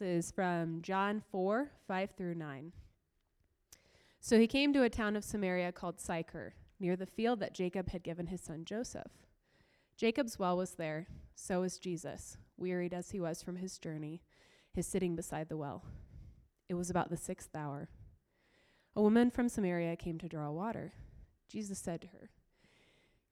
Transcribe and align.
Is 0.00 0.30
from 0.30 0.82
John 0.82 1.22
4 1.30 1.70
5 1.86 2.10
through 2.16 2.34
9. 2.34 2.72
So 4.20 4.38
he 4.38 4.46
came 4.46 4.72
to 4.72 4.82
a 4.82 4.90
town 4.90 5.16
of 5.16 5.24
Samaria 5.24 5.72
called 5.72 6.00
Sychar, 6.00 6.54
near 6.78 6.96
the 6.96 7.06
field 7.06 7.40
that 7.40 7.54
Jacob 7.54 7.90
had 7.90 8.02
given 8.02 8.26
his 8.26 8.40
son 8.40 8.64
Joseph. 8.64 9.10
Jacob's 9.96 10.38
well 10.38 10.56
was 10.56 10.72
there, 10.72 11.06
so 11.34 11.60
was 11.60 11.78
Jesus, 11.78 12.36
wearied 12.56 12.92
as 12.92 13.10
he 13.10 13.20
was 13.20 13.42
from 13.42 13.56
his 13.56 13.78
journey, 13.78 14.20
his 14.72 14.86
sitting 14.86 15.16
beside 15.16 15.48
the 15.48 15.56
well. 15.56 15.84
It 16.68 16.74
was 16.74 16.90
about 16.90 17.08
the 17.08 17.16
sixth 17.16 17.54
hour. 17.54 17.88
A 18.94 19.02
woman 19.02 19.30
from 19.30 19.48
Samaria 19.48 19.96
came 19.96 20.18
to 20.18 20.28
draw 20.28 20.50
water. 20.50 20.92
Jesus 21.48 21.78
said 21.78 22.00
to 22.02 22.08
her, 22.08 22.30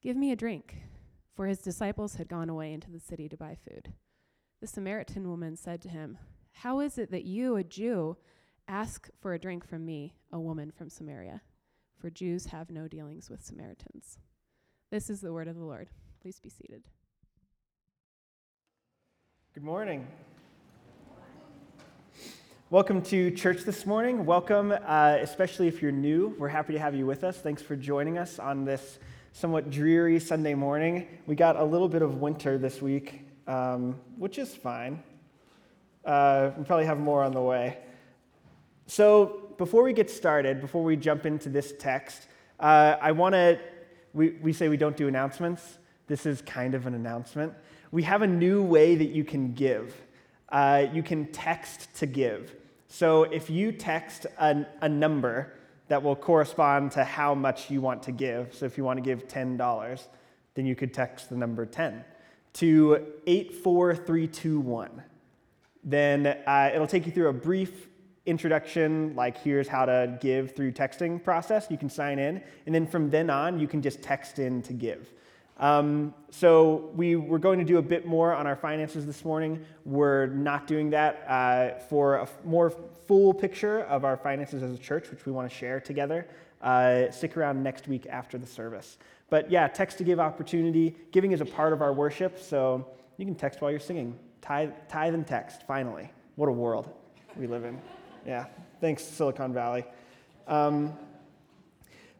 Give 0.00 0.16
me 0.16 0.30
a 0.32 0.36
drink, 0.36 0.76
for 1.34 1.46
his 1.46 1.58
disciples 1.58 2.14
had 2.14 2.28
gone 2.28 2.48
away 2.48 2.72
into 2.72 2.90
the 2.90 3.00
city 3.00 3.28
to 3.28 3.36
buy 3.36 3.56
food. 3.68 3.92
The 4.60 4.66
Samaritan 4.66 5.28
woman 5.28 5.56
said 5.56 5.82
to 5.82 5.88
him, 5.88 6.18
How 6.55 6.80
is 6.80 6.97
it 6.97 7.10
that 7.10 7.24
you, 7.24 7.56
a 7.56 7.65
Jew, 7.65 8.16
ask 8.69 9.10
for 9.20 9.34
a 9.34 9.38
drink 9.38 9.66
from 9.66 9.84
me, 9.84 10.15
a 10.33 10.41
woman 10.41 10.70
from 10.70 10.88
Samaria? 10.88 11.42
For 11.98 12.11
Jews 12.11 12.47
have 12.47 12.70
no 12.70 12.88
dealings 12.88 13.28
with 13.28 13.45
Samaritans. 13.45 14.19
This 14.91 15.11
is 15.11 15.20
the 15.20 15.33
word 15.33 15.48
of 15.48 15.56
the 15.56 15.64
Lord. 15.64 15.88
Please 16.23 16.41
be 16.41 16.48
seated. 16.48 16.84
Good 19.52 19.64
morning. 19.64 20.06
Welcome 22.70 23.02
to 23.02 23.30
church 23.30 23.64
this 23.64 23.84
morning. 23.84 24.25
Welcome, 24.25 24.73
uh, 24.73 25.19
especially 25.20 25.69
if 25.69 25.83
you're 25.83 25.92
new. 25.92 26.34
We're 26.39 26.48
happy 26.48 26.73
to 26.73 26.78
have 26.78 26.95
you 26.95 27.05
with 27.05 27.25
us. 27.25 27.39
Thanks 27.39 27.62
for 27.62 27.77
joining 27.77 28.16
us 28.16 28.39
on 28.39 28.64
this 28.64 28.98
somewhat 29.33 29.70
dreary 29.70 30.19
Sunday 30.19 30.55
morning. 30.55 31.06
We 31.27 31.34
got 31.34 31.56
a 31.56 31.64
little 31.64 31.89
bit 31.89 32.02
of 32.02 32.20
winter 32.20 32.56
this 32.56 32.80
week, 32.80 33.23
um, 33.47 34.00
which 34.16 34.39
is 34.39 34.55
fine. 34.55 35.02
Uh, 36.04 36.50
we 36.56 36.64
probably 36.64 36.86
have 36.86 36.98
more 36.98 37.22
on 37.22 37.32
the 37.32 37.40
way. 37.40 37.78
So, 38.86 39.41
before 39.56 39.83
we 39.83 39.92
get 39.92 40.11
started, 40.11 40.61
before 40.61 40.83
we 40.83 40.96
jump 40.96 41.27
into 41.27 41.48
this 41.48 41.72
text, 41.78 42.27
uh, 42.61 42.96
I 43.00 43.12
want 43.12 43.34
to, 43.34 43.58
we, 44.12 44.30
we 44.42 44.52
say 44.52 44.69
we 44.69 44.77
don't 44.77 44.96
do 44.96 45.08
announcements. 45.08 45.78
This 46.06 46.27
is 46.27 46.42
kind 46.42 46.74
of 46.74 46.86
an 46.86 46.94
announcement. 46.94 47.55
We 47.91 48.02
have 48.02 48.22
a 48.22 48.27
new 48.27 48.62
way 48.62 48.94
that 48.96 49.11
you 49.11 49.24
can 49.24 49.52
give. 49.55 49.94
Uh, 50.50 50.86
you 50.92 51.02
can 51.02 51.27
text 51.33 51.94
to 51.96 52.06
give. 52.06 52.55
So 52.89 53.24
if 53.24 53.48
you 53.48 53.72
text 53.72 54.27
a, 54.39 54.66
a 54.83 54.89
number 54.89 55.55
that 55.89 56.02
will 56.02 56.16
correspond 56.16 56.92
to 56.92 57.05
how 57.05 57.34
much 57.34 57.70
you 57.70 57.80
want 57.80 58.02
to 58.05 58.12
give, 58.12 58.55
so 58.55 58.66
if 58.66 58.77
you 58.77 58.84
want 58.84 58.98
to 58.98 59.02
give 59.02 59.27
$10, 59.27 60.06
then 60.55 60.66
you 60.66 60.77
could 60.77 60.92
text 60.92 61.30
the 61.30 61.36
number 61.36 61.66
10 61.66 62.05
to 62.55 63.06
84321. 63.27 65.02
Then 65.84 66.27
uh, 66.27 66.70
it'll 66.74 66.86
take 66.86 67.06
you 67.06 67.12
through 67.12 67.28
a 67.28 67.32
brief 67.32 67.88
introduction, 68.27 69.14
like 69.14 69.36
here's 69.36 69.68
how 69.68 69.84
to 69.84 70.18
give 70.20 70.56
through 70.56 70.72
texting 70.72 71.22
process. 71.22 71.66
You 71.70 71.77
can 71.77 71.90
sign 71.90 72.18
in, 72.18 72.42
and 72.66 72.74
then 72.74 72.86
from 72.86 73.10
then 73.10 73.28
on, 73.28 73.58
you 73.58 73.68
can 73.68 73.82
just 73.82 74.02
text 74.02 74.38
in 74.38 74.62
to 74.62 74.72
give. 74.72 75.12
Um, 75.58 76.14
so 76.30 76.90
we 76.94 77.16
were 77.16 77.38
going 77.38 77.58
to 77.58 77.64
do 77.64 77.78
a 77.78 77.82
bit 77.82 78.06
more 78.06 78.34
on 78.34 78.46
our 78.46 78.56
finances 78.56 79.06
this 79.06 79.24
morning. 79.24 79.64
We're 79.84 80.27
not 80.27 80.66
doing 80.66 80.90
that 80.90 81.24
uh, 81.28 81.78
for 81.78 82.16
a 82.16 82.28
more 82.44 82.70
full 82.70 83.32
picture 83.34 83.80
of 83.82 84.05
our 84.05 84.16
finances 84.16 84.62
as 84.62 84.72
a 84.72 84.78
church, 84.78 85.10
which 85.10 85.27
we 85.27 85.32
want 85.32 85.48
to 85.48 85.55
share 85.55 85.78
together. 85.78 86.27
Uh, 86.60 87.10
stick 87.10 87.36
around 87.36 87.62
next 87.62 87.86
week 87.88 88.06
after 88.08 88.38
the 88.38 88.46
service. 88.46 88.96
But 89.28 89.50
yeah, 89.50 89.68
text 89.68 89.98
to 89.98 90.05
give 90.05 90.18
opportunity. 90.18 90.96
Giving 91.12 91.32
is 91.32 91.40
a 91.40 91.44
part 91.44 91.72
of 91.72 91.82
our 91.82 91.92
worship, 91.92 92.38
so 92.40 92.88
you 93.18 93.27
can 93.27 93.34
text 93.34 93.60
while 93.60 93.70
you're 93.70 93.80
singing. 93.80 94.18
Tithe, 94.45 94.73
tithe 94.91 95.14
and 95.14 95.27
text, 95.27 95.62
finally. 95.67 96.12
What 96.37 96.50
a 96.50 96.53
world 96.53 96.91
we 97.34 97.47
live 97.47 97.64
in. 97.64 97.81
Yeah, 98.27 98.47
thanks, 98.81 99.03
Silicon 99.05 99.53
Valley. 99.53 99.84
Um, 100.48 100.95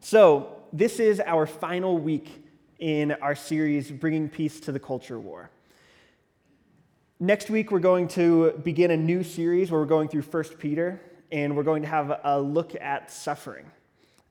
so, 0.01 0.55
this 0.71 0.99
is 0.99 1.19
our 1.19 1.47
final 1.47 1.97
week 1.97 2.45
in 2.77 3.13
our 3.13 3.33
series, 3.33 3.89
Bringing 3.89 4.29
Peace 4.29 4.59
to 4.61 4.71
the 4.71 4.79
Culture 4.79 5.19
War. 5.19 5.49
Next 7.19 7.49
week, 7.49 7.71
we're 7.71 7.79
going 7.79 8.07
to 8.09 8.51
begin 8.63 8.91
a 8.91 8.97
new 8.97 9.23
series 9.23 9.71
where 9.71 9.81
we're 9.81 9.87
going 9.87 10.09
through 10.09 10.21
1 10.21 10.43
Peter, 10.59 11.01
and 11.31 11.57
we're 11.57 11.63
going 11.63 11.81
to 11.81 11.87
have 11.87 12.19
a 12.23 12.39
look 12.39 12.75
at 12.79 13.11
suffering. 13.11 13.65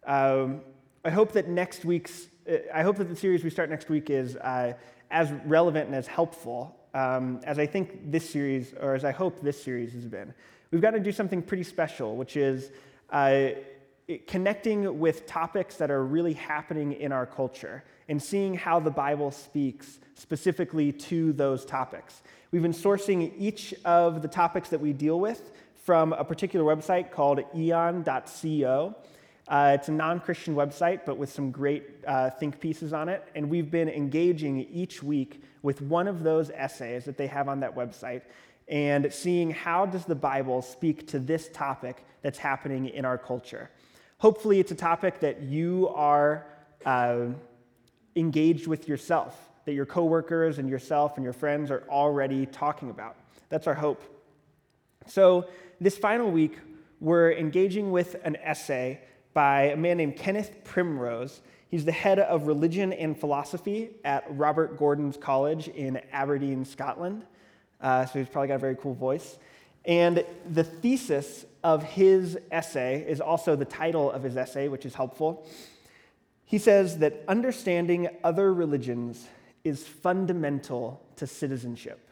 Um, 0.07 0.61
I 1.05 1.11
hope 1.11 1.33
that 1.33 1.49
next 1.49 1.85
week's, 1.85 2.29
I 2.73 2.85
hope 2.85 2.99
that 2.99 3.09
the 3.09 3.17
series 3.17 3.43
we 3.43 3.51
start 3.51 3.69
next 3.69 3.89
week 3.89 4.11
is 4.11 4.37
uh, 4.37 4.75
as 5.11 5.33
relevant 5.45 5.87
and 5.87 5.97
as 5.97 6.07
helpful 6.07 6.79
um, 6.95 7.41
as 7.45 7.59
I 7.59 7.67
think 7.67 8.11
this 8.11 8.29
series, 8.29 8.73
or 8.81 8.95
as 8.95 9.05
I 9.05 9.11
hope 9.11 9.41
this 9.41 9.63
series 9.63 9.93
has 9.93 10.07
been. 10.07 10.33
We've 10.71 10.81
got 10.81 10.93
to 10.93 11.01
do 11.01 11.13
something 11.13 11.43
pretty 11.43 11.65
special, 11.65 12.17
which 12.17 12.37
is 12.37 12.71
uh, 13.11 13.51
connecting 14.27 14.99
with 14.99 15.27
topics 15.27 15.77
that 15.77 15.91
are 15.91 16.05
really 16.05 16.33
happening 16.33 16.93
in 16.93 17.13
our 17.13 17.27
culture 17.27 17.85
and 18.09 18.23
seeing 18.23 18.55
how 18.55 18.81
the 18.81 18.91
Bible 18.91 19.31
speaks 19.31 19.99
specifically 20.15 20.93
to 20.93 21.33
those 21.33 21.65
topics. 21.65 22.23
We've 22.51 22.63
been 22.63 22.73
sourcing 22.73 23.33
each 23.39 23.75
of 23.85 24.23
the 24.23 24.29
topics 24.29 24.69
that 24.69 24.81
we 24.81 24.93
deal 24.93 25.19
with 25.19 25.53
from 25.85 26.13
a 26.13 26.25
particular 26.25 26.65
website 26.65 27.11
called 27.11 27.41
aeon.co. 27.55 28.95
Uh, 29.47 29.73
it's 29.79 29.89
a 29.89 29.93
non 29.93 30.21
Christian 30.21 30.55
website, 30.55 31.01
but 31.05 31.17
with 31.17 31.31
some 31.31 31.51
great 31.51 31.85
uh, 32.07 32.31
think 32.31 32.61
pieces 32.61 32.93
on 32.93 33.09
it. 33.09 33.27
And 33.35 33.51
we've 33.51 33.71
been 33.71 33.89
engaging 33.89 34.61
each 34.71 35.03
week 35.03 35.43
with 35.63 35.83
one 35.83 36.09
of 36.09 36.23
those 36.23 36.51
essays 36.51 37.05
that 37.05 37.17
they 37.17 37.27
have 37.27 37.49
on 37.49 37.61
that 37.61 37.75
website 37.75 38.23
and 38.69 39.13
seeing 39.13 39.51
how 39.51 39.85
does 39.85 40.07
the 40.07 40.15
Bible 40.15 40.63
speak 40.63 41.07
to 41.09 41.19
this 41.19 41.51
topic 41.53 42.05
that's 42.23 42.39
happening 42.39 42.89
in 42.89 43.05
our 43.05 43.19
culture. 43.19 43.71
Hopefully, 44.19 44.61
it's 44.61 44.73
a 44.73 44.77
topic 44.77 45.21
that 45.21 45.43
you 45.43 45.89
are. 45.95 46.47
Uh, 46.87 47.29
engaged 48.17 48.67
with 48.67 48.89
yourself, 48.89 49.51
that 49.65 49.73
your 49.73 49.87
coworkers 49.87 50.59
and 50.59 50.69
yourself 50.69 51.17
and 51.17 51.25
your 51.25 51.33
friends 51.33 51.71
are 51.71 51.85
already 51.89 52.47
talking 52.47 52.91
about. 52.91 53.17
That's 53.49 53.67
our 53.67 53.75
hope. 53.75 54.03
So, 55.07 55.49
this 55.81 55.99
final 55.99 56.31
week, 56.31 56.59
we're 57.01 57.33
engaging 57.33 57.91
with 57.91 58.17
an 58.25 58.37
essay 58.37 59.01
by 59.35 59.65
a 59.65 59.77
man 59.77 59.97
named 59.97 60.17
Kenneth 60.17 60.65
Primrose. 60.65 61.41
He's 61.69 61.85
the 61.85 61.93
head 61.93 62.21
of 62.21 62.47
religion 62.47 62.93
and 62.93 63.19
philosophy 63.19 63.91
at 64.05 64.25
Robert 64.31 64.79
Gordon's 64.79 65.17
College 65.17 65.69
in 65.69 66.01
Aberdeen, 66.13 66.65
Scotland. 66.65 67.25
Uh, 67.81 68.07
so, 68.07 68.21
he's 68.21 68.29
probably 68.29 68.49
got 68.49 68.55
a 68.55 68.59
very 68.59 68.77
cool 68.77 68.95
voice. 68.95 69.37
And 69.85 70.25
the 70.49 70.65
thesis 70.65 71.45
of 71.63 71.83
his 71.83 72.39
essay 72.51 73.05
is 73.07 73.21
also 73.21 73.57
the 73.57 73.65
title 73.65 74.11
of 74.11 74.23
his 74.23 74.37
essay, 74.37 74.69
which 74.69 74.87
is 74.87 74.95
helpful. 74.95 75.47
He 76.45 76.59
says 76.59 76.99
that 76.99 77.23
understanding 77.29 78.09
other 78.23 78.55
religions 78.55 79.27
is 79.65 79.87
fundamental 79.87 81.03
to 81.17 81.27
citizenship. 81.27 82.09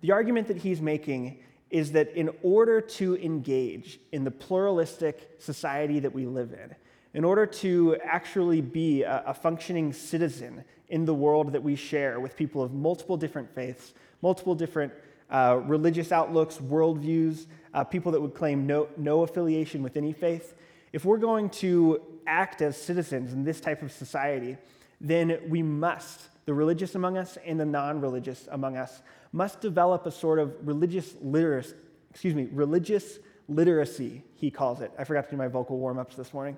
The 0.00 0.12
argument 0.12 0.48
that 0.48 0.58
he's 0.58 0.80
making 0.80 1.38
is 1.74 1.90
that 1.90 2.08
in 2.14 2.30
order 2.44 2.80
to 2.80 3.16
engage 3.16 3.98
in 4.12 4.22
the 4.22 4.30
pluralistic 4.30 5.28
society 5.40 5.98
that 5.98 6.14
we 6.14 6.24
live 6.24 6.52
in, 6.52 6.72
in 7.14 7.24
order 7.24 7.44
to 7.44 7.96
actually 8.04 8.60
be 8.60 9.02
a, 9.02 9.24
a, 9.26 9.34
functioning 9.34 9.92
citizen 9.92 10.62
in 10.88 11.04
the 11.04 11.12
world 11.12 11.50
that 11.50 11.60
we 11.60 11.74
share 11.74 12.20
with 12.20 12.36
people 12.36 12.62
of 12.62 12.72
multiple 12.72 13.16
different 13.16 13.52
faiths, 13.52 13.92
multiple 14.22 14.54
different 14.54 14.92
uh, 15.30 15.60
religious 15.64 16.12
outlooks, 16.12 16.58
worldviews, 16.58 17.46
uh, 17.74 17.82
people 17.82 18.12
that 18.12 18.22
would 18.22 18.34
claim 18.34 18.68
no, 18.68 18.86
no 18.96 19.22
affiliation 19.22 19.82
with 19.82 19.96
any 19.96 20.12
faith, 20.12 20.54
if 20.92 21.04
we're 21.04 21.18
going 21.18 21.50
to 21.50 22.00
act 22.24 22.62
as 22.62 22.76
citizens 22.80 23.32
in 23.32 23.42
this 23.42 23.60
type 23.60 23.82
of 23.82 23.90
society, 23.90 24.56
then 25.00 25.40
we 25.48 25.60
must, 25.60 26.28
the 26.46 26.54
religious 26.54 26.94
among 26.94 27.18
us 27.18 27.36
and 27.44 27.58
the 27.58 27.64
non 27.64 28.00
religious 28.00 28.46
among 28.52 28.76
us, 28.76 29.02
must 29.34 29.60
develop 29.60 30.06
a 30.06 30.12
sort 30.12 30.38
of 30.38 30.54
religious 30.62 31.16
literacy, 31.20 31.74
excuse 32.08 32.36
me, 32.36 32.48
religious 32.52 33.18
literacy, 33.48 34.22
he 34.36 34.48
calls 34.48 34.80
it. 34.80 34.92
I 34.96 35.02
forgot 35.02 35.24
to 35.24 35.30
do 35.32 35.36
my 35.36 35.48
vocal 35.48 35.76
warm 35.76 35.98
ups 35.98 36.14
this 36.14 36.32
morning. 36.32 36.56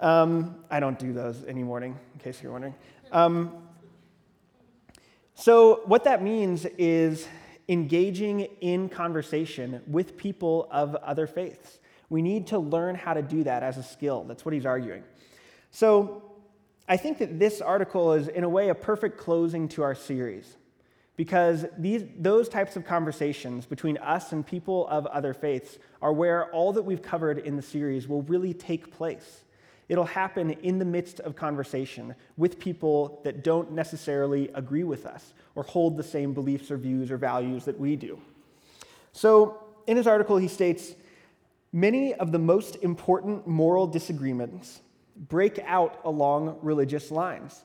Um, 0.00 0.56
I 0.68 0.80
don't 0.80 0.98
do 0.98 1.12
those 1.12 1.44
any 1.46 1.62
morning, 1.62 1.96
in 2.14 2.20
case 2.20 2.42
you're 2.42 2.50
wondering. 2.50 2.74
Um, 3.12 3.62
so, 5.36 5.82
what 5.84 6.02
that 6.02 6.20
means 6.20 6.66
is 6.78 7.28
engaging 7.68 8.40
in 8.60 8.88
conversation 8.88 9.82
with 9.86 10.16
people 10.16 10.66
of 10.72 10.96
other 10.96 11.28
faiths. 11.28 11.78
We 12.10 12.22
need 12.22 12.48
to 12.48 12.58
learn 12.58 12.96
how 12.96 13.14
to 13.14 13.22
do 13.22 13.44
that 13.44 13.62
as 13.62 13.78
a 13.78 13.84
skill. 13.84 14.24
That's 14.24 14.44
what 14.44 14.52
he's 14.52 14.66
arguing. 14.66 15.04
So 15.70 16.22
I 16.88 16.96
think 16.96 17.18
that 17.18 17.38
this 17.38 17.60
article 17.60 18.14
is, 18.14 18.26
in 18.26 18.42
a 18.42 18.48
way, 18.48 18.68
a 18.68 18.74
perfect 18.74 19.16
closing 19.16 19.68
to 19.68 19.84
our 19.84 19.94
series 19.94 20.56
because 21.16 21.66
these, 21.78 22.04
those 22.18 22.48
types 22.48 22.76
of 22.76 22.86
conversations 22.86 23.66
between 23.66 23.98
us 23.98 24.32
and 24.32 24.46
people 24.46 24.88
of 24.88 25.06
other 25.06 25.34
faiths 25.34 25.78
are 26.00 26.12
where 26.12 26.50
all 26.52 26.72
that 26.72 26.82
we've 26.82 27.02
covered 27.02 27.38
in 27.38 27.56
the 27.56 27.62
series 27.62 28.08
will 28.08 28.22
really 28.22 28.54
take 28.54 28.90
place. 28.90 29.44
It'll 29.88 30.04
happen 30.04 30.52
in 30.62 30.78
the 30.78 30.84
midst 30.84 31.20
of 31.20 31.36
conversation 31.36 32.14
with 32.38 32.58
people 32.58 33.20
that 33.24 33.44
don't 33.44 33.72
necessarily 33.72 34.48
agree 34.54 34.84
with 34.84 35.04
us 35.04 35.34
or 35.54 35.64
hold 35.64 35.96
the 35.96 36.02
same 36.02 36.32
beliefs 36.32 36.70
or 36.70 36.78
views 36.78 37.10
or 37.10 37.18
values 37.18 37.66
that 37.66 37.78
we 37.78 37.96
do. 37.96 38.18
So, 39.12 39.58
in 39.86 39.96
his 39.96 40.06
article, 40.06 40.38
he 40.38 40.48
states 40.48 40.94
many 41.72 42.14
of 42.14 42.32
the 42.32 42.38
most 42.38 42.76
important 42.76 43.46
moral 43.46 43.86
disagreements 43.86 44.80
break 45.28 45.58
out 45.66 46.00
along 46.04 46.58
religious 46.62 47.10
lines. 47.10 47.62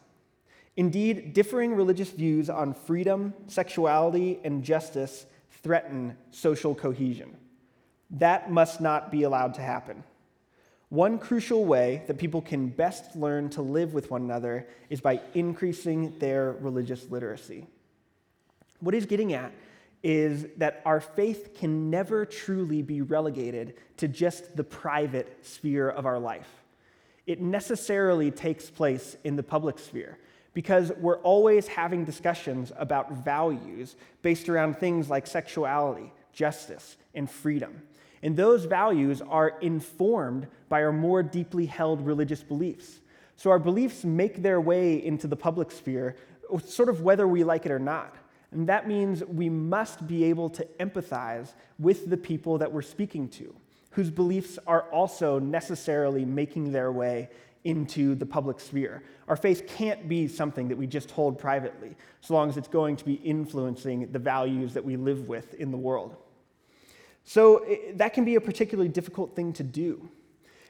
Indeed, 0.78 1.34
differing 1.34 1.74
religious 1.74 2.12
views 2.12 2.52
on 2.52 2.76
freedom, 2.76 3.34
sexuality, 3.48 4.40
and 4.44 4.64
justice 4.64 5.26
threaten 5.64 6.16
social 6.30 6.76
cohesion. 6.76 7.36
That 8.12 8.52
must 8.52 8.80
not 8.80 9.12
be 9.12 9.24
allowed 9.24 9.56
to 9.56 9.62
happen. 9.62 10.04
One 10.90 11.18
crucial 11.18 11.66
way 11.66 12.04
that 12.08 12.20
people 12.20 12.42
can 12.42 12.70
best 12.70 13.16
learn 13.16 13.50
to 13.50 13.62
live 13.62 13.94
with 13.94 14.12
one 14.12 14.22
another 14.22 14.68
is 14.90 15.02
by 15.02 15.20
increasing 15.34 16.18
their 16.20 16.54
religious 16.54 17.10
literacy. 17.10 17.66
What 18.80 18.94
he's 18.94 19.08
getting 19.08 19.34
at 19.34 19.52
is 20.04 20.46
that 20.58 20.82
our 20.86 21.02
faith 21.02 21.56
can 21.56 21.90
never 21.90 22.24
truly 22.24 22.84
be 22.84 23.02
relegated 23.02 23.74
to 23.98 24.08
just 24.08 24.56
the 24.56 24.64
private 24.64 25.40
sphere 25.46 25.90
of 25.90 26.06
our 26.06 26.20
life. 26.20 26.48
It 27.26 27.42
necessarily 27.42 28.30
takes 28.30 28.70
place 28.70 29.18
in 29.24 29.36
the 29.36 29.44
public 29.44 29.80
sphere 29.80 30.20
because 30.58 30.92
we're 30.98 31.20
always 31.20 31.68
having 31.68 32.04
discussions 32.04 32.72
about 32.78 33.12
values 33.12 33.96
based 34.24 34.50
around 34.50 34.76
things 34.76 35.08
like 35.08 35.28
sexuality, 35.28 36.12
justice, 36.34 36.98
and 37.14 37.30
freedom. 37.30 37.80
And 38.24 38.36
those 38.36 38.66
values 38.66 39.22
are 39.22 39.60
informed 39.62 40.48
by 40.68 40.82
our 40.82 40.92
more 40.92 41.22
deeply 41.22 41.68
held 41.68 42.04
religious 42.04 42.42
beliefs. 42.42 43.02
So 43.36 43.52
our 43.52 43.60
beliefs 43.60 44.04
make 44.04 44.42
their 44.42 44.60
way 44.60 44.96
into 45.06 45.28
the 45.28 45.36
public 45.36 45.70
sphere, 45.70 46.16
sort 46.66 46.90
of 46.90 47.02
whether 47.02 47.28
we 47.28 47.44
like 47.44 47.68
it 47.68 47.72
or 47.72 47.78
not. 47.78 48.16
And 48.50 48.68
that 48.68 48.88
means 48.88 49.24
we 49.26 49.50
must 49.50 50.08
be 50.08 50.24
able 50.24 50.50
to 50.50 50.68
empathize 50.80 51.54
with 51.78 52.10
the 52.10 52.18
people 52.18 52.58
that 52.58 52.72
we're 52.72 52.82
speaking 52.82 53.30
to, 53.30 53.56
whose 53.92 54.10
beliefs 54.10 54.58
are 54.66 54.90
also 54.90 55.38
necessarily 55.38 56.26
making 56.26 56.72
their 56.72 56.92
way 56.92 57.30
into 57.68 58.16
the 58.16 58.26
public 58.26 58.60
sphere. 58.60 59.04
Our 59.28 59.36
faith 59.36 59.68
can't 59.68 60.08
be 60.08 60.28
something 60.28 60.70
that 60.70 60.78
we 60.78 60.88
just 60.88 61.12
hold 61.12 61.38
privately, 61.38 61.96
so 62.22 62.34
long 62.34 62.48
as 62.50 62.56
it's 62.56 62.70
going 62.70 62.96
to 62.96 63.06
be 63.06 63.16
influencing 63.16 64.10
the 64.12 64.20
values 64.20 64.74
that 64.74 64.86
we 64.86 64.96
live 64.96 65.28
with 65.28 65.54
in 65.56 65.72
the 65.72 65.78
world. 65.78 66.16
So 67.26 67.66
it, 67.66 67.98
that 67.98 68.14
can 68.14 68.24
be 68.24 68.36
a 68.36 68.42
particularly 68.42 68.88
difficult 68.88 69.36
thing 69.36 69.52
to 69.54 69.64
do, 69.64 70.10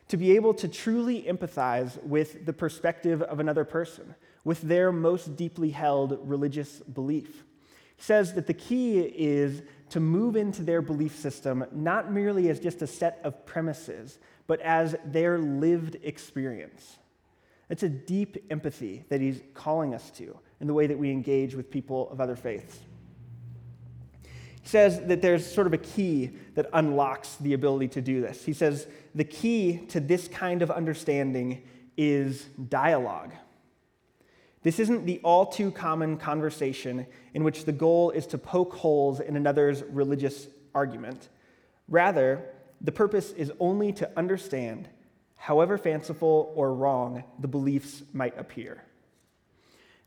to 0.07 0.17
be 0.17 0.35
able 0.35 0.55
to 0.55 0.67
truly 0.67 1.21
empathize 1.21 2.03
with 2.03 2.47
the 2.47 2.53
perspective 2.53 3.21
of 3.21 3.39
another 3.39 3.63
person, 3.63 4.15
with 4.43 4.61
their 4.61 4.91
most 4.91 5.35
deeply 5.35 5.69
held 5.69 6.17
religious 6.23 6.79
belief. 6.79 7.43
He 7.95 8.01
says 8.01 8.33
that 8.33 8.47
the 8.47 8.55
key 8.55 9.01
is 9.01 9.61
to 9.89 9.99
move 9.99 10.35
into 10.35 10.63
their 10.63 10.81
belief 10.81 11.15
system 11.15 11.65
not 11.71 12.11
merely 12.11 12.49
as 12.49 12.59
just 12.59 12.81
a 12.81 12.87
set 12.87 13.19
of 13.23 13.45
premises, 13.45 14.19
but 14.47 14.59
as 14.61 14.95
their 15.05 15.37
lived 15.37 15.97
experience. 16.03 16.97
It's 17.69 17.83
a 17.83 17.89
deep 17.89 18.37
empathy 18.49 19.03
that 19.09 19.21
he's 19.21 19.41
calling 19.53 19.93
us 19.93 20.09
to 20.11 20.37
in 20.59 20.67
the 20.67 20.73
way 20.73 20.87
that 20.87 20.97
we 20.97 21.11
engage 21.11 21.53
with 21.53 21.69
people 21.69 22.09
of 22.09 22.19
other 22.21 22.35
faiths 22.35 22.79
He 24.61 24.69
says 24.69 25.01
that 25.07 25.21
there's 25.21 25.45
sort 25.45 25.67
of 25.67 25.73
a 25.73 25.77
key 25.77 26.31
that 26.55 26.67
unlocks 26.73 27.35
the 27.35 27.53
ability 27.53 27.89
to 27.89 28.01
do 28.01 28.21
this. 28.21 28.43
He 28.43 28.53
says 28.53 28.87
the 29.15 29.23
key 29.23 29.77
to 29.89 29.99
this 29.99 30.27
kind 30.27 30.61
of 30.61 30.71
understanding 30.71 31.63
is 31.97 32.43
dialogue. 32.69 33.33
This 34.63 34.79
isn't 34.79 35.05
the 35.05 35.19
all 35.23 35.45
too 35.45 35.71
common 35.71 36.17
conversation 36.17 37.05
in 37.33 37.43
which 37.43 37.65
the 37.65 37.71
goal 37.71 38.11
is 38.11 38.27
to 38.27 38.37
poke 38.37 38.73
holes 38.73 39.19
in 39.19 39.35
another's 39.35 39.83
religious 39.83 40.47
argument. 40.73 41.29
Rather, 41.87 42.43
the 42.81 42.91
purpose 42.91 43.31
is 43.31 43.51
only 43.59 43.91
to 43.93 44.09
understand, 44.17 44.89
however 45.35 45.77
fanciful 45.77 46.51
or 46.55 46.73
wrong 46.73 47.23
the 47.39 47.47
beliefs 47.47 48.03
might 48.13 48.37
appear. 48.37 48.83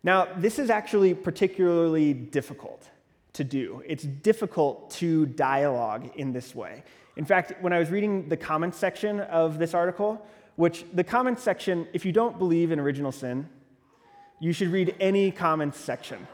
Now, 0.02 0.29
this 0.37 0.58
is 0.58 0.70
actually 0.70 1.14
particularly 1.14 2.14
difficult 2.14 2.88
to 3.35 3.44
do. 3.44 3.82
It's 3.87 4.05
difficult 4.05 4.91
to 4.93 5.26
dialogue 5.26 6.11
in 6.17 6.32
this 6.32 6.55
way. 6.55 6.85
In 7.17 7.25
fact, 7.25 7.52
when 7.61 7.73
I 7.73 7.79
was 7.79 7.91
reading 7.91 8.29
the 8.29 8.37
comments 8.37 8.79
section 8.79 9.20
of 9.20 9.58
this 9.58 9.75
article, 9.75 10.25
which 10.56 10.85
the 10.93 11.05
comments 11.05 11.43
section, 11.43 11.87
if 11.93 12.05
you 12.05 12.12
don't 12.12 12.38
believe 12.38 12.73
in 12.73 12.81
original 12.81 13.12
sin, 13.12 13.49
you 14.40 14.54
should 14.54 14.69
read 14.69 14.96
any 14.98 15.31
comments 15.31 15.78
section. 15.78 16.26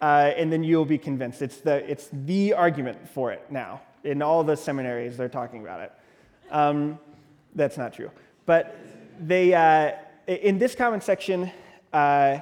Uh, 0.00 0.32
and 0.36 0.52
then 0.52 0.62
you'll 0.62 0.84
be 0.84 0.98
convinced. 0.98 1.42
It's 1.42 1.58
the, 1.58 1.90
it's 1.90 2.08
the 2.12 2.52
argument 2.52 3.08
for 3.08 3.32
it 3.32 3.44
now. 3.50 3.80
In 4.04 4.22
all 4.22 4.44
the 4.44 4.56
seminaries, 4.56 5.16
they're 5.16 5.28
talking 5.28 5.62
about 5.62 5.80
it. 5.80 5.92
Um, 6.50 6.98
that's 7.54 7.76
not 7.76 7.94
true. 7.94 8.10
But 8.46 8.78
they, 9.18 9.52
uh, 9.54 9.92
in 10.26 10.58
this 10.58 10.74
comment 10.74 11.02
section, 11.02 11.50
uh, 11.92 12.38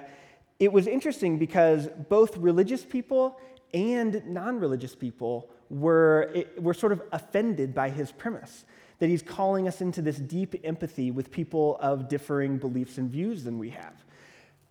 it 0.58 0.72
was 0.72 0.86
interesting 0.86 1.38
because 1.38 1.88
both 2.08 2.36
religious 2.36 2.84
people 2.84 3.40
and 3.72 4.22
non 4.26 4.58
religious 4.58 4.94
people 4.94 5.48
were, 5.70 6.44
were 6.58 6.74
sort 6.74 6.92
of 6.92 7.02
offended 7.12 7.74
by 7.74 7.90
his 7.90 8.12
premise 8.12 8.64
that 8.98 9.08
he's 9.08 9.22
calling 9.22 9.68
us 9.68 9.80
into 9.80 10.02
this 10.02 10.16
deep 10.16 10.54
empathy 10.64 11.10
with 11.10 11.30
people 11.30 11.76
of 11.80 12.08
differing 12.08 12.58
beliefs 12.58 12.98
and 12.98 13.10
views 13.10 13.44
than 13.44 13.58
we 13.58 13.70
have. 13.70 14.04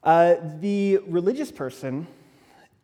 Uh, 0.08 0.38
the 0.62 1.00
religious 1.00 1.52
person 1.52 2.08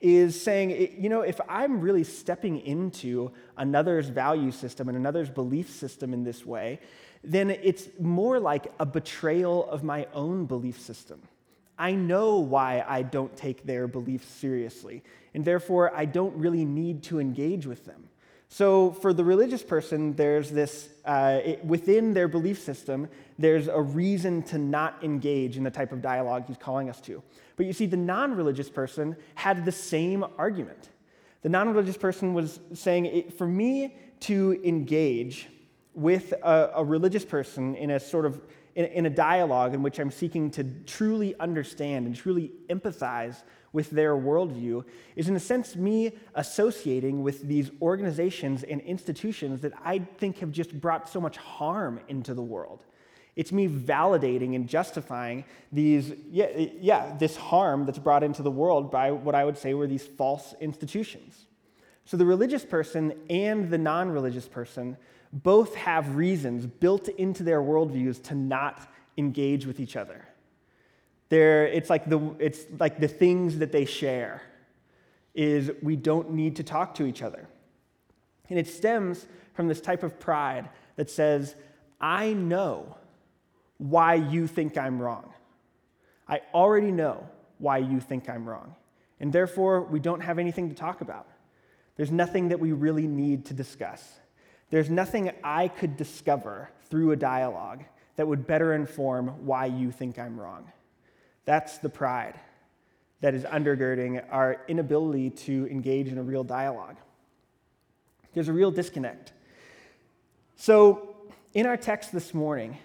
is 0.01 0.41
saying, 0.41 0.93
you 1.01 1.07
know, 1.07 1.21
if 1.21 1.39
I'm 1.47 1.79
really 1.79 2.03
stepping 2.03 2.59
into 2.59 3.31
another's 3.55 4.09
value 4.09 4.51
system 4.51 4.89
and 4.89 4.97
another's 4.97 5.29
belief 5.29 5.69
system 5.69 6.13
in 6.13 6.25
this 6.25 6.45
way, 6.45 6.81
then 7.23 7.49
it's 7.49 7.87
more 7.97 8.41
like 8.41 8.73
a 8.77 8.85
betrayal 8.85 9.69
of 9.69 9.85
my 9.85 10.05
own 10.13 10.45
belief 10.47 10.81
system. 10.81 11.21
I 11.79 11.93
know 11.93 12.39
why 12.39 12.83
I 12.85 13.03
don't 13.03 13.33
take 13.37 13.65
their 13.65 13.87
beliefs 13.87 14.27
seriously, 14.27 15.01
and 15.33 15.45
therefore 15.45 15.95
I 15.95 16.03
don't 16.03 16.35
really 16.35 16.65
need 16.65 17.03
to 17.03 17.21
engage 17.21 17.65
with 17.65 17.85
them. 17.85 18.09
So, 18.49 18.91
for 18.91 19.13
the 19.13 19.23
religious 19.23 19.63
person, 19.63 20.13
there's 20.15 20.51
this, 20.51 20.89
uh, 21.05 21.39
it, 21.43 21.65
within 21.65 22.13
their 22.13 22.27
belief 22.27 22.59
system, 22.59 23.09
there's 23.39 23.67
a 23.67 23.81
reason 23.81 24.43
to 24.43 24.57
not 24.57 25.03
engage 25.03 25.57
in 25.57 25.63
the 25.63 25.71
type 25.71 25.91
of 25.91 26.01
dialogue 26.01 26.45
he's 26.47 26.57
calling 26.57 26.89
us 26.89 27.01
to. 27.01 27.23
But 27.55 27.65
you 27.65 27.73
see, 27.73 27.87
the 27.87 27.97
non 27.97 28.35
religious 28.35 28.69
person 28.69 29.15
had 29.35 29.65
the 29.65 29.71
same 29.71 30.23
argument. 30.37 30.89
The 31.41 31.49
non 31.49 31.69
religious 31.69 31.97
person 31.97 32.33
was 32.33 32.59
saying, 32.73 33.31
for 33.31 33.47
me 33.47 33.95
to 34.21 34.59
engage 34.63 35.49
with 35.93 36.33
a, 36.43 36.71
a 36.75 36.83
religious 36.83 37.25
person 37.25 37.75
in 37.75 37.91
a 37.91 37.99
sort 37.99 38.25
of 38.25 38.41
in, 38.75 38.85
in 38.85 39.05
a 39.05 39.09
dialogue 39.09 39.73
in 39.73 39.83
which 39.83 39.99
I'm 39.99 40.11
seeking 40.11 40.49
to 40.51 40.63
truly 40.85 41.35
understand 41.39 42.07
and 42.07 42.15
truly 42.15 42.51
empathize 42.69 43.43
with 43.73 43.89
their 43.89 44.15
worldview 44.15 44.85
is, 45.15 45.27
in 45.27 45.35
a 45.35 45.39
sense, 45.39 45.75
me 45.75 46.13
associating 46.35 47.23
with 47.23 47.47
these 47.47 47.71
organizations 47.81 48.63
and 48.63 48.79
institutions 48.81 49.61
that 49.61 49.73
I 49.83 49.99
think 49.99 50.39
have 50.39 50.51
just 50.51 50.79
brought 50.79 51.09
so 51.09 51.19
much 51.19 51.37
harm 51.37 51.99
into 52.07 52.33
the 52.33 52.41
world. 52.41 52.85
It's 53.35 53.51
me 53.51 53.67
validating 53.67 54.55
and 54.55 54.69
justifying 54.69 55.43
these, 55.71 56.13
yeah, 56.29 56.49
yeah, 56.79 57.15
this 57.17 57.35
harm 57.35 57.85
that's 57.85 57.97
brought 57.97 58.23
into 58.23 58.43
the 58.43 58.51
world 58.51 58.91
by 58.91 59.09
what 59.11 59.33
I 59.33 59.43
would 59.43 59.57
say 59.57 59.73
were 59.73 59.87
these 59.87 60.05
false 60.05 60.53
institutions. 60.61 61.47
So 62.05 62.15
the 62.15 62.25
religious 62.25 62.63
person 62.63 63.13
and 63.29 63.71
the 63.71 63.77
non 63.79 64.11
religious 64.11 64.47
person 64.47 64.97
both 65.31 65.73
have 65.73 66.15
reasons 66.15 66.67
built 66.67 67.07
into 67.07 67.41
their 67.41 67.61
worldviews 67.61 68.21
to 68.25 68.35
not 68.35 68.87
engage 69.17 69.65
with 69.65 69.79
each 69.79 69.95
other. 69.95 70.27
They're, 71.29 71.65
it's, 71.67 71.89
like 71.89 72.09
the, 72.09 72.35
it's 72.39 72.65
like 72.79 72.99
the 72.99 73.07
things 73.07 73.59
that 73.59 73.71
they 73.71 73.85
share 73.85 74.43
is 75.33 75.71
we 75.81 75.95
don't 75.95 76.31
need 76.31 76.57
to 76.57 76.63
talk 76.63 76.95
to 76.95 77.05
each 77.05 77.21
other. 77.21 77.47
And 78.49 78.59
it 78.59 78.67
stems 78.67 79.25
from 79.53 79.67
this 79.67 79.81
type 79.81 80.03
of 80.03 80.19
pride 80.19 80.69
that 80.95 81.09
says, 81.09 81.55
I 81.99 82.33
know 82.33 82.97
why 83.77 84.15
you 84.15 84.47
think 84.47 84.77
I'm 84.77 85.01
wrong. 85.01 85.33
I 86.27 86.41
already 86.53 86.91
know 86.91 87.27
why 87.57 87.79
you 87.79 87.99
think 87.99 88.29
I'm 88.29 88.47
wrong. 88.47 88.75
And 89.19 89.31
therefore, 89.31 89.81
we 89.81 89.99
don't 89.99 90.21
have 90.21 90.39
anything 90.39 90.69
to 90.69 90.75
talk 90.75 91.01
about. 91.01 91.27
There's 91.95 92.11
nothing 92.11 92.49
that 92.49 92.59
we 92.59 92.71
really 92.71 93.07
need 93.07 93.45
to 93.45 93.53
discuss. 93.53 94.19
There's 94.69 94.89
nothing 94.89 95.31
I 95.43 95.67
could 95.67 95.97
discover 95.97 96.69
through 96.89 97.11
a 97.11 97.15
dialogue 97.15 97.83
that 98.15 98.27
would 98.27 98.45
better 98.45 98.73
inform 98.73 99.45
why 99.45 99.67
you 99.67 99.91
think 99.91 100.19
I'm 100.19 100.39
wrong. 100.39 100.71
That's 101.45 101.77
the 101.79 101.89
pride 101.89 102.39
that 103.21 103.33
is 103.33 103.43
undergirding 103.43 104.23
our 104.31 104.61
inability 104.67 105.29
to 105.29 105.67
engage 105.69 106.09
in 106.09 106.17
a 106.17 106.23
real 106.23 106.43
dialogue. 106.43 106.97
There's 108.33 108.49
a 108.49 108.53
real 108.53 108.71
disconnect. 108.71 109.31
So, 110.55 111.15
in 111.53 111.65
our 111.65 111.77
text 111.77 112.11
this 112.11 112.33
morning, 112.33 112.77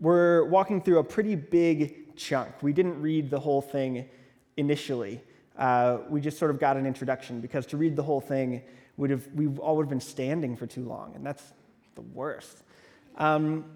we're 0.00 0.44
walking 0.44 0.80
through 0.80 0.98
a 0.98 1.04
pretty 1.04 1.34
big 1.34 2.16
chunk. 2.16 2.62
We 2.62 2.72
didn't 2.72 3.00
read 3.00 3.30
the 3.30 3.40
whole 3.40 3.60
thing 3.60 4.08
initially, 4.56 5.22
uh, 5.58 5.98
we 6.08 6.20
just 6.20 6.38
sort 6.38 6.50
of 6.50 6.58
got 6.58 6.76
an 6.76 6.86
introduction 6.86 7.40
because 7.40 7.66
to 7.66 7.76
read 7.76 7.96
the 7.96 8.02
whole 8.02 8.20
thing 8.20 8.62
would 8.96 9.10
have 9.10 9.26
we 9.34 9.46
all 9.58 9.76
would 9.76 9.84
have 9.84 9.90
been 9.90 10.00
standing 10.00 10.56
for 10.56 10.66
too 10.66 10.84
long, 10.84 11.14
and 11.14 11.24
that's 11.24 11.52
the 11.94 12.00
worst. 12.00 12.62
Um, 13.16 13.66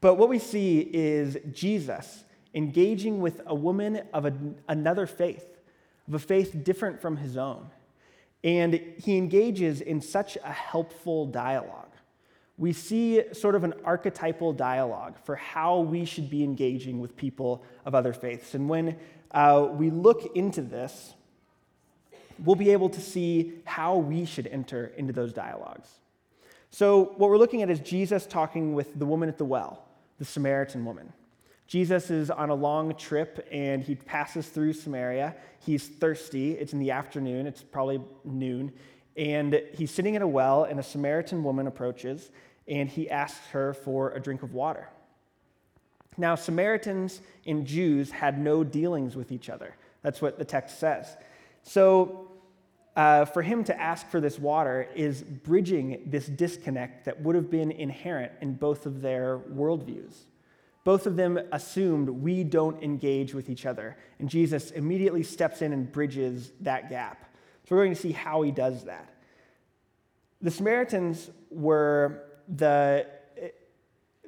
but 0.00 0.14
what 0.14 0.28
we 0.28 0.38
see 0.38 0.80
is 0.80 1.38
Jesus 1.52 2.23
engaging 2.54 3.20
with 3.20 3.40
a 3.46 3.54
woman 3.54 4.02
of 4.12 4.26
a, 4.26 4.32
another 4.68 5.06
faith, 5.06 5.46
of 6.08 6.14
a 6.14 6.18
faith 6.18 6.64
different 6.64 7.00
from 7.00 7.16
his 7.16 7.36
own. 7.36 7.68
And 8.42 8.74
he 8.98 9.16
engages 9.16 9.80
in 9.80 10.00
such 10.00 10.36
a 10.44 10.52
helpful 10.52 11.26
dialogue. 11.26 11.88
We 12.56 12.72
see 12.72 13.22
sort 13.32 13.54
of 13.56 13.64
an 13.64 13.74
archetypal 13.84 14.52
dialogue 14.52 15.16
for 15.24 15.34
how 15.34 15.80
we 15.80 16.04
should 16.04 16.30
be 16.30 16.44
engaging 16.44 17.00
with 17.00 17.16
people 17.16 17.64
of 17.84 17.94
other 17.94 18.12
faiths. 18.12 18.54
And 18.54 18.68
when 18.68 18.96
uh, 19.32 19.68
we 19.72 19.90
look 19.90 20.36
into 20.36 20.62
this, 20.62 21.14
we'll 22.38 22.54
be 22.54 22.70
able 22.70 22.90
to 22.90 23.00
see 23.00 23.54
how 23.64 23.96
we 23.96 24.24
should 24.24 24.46
enter 24.46 24.92
into 24.96 25.12
those 25.12 25.32
dialogues. 25.32 25.88
So, 26.70 27.14
what 27.16 27.30
we're 27.30 27.38
looking 27.38 27.62
at 27.62 27.70
is 27.70 27.80
Jesus 27.80 28.26
talking 28.26 28.74
with 28.74 28.98
the 28.98 29.06
woman 29.06 29.28
at 29.28 29.38
the 29.38 29.44
well, 29.44 29.84
the 30.18 30.24
Samaritan 30.24 30.84
woman. 30.84 31.12
Jesus 31.66 32.10
is 32.10 32.30
on 32.30 32.50
a 32.50 32.54
long 32.54 32.94
trip 32.94 33.46
and 33.50 33.82
he 33.82 33.94
passes 33.94 34.48
through 34.48 34.74
Samaria. 34.74 35.34
He's 35.60 35.88
thirsty. 35.88 36.52
It's 36.52 36.72
in 36.72 36.78
the 36.78 36.90
afternoon, 36.90 37.46
it's 37.46 37.62
probably 37.62 38.00
noon. 38.24 38.72
And 39.16 39.62
he's 39.72 39.90
sitting 39.90 40.16
at 40.16 40.22
a 40.22 40.26
well, 40.26 40.64
and 40.64 40.80
a 40.80 40.82
Samaritan 40.82 41.44
woman 41.44 41.68
approaches 41.68 42.30
and 42.66 42.88
he 42.88 43.10
asks 43.10 43.46
her 43.48 43.74
for 43.74 44.12
a 44.12 44.20
drink 44.20 44.42
of 44.42 44.54
water. 44.54 44.88
Now, 46.16 46.34
Samaritans 46.34 47.20
and 47.46 47.66
Jews 47.66 48.10
had 48.10 48.38
no 48.38 48.64
dealings 48.64 49.16
with 49.16 49.32
each 49.32 49.50
other. 49.50 49.74
That's 50.02 50.22
what 50.22 50.38
the 50.38 50.44
text 50.44 50.78
says. 50.78 51.16
So, 51.62 52.30
uh, 52.96 53.24
for 53.24 53.42
him 53.42 53.64
to 53.64 53.80
ask 53.80 54.08
for 54.08 54.20
this 54.20 54.38
water 54.38 54.88
is 54.94 55.22
bridging 55.22 56.04
this 56.06 56.26
disconnect 56.26 57.06
that 57.06 57.20
would 57.20 57.34
have 57.34 57.50
been 57.50 57.72
inherent 57.72 58.32
in 58.40 58.54
both 58.54 58.86
of 58.86 59.02
their 59.02 59.38
worldviews. 59.38 60.14
Both 60.84 61.06
of 61.06 61.16
them 61.16 61.40
assumed 61.50 62.10
we 62.10 62.44
don't 62.44 62.82
engage 62.82 63.34
with 63.34 63.48
each 63.48 63.64
other. 63.64 63.96
And 64.18 64.28
Jesus 64.28 64.70
immediately 64.70 65.22
steps 65.22 65.62
in 65.62 65.72
and 65.72 65.90
bridges 65.90 66.52
that 66.60 66.90
gap. 66.90 67.34
So 67.66 67.74
we're 67.74 67.84
going 67.84 67.94
to 67.94 68.00
see 68.00 68.12
how 68.12 68.42
he 68.42 68.50
does 68.50 68.84
that. 68.84 69.14
The 70.42 70.50
Samaritans 70.50 71.30
were 71.50 72.24
the, 72.54 73.06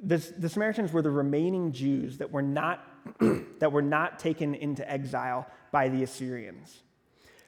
the, 0.01 0.17
the 0.37 0.49
Samaritans 0.49 0.91
were 0.91 1.03
the 1.03 1.11
remaining 1.11 1.71
Jews 1.71 2.17
that 2.17 2.31
were 2.31 2.41
not, 2.41 2.83
that 3.59 3.71
were 3.71 3.83
not 3.83 4.17
taken 4.17 4.55
into 4.55 4.89
exile 4.89 5.45
by 5.71 5.89
the 5.89 6.01
Assyrians. 6.01 6.81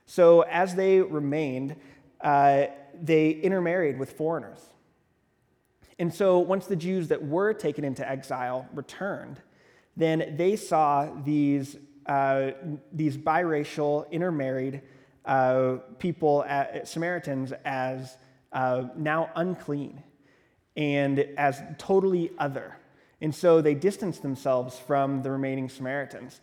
So 0.05 0.41
as 0.41 0.75
they 0.75 1.01
remained, 1.01 1.75
uh, 2.21 2.65
they 3.01 3.31
intermarried 3.31 3.97
with 3.97 4.13
foreigners. 4.13 4.59
And 5.99 6.13
so 6.13 6.39
once 6.39 6.65
the 6.65 6.77
Jews 6.77 7.09
that 7.09 7.21
were 7.21 7.53
taken 7.53 7.83
into 7.83 8.09
exile 8.09 8.67
returned, 8.73 9.41
then 9.97 10.35
they 10.37 10.55
saw 10.55 11.09
these, 11.25 11.75
uh, 12.05 12.51
these 12.93 13.17
biracial, 13.17 14.09
intermarried 14.09 14.81
uh, 15.25 15.77
people, 15.99 16.45
at, 16.45 16.87
Samaritans, 16.87 17.51
as 17.65 18.17
uh, 18.53 18.85
now 18.95 19.29
unclean 19.35 20.01
and 20.77 21.19
as 21.37 21.61
totally 21.77 22.31
other. 22.37 22.77
And 23.19 23.35
so 23.35 23.61
they 23.61 23.73
distanced 23.73 24.21
themselves 24.21 24.79
from 24.79 25.21
the 25.21 25.29
remaining 25.29 25.67
Samaritans, 25.67 26.39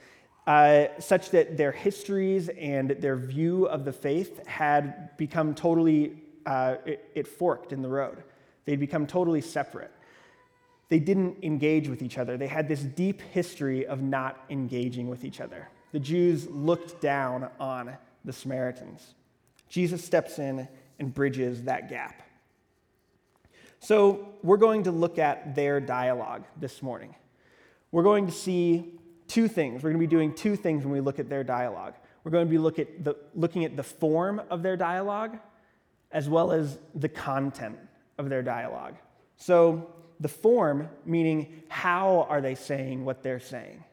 uh, 0.46 0.88
such 0.98 1.30
that 1.30 1.56
their 1.56 1.72
histories 1.72 2.50
and 2.50 2.90
their 2.90 3.16
view 3.16 3.64
of 3.66 3.86
the 3.86 3.92
faith 3.92 4.46
had 4.46 5.16
become 5.16 5.54
totally, 5.54 6.22
uh, 6.44 6.76
it, 6.84 7.10
it 7.14 7.26
forked 7.26 7.72
in 7.72 7.80
the 7.80 7.88
road. 7.88 8.22
They'd 8.66 8.80
become 8.80 9.06
totally 9.06 9.40
separate. 9.40 9.92
They 10.88 10.98
didn't 10.98 11.42
engage 11.42 11.88
with 11.88 12.02
each 12.02 12.18
other. 12.18 12.36
They 12.36 12.46
had 12.46 12.68
this 12.68 12.82
deep 12.82 13.20
history 13.20 13.86
of 13.86 14.02
not 14.02 14.44
engaging 14.50 15.08
with 15.08 15.24
each 15.24 15.40
other. 15.40 15.68
The 15.92 15.98
Jews 15.98 16.46
looked 16.48 17.00
down 17.00 17.48
on 17.58 17.96
the 18.24 18.32
Samaritans. 18.32 19.14
Jesus 19.68 20.04
steps 20.04 20.38
in 20.38 20.68
and 20.98 21.12
bridges 21.12 21.62
that 21.64 21.88
gap. 21.88 22.22
So, 23.78 24.34
we're 24.42 24.56
going 24.56 24.84
to 24.84 24.90
look 24.90 25.18
at 25.18 25.54
their 25.54 25.80
dialogue 25.80 26.44
this 26.58 26.82
morning. 26.82 27.14
We're 27.92 28.02
going 28.02 28.26
to 28.26 28.32
see 28.32 28.98
two 29.28 29.48
things. 29.48 29.82
We're 29.82 29.90
going 29.90 30.00
to 30.00 30.06
be 30.06 30.10
doing 30.10 30.34
two 30.34 30.56
things 30.56 30.82
when 30.82 30.92
we 30.92 31.00
look 31.00 31.18
at 31.18 31.28
their 31.28 31.44
dialogue. 31.44 31.94
We're 32.24 32.30
going 32.30 32.46
to 32.46 32.50
be 32.50 32.58
look 32.58 32.78
at 32.78 33.04
the, 33.04 33.16
looking 33.34 33.64
at 33.64 33.76
the 33.76 33.82
form 33.82 34.40
of 34.50 34.62
their 34.62 34.76
dialogue 34.76 35.38
as 36.10 36.28
well 36.28 36.52
as 36.52 36.78
the 36.94 37.08
content 37.08 37.78
of 38.18 38.28
their 38.28 38.42
dialogue. 38.42 38.96
So, 39.36 39.90
the 40.18 40.28
form, 40.28 40.88
meaning 41.04 41.62
how 41.68 42.26
are 42.30 42.40
they 42.40 42.54
saying 42.54 43.04
what 43.04 43.22
they're 43.22 43.40
saying? 43.40 43.84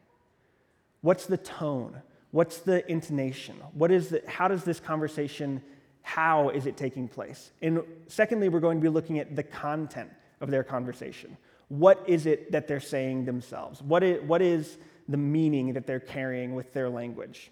What's 1.02 1.26
the 1.26 1.36
tone? 1.36 2.00
What's 2.30 2.58
the 2.58 2.90
intonation? 2.90 3.56
What 3.74 3.90
is 3.90 4.08
the, 4.08 4.22
how 4.26 4.48
does 4.48 4.64
this 4.64 4.80
conversation, 4.80 5.62
how 6.00 6.48
is 6.48 6.66
it 6.66 6.76
taking 6.76 7.08
place? 7.08 7.52
And 7.60 7.82
secondly, 8.06 8.48
we're 8.48 8.60
going 8.60 8.78
to 8.78 8.82
be 8.82 8.88
looking 8.88 9.18
at 9.18 9.36
the 9.36 9.42
content 9.42 10.10
of 10.40 10.50
their 10.50 10.64
conversation. 10.64 11.36
What 11.68 12.02
is 12.06 12.26
it 12.26 12.52
that 12.52 12.68
they're 12.68 12.80
saying 12.80 13.26
themselves? 13.26 13.82
What 13.82 14.02
is, 14.02 14.22
what 14.22 14.40
is 14.40 14.78
the 15.08 15.16
meaning 15.16 15.74
that 15.74 15.86
they're 15.86 16.00
carrying 16.00 16.54
with 16.54 16.72
their 16.72 16.88
language? 16.88 17.50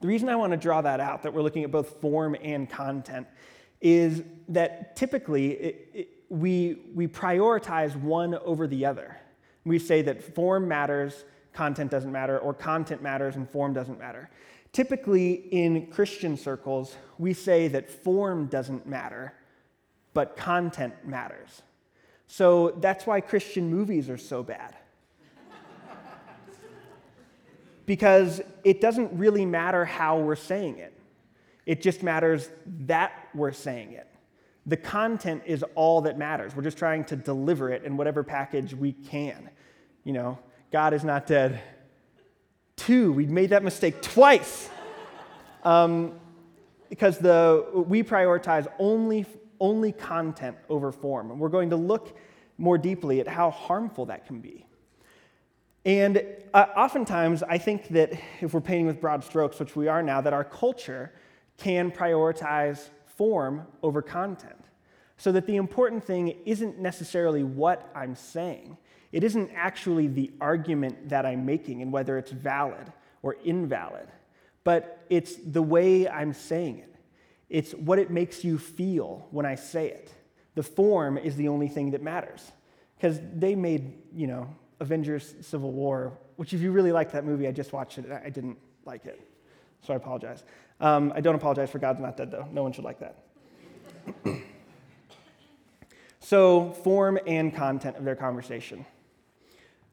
The 0.00 0.08
reason 0.08 0.28
I 0.28 0.36
want 0.36 0.52
to 0.52 0.56
draw 0.56 0.80
that 0.82 1.00
out, 1.00 1.22
that 1.22 1.34
we're 1.34 1.42
looking 1.42 1.64
at 1.64 1.70
both 1.70 2.00
form 2.00 2.36
and 2.42 2.68
content, 2.68 3.26
is 3.80 4.22
that 4.48 4.96
typically 4.96 5.52
it, 5.52 5.88
it, 5.94 6.08
we, 6.28 6.82
we 6.94 7.08
prioritize 7.08 7.96
one 7.96 8.34
over 8.36 8.66
the 8.66 8.86
other. 8.86 9.16
We 9.64 9.78
say 9.78 10.02
that 10.02 10.22
form 10.22 10.68
matters, 10.68 11.24
content 11.52 11.90
doesn't 11.90 12.12
matter, 12.12 12.38
or 12.38 12.54
content 12.54 13.02
matters 13.02 13.36
and 13.36 13.48
form 13.48 13.72
doesn't 13.72 13.98
matter. 13.98 14.30
Typically, 14.72 15.32
in 15.32 15.88
Christian 15.88 16.36
circles, 16.36 16.96
we 17.18 17.34
say 17.34 17.66
that 17.68 17.90
form 17.90 18.46
doesn't 18.46 18.86
matter, 18.86 19.34
but 20.14 20.36
content 20.36 20.94
matters. 21.04 21.62
So 22.28 22.70
that's 22.80 23.06
why 23.06 23.20
Christian 23.20 23.68
movies 23.68 24.08
are 24.08 24.16
so 24.16 24.44
bad. 24.44 24.76
because 27.86 28.40
it 28.62 28.80
doesn't 28.80 29.12
really 29.12 29.44
matter 29.44 29.84
how 29.84 30.18
we're 30.18 30.36
saying 30.36 30.78
it. 30.78 30.92
It 31.66 31.82
just 31.82 32.02
matters 32.02 32.48
that 32.86 33.12
we're 33.34 33.52
saying 33.52 33.92
it. 33.92 34.06
The 34.66 34.76
content 34.76 35.42
is 35.46 35.64
all 35.74 36.02
that 36.02 36.18
matters. 36.18 36.54
We're 36.54 36.62
just 36.62 36.78
trying 36.78 37.04
to 37.04 37.16
deliver 37.16 37.70
it 37.70 37.84
in 37.84 37.96
whatever 37.96 38.22
package 38.22 38.74
we 38.74 38.92
can. 38.92 39.50
You 40.04 40.12
know, 40.12 40.38
God 40.72 40.94
is 40.94 41.04
not 41.04 41.26
dead. 41.26 41.60
Two, 42.76 43.12
we 43.12 43.26
made 43.26 43.50
that 43.50 43.62
mistake 43.62 44.00
twice. 44.02 44.68
Um, 45.64 46.18
because 46.88 47.18
the, 47.18 47.66
we 47.72 48.02
prioritize 48.02 48.66
only, 48.78 49.24
only 49.60 49.92
content 49.92 50.56
over 50.68 50.90
form. 50.90 51.30
And 51.30 51.38
we're 51.38 51.48
going 51.48 51.70
to 51.70 51.76
look 51.76 52.18
more 52.58 52.76
deeply 52.76 53.20
at 53.20 53.28
how 53.28 53.50
harmful 53.50 54.06
that 54.06 54.26
can 54.26 54.40
be. 54.40 54.66
And 55.84 56.22
uh, 56.52 56.66
oftentimes, 56.76 57.42
I 57.42 57.56
think 57.56 57.88
that 57.88 58.12
if 58.40 58.52
we're 58.52 58.60
painting 58.60 58.86
with 58.86 59.00
broad 59.00 59.24
strokes, 59.24 59.58
which 59.58 59.74
we 59.76 59.88
are 59.88 60.02
now, 60.02 60.20
that 60.20 60.34
our 60.34 60.44
culture 60.44 61.12
can 61.60 61.90
prioritize 61.90 62.88
form 63.16 63.66
over 63.82 64.02
content. 64.02 64.64
So 65.16 65.30
that 65.32 65.46
the 65.46 65.56
important 65.56 66.02
thing 66.02 66.34
isn't 66.46 66.78
necessarily 66.78 67.44
what 67.44 67.90
I'm 67.94 68.14
saying, 68.14 68.78
it 69.12 69.22
isn't 69.22 69.50
actually 69.54 70.08
the 70.08 70.32
argument 70.40 71.10
that 71.10 71.26
I'm 71.26 71.44
making 71.44 71.82
and 71.82 71.92
whether 71.92 72.16
it's 72.16 72.30
valid 72.30 72.92
or 73.22 73.36
invalid, 73.44 74.08
but 74.64 75.04
it's 75.10 75.34
the 75.36 75.62
way 75.62 76.08
I'm 76.08 76.32
saying 76.32 76.78
it. 76.78 76.96
It's 77.50 77.72
what 77.72 77.98
it 77.98 78.10
makes 78.10 78.44
you 78.44 78.56
feel 78.56 79.26
when 79.30 79.44
I 79.44 79.56
say 79.56 79.88
it. 79.88 80.14
The 80.54 80.62
form 80.62 81.18
is 81.18 81.36
the 81.36 81.48
only 81.48 81.68
thing 81.68 81.90
that 81.90 82.02
matters. 82.02 82.52
Because 82.96 83.20
they 83.34 83.54
made, 83.54 83.94
you 84.14 84.26
know, 84.26 84.48
Avengers 84.78 85.34
Civil 85.40 85.72
War, 85.72 86.16
which 86.36 86.54
if 86.54 86.60
you 86.60 86.70
really 86.70 86.92
like 86.92 87.12
that 87.12 87.24
movie, 87.24 87.46
I 87.48 87.52
just 87.52 87.72
watched 87.72 87.98
it, 87.98 88.06
I 88.10 88.30
didn't 88.30 88.58
like 88.84 89.04
it. 89.04 89.20
So 89.82 89.92
I 89.92 89.96
apologize. 89.96 90.44
Um, 90.80 91.12
I 91.14 91.20
don't 91.20 91.34
apologize 91.34 91.70
for 91.70 91.78
God's 91.78 92.00
not 92.00 92.16
dead, 92.16 92.30
though. 92.30 92.46
No 92.52 92.62
one 92.62 92.72
should 92.72 92.84
like 92.84 93.00
that. 93.00 93.24
so, 96.20 96.72
form 96.84 97.18
and 97.26 97.54
content 97.54 97.96
of 97.96 98.04
their 98.04 98.16
conversation. 98.16 98.86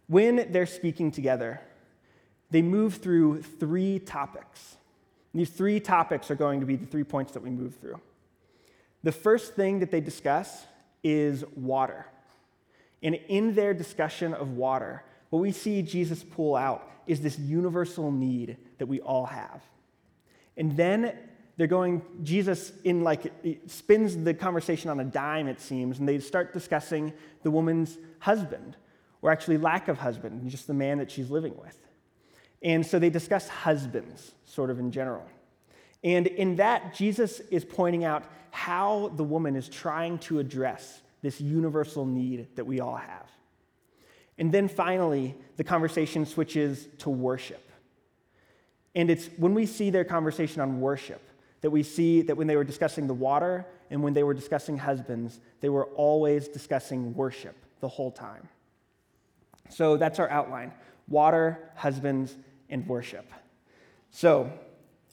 When 0.08 0.52
they're 0.52 0.66
speaking 0.66 1.12
together, 1.12 1.60
they 2.50 2.62
move 2.62 2.96
through 2.96 3.42
three 3.42 4.00
topics. 4.00 4.78
These 5.34 5.50
three 5.50 5.80
topics 5.82 6.32
are 6.32 6.36
going 6.36 6.62
to 6.62 6.66
be 6.66 6.78
the 6.78 6.86
three 6.86 7.04
points 7.04 7.34
that 7.34 7.44
we 7.44 7.50
move 7.50 7.76
through. 7.76 8.00
The 9.04 9.12
first 9.12 9.56
thing 9.56 9.80
that 9.80 9.92
they 9.92 10.02
discuss 10.02 10.66
is 11.04 11.44
water. 11.56 12.06
And 13.04 13.16
in 13.28 13.54
their 13.54 13.74
discussion 13.74 14.34
of 14.34 14.52
water, 14.52 15.04
what 15.30 15.40
we 15.40 15.52
see 15.52 15.82
Jesus 15.82 16.24
pull 16.24 16.56
out 16.56 16.90
is 17.06 17.22
this 17.22 17.38
universal 17.38 18.12
need 18.12 18.58
that 18.78 18.88
we 18.88 19.02
all 19.02 19.26
have. 19.26 19.62
And 20.58 20.76
then 20.76 21.16
they're 21.56 21.68
going, 21.68 22.02
Jesus 22.24 22.72
in 22.84 23.04
like 23.04 23.32
spins 23.68 24.18
the 24.18 24.34
conversation 24.34 24.90
on 24.90 25.00
a 25.00 25.06
dime, 25.06 25.48
it 25.48 25.62
seems, 25.62 26.00
and 26.00 26.08
they 26.08 26.20
start 26.20 26.54
discussing 26.54 27.14
the 27.44 27.52
woman's 27.52 27.98
husband, 28.20 28.76
or 29.22 29.32
actually 29.32 29.58
lack 29.58 29.88
of 29.88 29.98
husband, 29.98 30.50
just 30.50 30.68
the 30.68 30.74
man 30.74 30.98
that 30.98 31.10
she's 31.10 31.30
living 31.30 31.56
with. 31.58 31.78
And 32.62 32.86
so 32.86 33.00
they 33.00 33.10
discuss 33.10 33.48
husbands, 33.48 34.34
sort 34.46 34.70
of 34.70 34.80
in 34.80 34.92
general. 34.92 35.26
And 36.04 36.28
in 36.28 36.58
that, 36.58 36.94
Jesus 36.94 37.40
is 37.52 37.66
pointing 37.66 38.04
out 38.04 38.24
how 38.52 39.12
the 39.16 39.24
woman 39.24 39.56
is 39.56 39.68
trying 39.68 40.20
to 40.20 40.40
address 40.40 41.02
this 41.22 41.42
universal 41.42 42.06
need 42.06 42.48
that 42.56 42.66
we 42.66 42.80
all 42.80 42.96
have. 42.96 43.30
And 44.38 44.52
then 44.52 44.68
finally, 44.68 45.36
the 45.56 45.64
conversation 45.64 46.26
switches 46.26 46.88
to 47.00 47.10
worship. 47.10 47.67
And 48.98 49.12
it's 49.12 49.30
when 49.38 49.54
we 49.54 49.68
see 49.68 49.92
their 49.92 50.04
conversation 50.04 50.60
on 50.60 50.82
worship 50.82 51.22
that 51.62 51.70
we 51.70 51.84
see 51.84 52.24
that 52.24 52.36
when 52.36 52.48
they 52.48 52.56
were 52.56 52.64
discussing 52.64 53.06
the 53.06 53.14
water 53.14 53.64
and 53.92 54.02
when 54.02 54.14
they 54.14 54.24
were 54.24 54.34
discussing 54.34 54.76
husbands, 54.76 55.40
they 55.62 55.70
were 55.70 55.86
always 55.96 56.48
discussing 56.48 57.14
worship 57.14 57.56
the 57.80 57.88
whole 57.88 58.10
time. 58.10 58.50
So 59.70 59.98
that's 59.98 60.18
our 60.18 60.30
outline 60.30 60.74
water, 61.08 61.70
husbands, 61.76 62.36
and 62.70 62.88
worship. 62.88 63.32
So, 64.10 64.52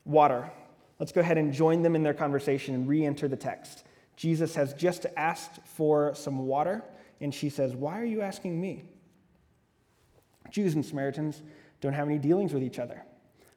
water. 0.07 0.51
Let's 0.99 1.13
go 1.13 1.21
ahead 1.21 1.37
and 1.37 1.53
join 1.53 1.83
them 1.83 1.95
in 1.95 2.03
their 2.03 2.15
conversation 2.15 2.75
and 2.75 2.89
re 2.89 3.05
enter 3.05 3.29
the 3.29 3.37
text. 3.37 3.85
Jesus 4.17 4.55
has 4.55 4.73
just 4.73 5.05
asked 5.15 5.61
for 5.67 6.15
some 6.15 6.47
water, 6.47 6.83
and 7.21 7.35
she 7.35 7.51
says, 7.51 7.75
Why 7.75 8.01
are 8.01 8.05
you 8.05 8.23
asking 8.23 8.59
me? 8.59 8.85
Jews 10.51 10.75
and 10.75 10.85
Samaritans 10.85 11.43
don't 11.83 11.93
have 11.93 12.09
any 12.09 12.19
dealings 12.19 12.55
with 12.55 12.63
each 12.63 12.79
other. 12.79 13.03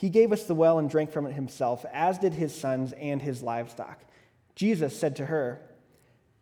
He 0.00 0.08
gave 0.08 0.32
us 0.32 0.44
the 0.44 0.54
well 0.54 0.78
and 0.78 0.88
drank 0.88 1.12
from 1.12 1.26
it 1.26 1.34
himself, 1.34 1.84
as 1.92 2.18
did 2.18 2.32
his 2.32 2.58
sons 2.58 2.94
and 2.94 3.20
his 3.20 3.42
livestock. 3.42 4.00
Jesus 4.54 4.98
said 4.98 5.16
to 5.16 5.26
her, 5.26 5.60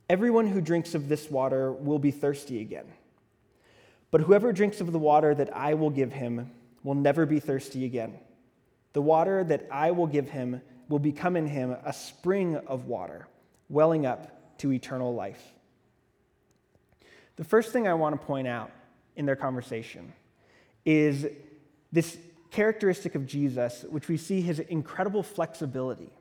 Everyone 0.09 0.47
who 0.47 0.61
drinks 0.61 0.95
of 0.95 1.09
this 1.09 1.29
water 1.29 1.73
will 1.73 1.99
be 1.99 2.13
thirsty 2.13 2.61
again. 2.61 2.87
But 4.13 4.21
whoever 4.21 4.53
drinks 4.53 4.81
of 4.81 4.93
the 4.93 4.99
water 5.01 5.35
that 5.35 5.57
I 5.57 5.75
will 5.75 5.91
give 5.91 6.13
him 6.13 6.53
will 6.85 6.95
never 6.95 7.27
be 7.27 7.41
thirsty 7.41 7.85
again. 7.85 8.21
The 8.93 9.03
water 9.03 9.43
that 9.43 9.67
I 9.73 9.91
will 9.91 10.07
give 10.07 10.31
him 10.31 10.63
will 10.89 11.01
become 11.01 11.35
in 11.35 11.49
him 11.49 11.75
a 11.85 11.93
spring 11.93 12.55
of 12.69 12.87
water, 12.87 13.27
welling 13.69 14.07
up 14.07 14.57
to 14.59 14.73
eternal 14.73 15.17
life. 15.17 15.43
The 17.35 17.43
first 17.45 17.73
thing 17.73 17.89
I 17.89 17.95
want 17.95 18.21
to 18.21 18.25
point 18.25 18.47
out 18.47 18.71
in 19.17 19.27
their 19.27 19.35
conversation 19.35 20.13
is 20.85 21.27
this 21.91 22.17
characteristic 22.51 23.15
of 23.15 23.27
Jesus, 23.27 23.85
which 23.89 24.09
we 24.09 24.17
see 24.17 24.41
his 24.41 24.59
incredible 24.59 25.23
flexibility. 25.23 26.13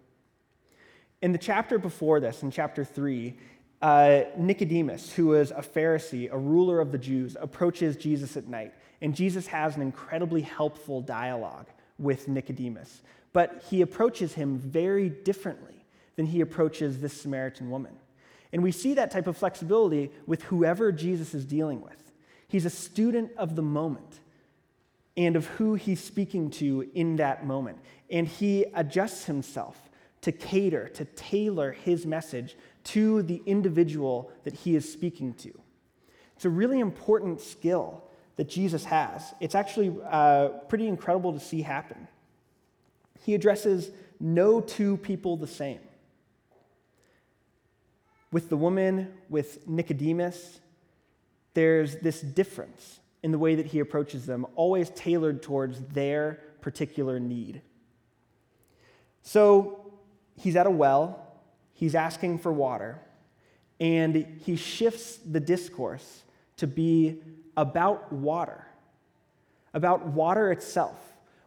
In 1.21 1.31
the 1.31 1.37
chapter 1.37 1.79
before 1.79 2.19
this, 2.19 2.43
in 2.43 2.51
chapter 2.51 2.85
3, 2.85 3.37
uh, 3.81 4.21
Nicodemus, 4.37 5.13
who 5.13 5.33
is 5.33 5.51
a 5.51 5.61
Pharisee, 5.61 6.31
a 6.31 6.37
ruler 6.37 6.79
of 6.79 6.91
the 6.91 6.97
Jews, 6.97 7.37
approaches 7.39 7.95
Jesus 7.95 8.37
at 8.37 8.47
night. 8.47 8.73
And 9.01 9.15
Jesus 9.15 9.47
has 9.47 9.75
an 9.75 9.81
incredibly 9.81 10.41
helpful 10.41 11.01
dialogue 11.01 11.67
with 11.99 12.27
Nicodemus. 12.27 13.01
But 13.33 13.63
he 13.69 13.81
approaches 13.81 14.33
him 14.33 14.57
very 14.57 15.09
differently 15.09 15.85
than 16.15 16.25
he 16.25 16.41
approaches 16.41 16.99
this 16.99 17.13
Samaritan 17.13 17.69
woman. 17.69 17.93
And 18.51 18.63
we 18.63 18.71
see 18.71 18.95
that 18.95 19.11
type 19.11 19.27
of 19.27 19.37
flexibility 19.37 20.11
with 20.25 20.43
whoever 20.43 20.91
Jesus 20.91 21.33
is 21.33 21.45
dealing 21.45 21.81
with. 21.81 22.11
He's 22.47 22.65
a 22.65 22.71
student 22.71 23.31
of 23.37 23.55
the 23.55 23.61
moment 23.61 24.19
and 25.17 25.35
of 25.35 25.47
who 25.47 25.73
he's 25.73 26.01
speaking 26.01 26.51
to 26.51 26.87
in 26.93 27.15
that 27.15 27.45
moment. 27.45 27.79
And 28.09 28.27
he 28.27 28.65
adjusts 28.75 29.25
himself 29.25 29.89
to 30.21 30.31
cater, 30.31 30.87
to 30.89 31.05
tailor 31.05 31.71
his 31.71 32.05
message 32.05 32.55
to 32.85 33.23
the 33.23 33.41
individual 33.45 34.31
that 34.43 34.53
he 34.53 34.75
is 34.75 34.91
speaking 34.91 35.33
to. 35.33 35.51
It's 36.35 36.45
a 36.45 36.49
really 36.49 36.79
important 36.79 37.41
skill 37.41 38.03
that 38.35 38.47
Jesus 38.47 38.85
has. 38.85 39.33
It's 39.39 39.55
actually 39.55 39.95
uh, 40.07 40.49
pretty 40.69 40.87
incredible 40.87 41.33
to 41.33 41.39
see 41.39 41.63
happen. 41.63 42.07
He 43.25 43.33
addresses 43.33 43.89
no 44.19 44.61
two 44.61 44.97
people 44.97 45.35
the 45.35 45.47
same. 45.47 45.79
With 48.31 48.49
the 48.49 48.57
woman, 48.57 49.13
with 49.29 49.67
Nicodemus, 49.67 50.59
there's 51.55 51.95
this 51.97 52.21
difference 52.21 52.99
in 53.23 53.31
the 53.31 53.39
way 53.39 53.55
that 53.55 53.67
he 53.67 53.79
approaches 53.79 54.25
them, 54.25 54.45
always 54.55 54.89
tailored 54.91 55.41
towards 55.41 55.79
their 55.81 56.39
particular 56.61 57.19
need. 57.19 57.61
So 59.21 59.91
he's 60.35 60.55
at 60.55 60.67
a 60.67 60.71
well, 60.71 61.41
he's 61.73 61.95
asking 61.95 62.39
for 62.39 62.51
water, 62.53 62.99
and 63.79 64.15
he 64.43 64.55
shifts 64.55 65.17
the 65.17 65.39
discourse 65.39 66.23
to 66.57 66.67
be 66.67 67.21
about 67.55 68.11
water, 68.11 68.65
about 69.73 70.05
water 70.05 70.51
itself, 70.51 70.95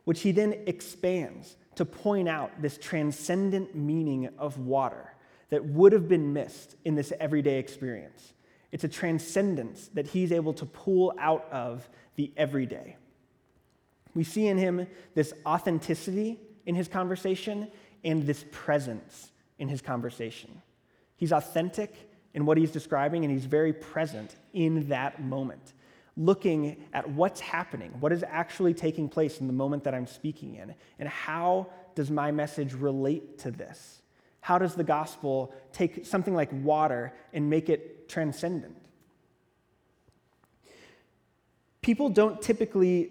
which 0.04 0.20
he 0.20 0.32
then 0.32 0.54
expands 0.66 1.56
to 1.76 1.84
point 1.84 2.28
out 2.28 2.50
this 2.60 2.76
transcendent 2.78 3.74
meaning 3.74 4.28
of 4.38 4.58
water 4.58 5.14
that 5.50 5.64
would 5.64 5.92
have 5.92 6.08
been 6.08 6.32
missed 6.32 6.76
in 6.84 6.94
this 6.94 7.12
everyday 7.18 7.58
experience. 7.58 8.32
It's 8.72 8.84
a 8.84 8.88
transcendence 8.88 9.88
that 9.94 10.08
he's 10.08 10.32
able 10.32 10.52
to 10.54 10.66
pull 10.66 11.14
out 11.18 11.46
of 11.50 11.88
the 12.16 12.32
everyday. 12.36 12.96
We 14.14 14.24
see 14.24 14.46
in 14.46 14.58
him 14.58 14.86
this 15.14 15.32
authenticity 15.46 16.38
in 16.66 16.74
his 16.74 16.88
conversation 16.88 17.68
and 18.04 18.26
this 18.26 18.44
presence 18.50 19.32
in 19.58 19.68
his 19.68 19.82
conversation. 19.82 20.62
He's 21.16 21.32
authentic 21.32 22.10
in 22.32 22.46
what 22.46 22.56
he's 22.56 22.70
describing, 22.70 23.24
and 23.24 23.32
he's 23.32 23.44
very 23.44 23.72
present 23.72 24.36
in 24.52 24.88
that 24.88 25.20
moment, 25.20 25.74
looking 26.16 26.84
at 26.92 27.08
what's 27.10 27.40
happening, 27.40 27.90
what 28.00 28.12
is 28.12 28.24
actually 28.28 28.72
taking 28.72 29.08
place 29.08 29.40
in 29.40 29.46
the 29.46 29.52
moment 29.52 29.84
that 29.84 29.94
I'm 29.94 30.06
speaking 30.06 30.54
in, 30.54 30.74
and 30.98 31.08
how 31.08 31.68
does 31.96 32.10
my 32.10 32.30
message 32.30 32.72
relate 32.72 33.38
to 33.40 33.50
this? 33.50 34.02
How 34.40 34.58
does 34.58 34.74
the 34.74 34.84
gospel 34.84 35.52
take 35.72 36.06
something 36.06 36.34
like 36.34 36.50
water 36.52 37.12
and 37.32 37.50
make 37.50 37.68
it 37.68 37.99
transcendent? 38.10 38.76
People 41.80 42.10
don't 42.10 42.42
typically 42.42 43.10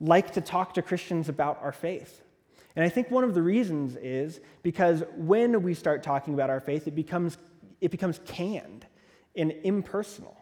like 0.00 0.32
to 0.32 0.40
talk 0.40 0.74
to 0.74 0.82
Christians 0.82 1.28
about 1.28 1.58
our 1.62 1.72
faith. 1.72 2.22
And 2.74 2.84
I 2.84 2.88
think 2.90 3.10
one 3.10 3.24
of 3.24 3.34
the 3.34 3.42
reasons 3.42 3.96
is 3.96 4.40
because 4.62 5.02
when 5.16 5.62
we 5.62 5.72
start 5.74 6.02
talking 6.02 6.34
about 6.34 6.50
our 6.50 6.60
faith, 6.60 6.86
it 6.86 6.94
becomes, 6.94 7.38
it 7.80 7.90
becomes 7.90 8.20
canned 8.26 8.86
and 9.34 9.52
impersonal. 9.64 10.36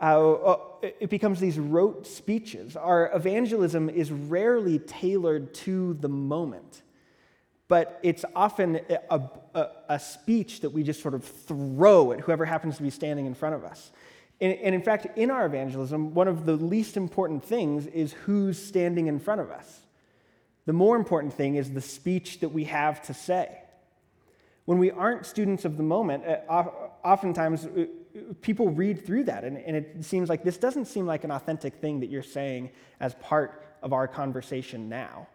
Uh, 0.00 0.32
uh 0.32 0.56
it 0.82 1.10
becomes 1.10 1.40
these 1.40 1.58
rote 1.58 2.06
speeches. 2.06 2.76
Our 2.76 3.10
evangelism 3.14 3.90
is 3.90 4.10
rarely 4.10 4.78
tailored 4.78 5.52
to 5.54 5.94
the 5.94 6.08
moment, 6.08 6.82
but 7.70 8.00
it's 8.02 8.24
often 8.34 8.80
a, 9.10 9.20
a, 9.54 9.68
a, 9.90 9.98
speech 10.00 10.60
that 10.62 10.70
we 10.70 10.82
just 10.82 11.00
sort 11.00 11.14
of 11.14 11.22
throw 11.22 12.10
at 12.10 12.18
whoever 12.18 12.44
happens 12.44 12.76
to 12.76 12.82
be 12.82 12.90
standing 12.90 13.26
in 13.26 13.34
front 13.34 13.54
of 13.54 13.62
us. 13.62 13.92
And, 14.40 14.54
and 14.54 14.74
in 14.74 14.82
fact, 14.82 15.06
in 15.16 15.30
our 15.30 15.46
evangelism, 15.46 16.12
one 16.12 16.26
of 16.26 16.46
the 16.46 16.56
least 16.56 16.96
important 16.96 17.44
things 17.44 17.86
is 17.86 18.12
who's 18.24 18.58
standing 18.60 19.06
in 19.06 19.20
front 19.20 19.40
of 19.40 19.52
us. 19.52 19.82
The 20.66 20.72
more 20.72 20.96
important 20.96 21.32
thing 21.32 21.54
is 21.54 21.70
the 21.70 21.80
speech 21.80 22.40
that 22.40 22.48
we 22.48 22.64
have 22.64 23.02
to 23.02 23.14
say. 23.14 23.62
When 24.64 24.78
we 24.78 24.90
aren't 24.90 25.24
students 25.24 25.64
of 25.64 25.76
the 25.76 25.84
moment, 25.84 26.24
uh, 26.26 26.64
oftentimes 27.04 27.66
uh, 27.66 27.84
people 28.40 28.68
read 28.70 29.06
through 29.06 29.24
that 29.24 29.44
and, 29.44 29.56
and 29.58 29.76
it 29.76 30.04
seems 30.04 30.28
like 30.28 30.42
this 30.42 30.56
doesn't 30.56 30.86
seem 30.86 31.06
like 31.06 31.22
an 31.22 31.30
authentic 31.30 31.74
thing 31.76 32.00
that 32.00 32.10
you're 32.10 32.24
saying 32.24 32.70
as 32.98 33.14
part 33.14 33.64
of 33.80 33.92
our 33.92 34.08
conversation 34.08 34.88
now. 34.88 35.28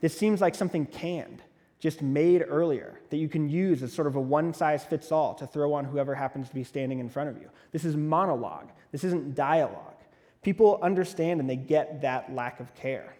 This 0.00 0.16
seems 0.16 0.40
like 0.40 0.54
something 0.54 0.86
canned, 0.86 1.42
just 1.78 2.02
made 2.02 2.44
earlier, 2.46 3.00
that 3.10 3.16
you 3.16 3.28
can 3.28 3.48
use 3.48 3.82
as 3.82 3.92
sort 3.92 4.06
of 4.06 4.16
a 4.16 4.20
one 4.20 4.54
size 4.54 4.84
fits 4.84 5.12
all 5.12 5.34
to 5.34 5.46
throw 5.46 5.74
on 5.74 5.84
whoever 5.84 6.14
happens 6.14 6.48
to 6.48 6.54
be 6.54 6.64
standing 6.64 6.98
in 6.98 7.08
front 7.08 7.28
of 7.28 7.36
you. 7.40 7.50
This 7.72 7.84
is 7.84 7.96
monologue, 7.96 8.70
this 8.92 9.04
isn't 9.04 9.34
dialogue. 9.34 9.94
People 10.42 10.78
understand 10.82 11.40
and 11.40 11.48
they 11.48 11.56
get 11.56 12.02
that 12.02 12.34
lack 12.34 12.60
of 12.60 12.74
care. 12.74 13.16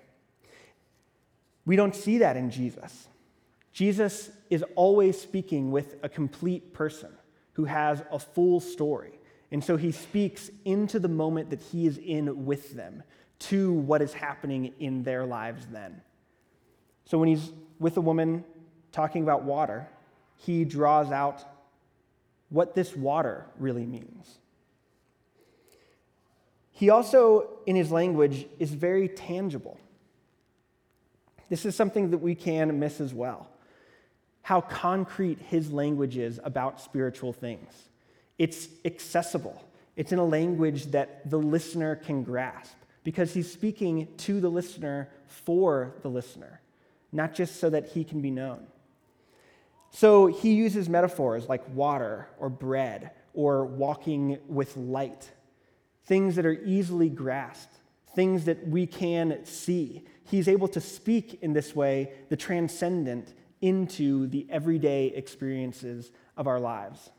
We 1.67 1.77
don't 1.77 1.95
see 1.95 2.19
that 2.19 2.37
in 2.37 2.51
Jesus. 2.51 3.09
Jesus 3.73 4.31
is 4.51 4.65
always 4.77 5.21
speaking 5.21 5.71
with 5.71 5.97
a 6.03 6.09
complete 6.09 6.73
person 6.73 7.11
who 7.55 7.65
has 7.65 8.03
a 8.13 8.19
full 8.19 8.61
story. 8.61 9.19
And 9.51 9.65
so 9.65 9.77
he 9.77 9.91
speaks 9.91 10.51
into 10.65 10.99
the 10.99 11.09
moment 11.09 11.51
that 11.51 11.61
he 11.61 11.87
is 11.87 11.99
in 11.99 12.45
with 12.45 12.75
them, 12.75 13.03
to 13.41 13.73
what 13.73 14.01
is 14.01 14.13
happening 14.13 14.73
in 14.79 15.03
their 15.03 15.27
lives 15.27 15.67
then. 15.71 16.01
So 17.05 17.19
when 17.19 17.29
he's 17.29 17.53
with 17.79 17.97
a 17.97 18.01
woman 18.01 18.45
talking 18.93 19.23
about 19.23 19.43
water, 19.43 19.89
he 20.37 20.65
draws 20.65 21.11
out 21.11 21.45
what 22.49 22.75
this 22.75 22.95
water 22.97 23.47
really 23.59 23.87
means. 23.87 24.39
He 26.71 26.91
also, 26.91 27.49
in 27.67 27.77
his 27.77 27.93
language, 27.93 28.47
is 28.59 28.73
very 28.73 29.09
tangible. 29.09 29.79
This 31.49 31.65
is 31.65 31.77
something 31.77 32.11
that 32.11 32.19
we 32.19 32.35
can 32.35 32.79
miss 32.79 33.01
as 33.01 33.15
well. 33.15 33.49
How 34.43 34.61
concrete 34.61 35.39
his 35.39 35.71
language 35.71 36.17
is 36.17 36.41
about 36.43 36.81
spiritual 36.81 37.33
things. 37.33 37.73
It's 38.39 38.69
accessible, 38.85 39.65
it's 39.97 40.11
in 40.11 40.19
a 40.19 40.25
language 40.25 40.87
that 40.87 41.31
the 41.31 41.39
listener 41.39 41.95
can 41.95 42.25
grasp 42.25 42.75
because 43.05 43.33
he's 43.33 43.51
speaking 43.51 44.09
to 44.17 44.41
the 44.41 44.49
listener 44.49 45.09
for 45.29 45.95
the 46.03 46.09
listener, 46.09 46.61
not 47.15 47.33
just 47.33 47.61
so 47.61 47.71
that 47.71 47.87
he 47.91 48.05
can 48.05 48.21
be 48.21 48.31
known. 48.31 48.67
So 49.91 50.27
he 50.27 50.55
uses 50.55 50.89
metaphors 50.89 51.49
like 51.49 51.63
water 51.69 52.29
or 52.39 52.51
bread 52.51 53.13
or 53.33 53.65
walking 53.65 54.39
with 54.49 54.77
light, 54.77 55.31
things 56.05 56.35
that 56.35 56.45
are 56.45 56.61
easily 56.65 57.09
grasped, 57.09 57.77
things 58.17 58.47
that 58.47 58.67
we 58.67 58.87
can 58.87 59.45
see. 59.45 60.05
He's 60.25 60.49
able 60.49 60.67
to 60.69 60.81
speak 60.81 61.39
in 61.43 61.53
this 61.53 61.75
way 61.75 62.13
the 62.29 62.37
transcendent 62.37 63.33
into 63.61 64.27
the 64.27 64.47
everyday 64.51 65.07
experiences 65.07 66.11
of 66.37 66.49
our 66.49 66.59
lives. 66.59 67.11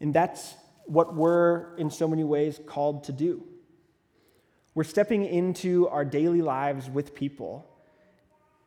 And 0.00 0.14
that's 0.14 0.54
what 0.86 1.14
we're, 1.14 1.76
in 1.76 1.90
so 1.90 2.08
many 2.08 2.24
ways, 2.24 2.58
called 2.66 3.04
to 3.04 3.12
do. 3.12 3.44
We're 4.74 4.84
stepping 4.84 5.26
into 5.26 5.86
our 5.88 6.04
daily 6.04 6.40
lives 6.40 6.88
with 6.88 7.14
people 7.14 7.68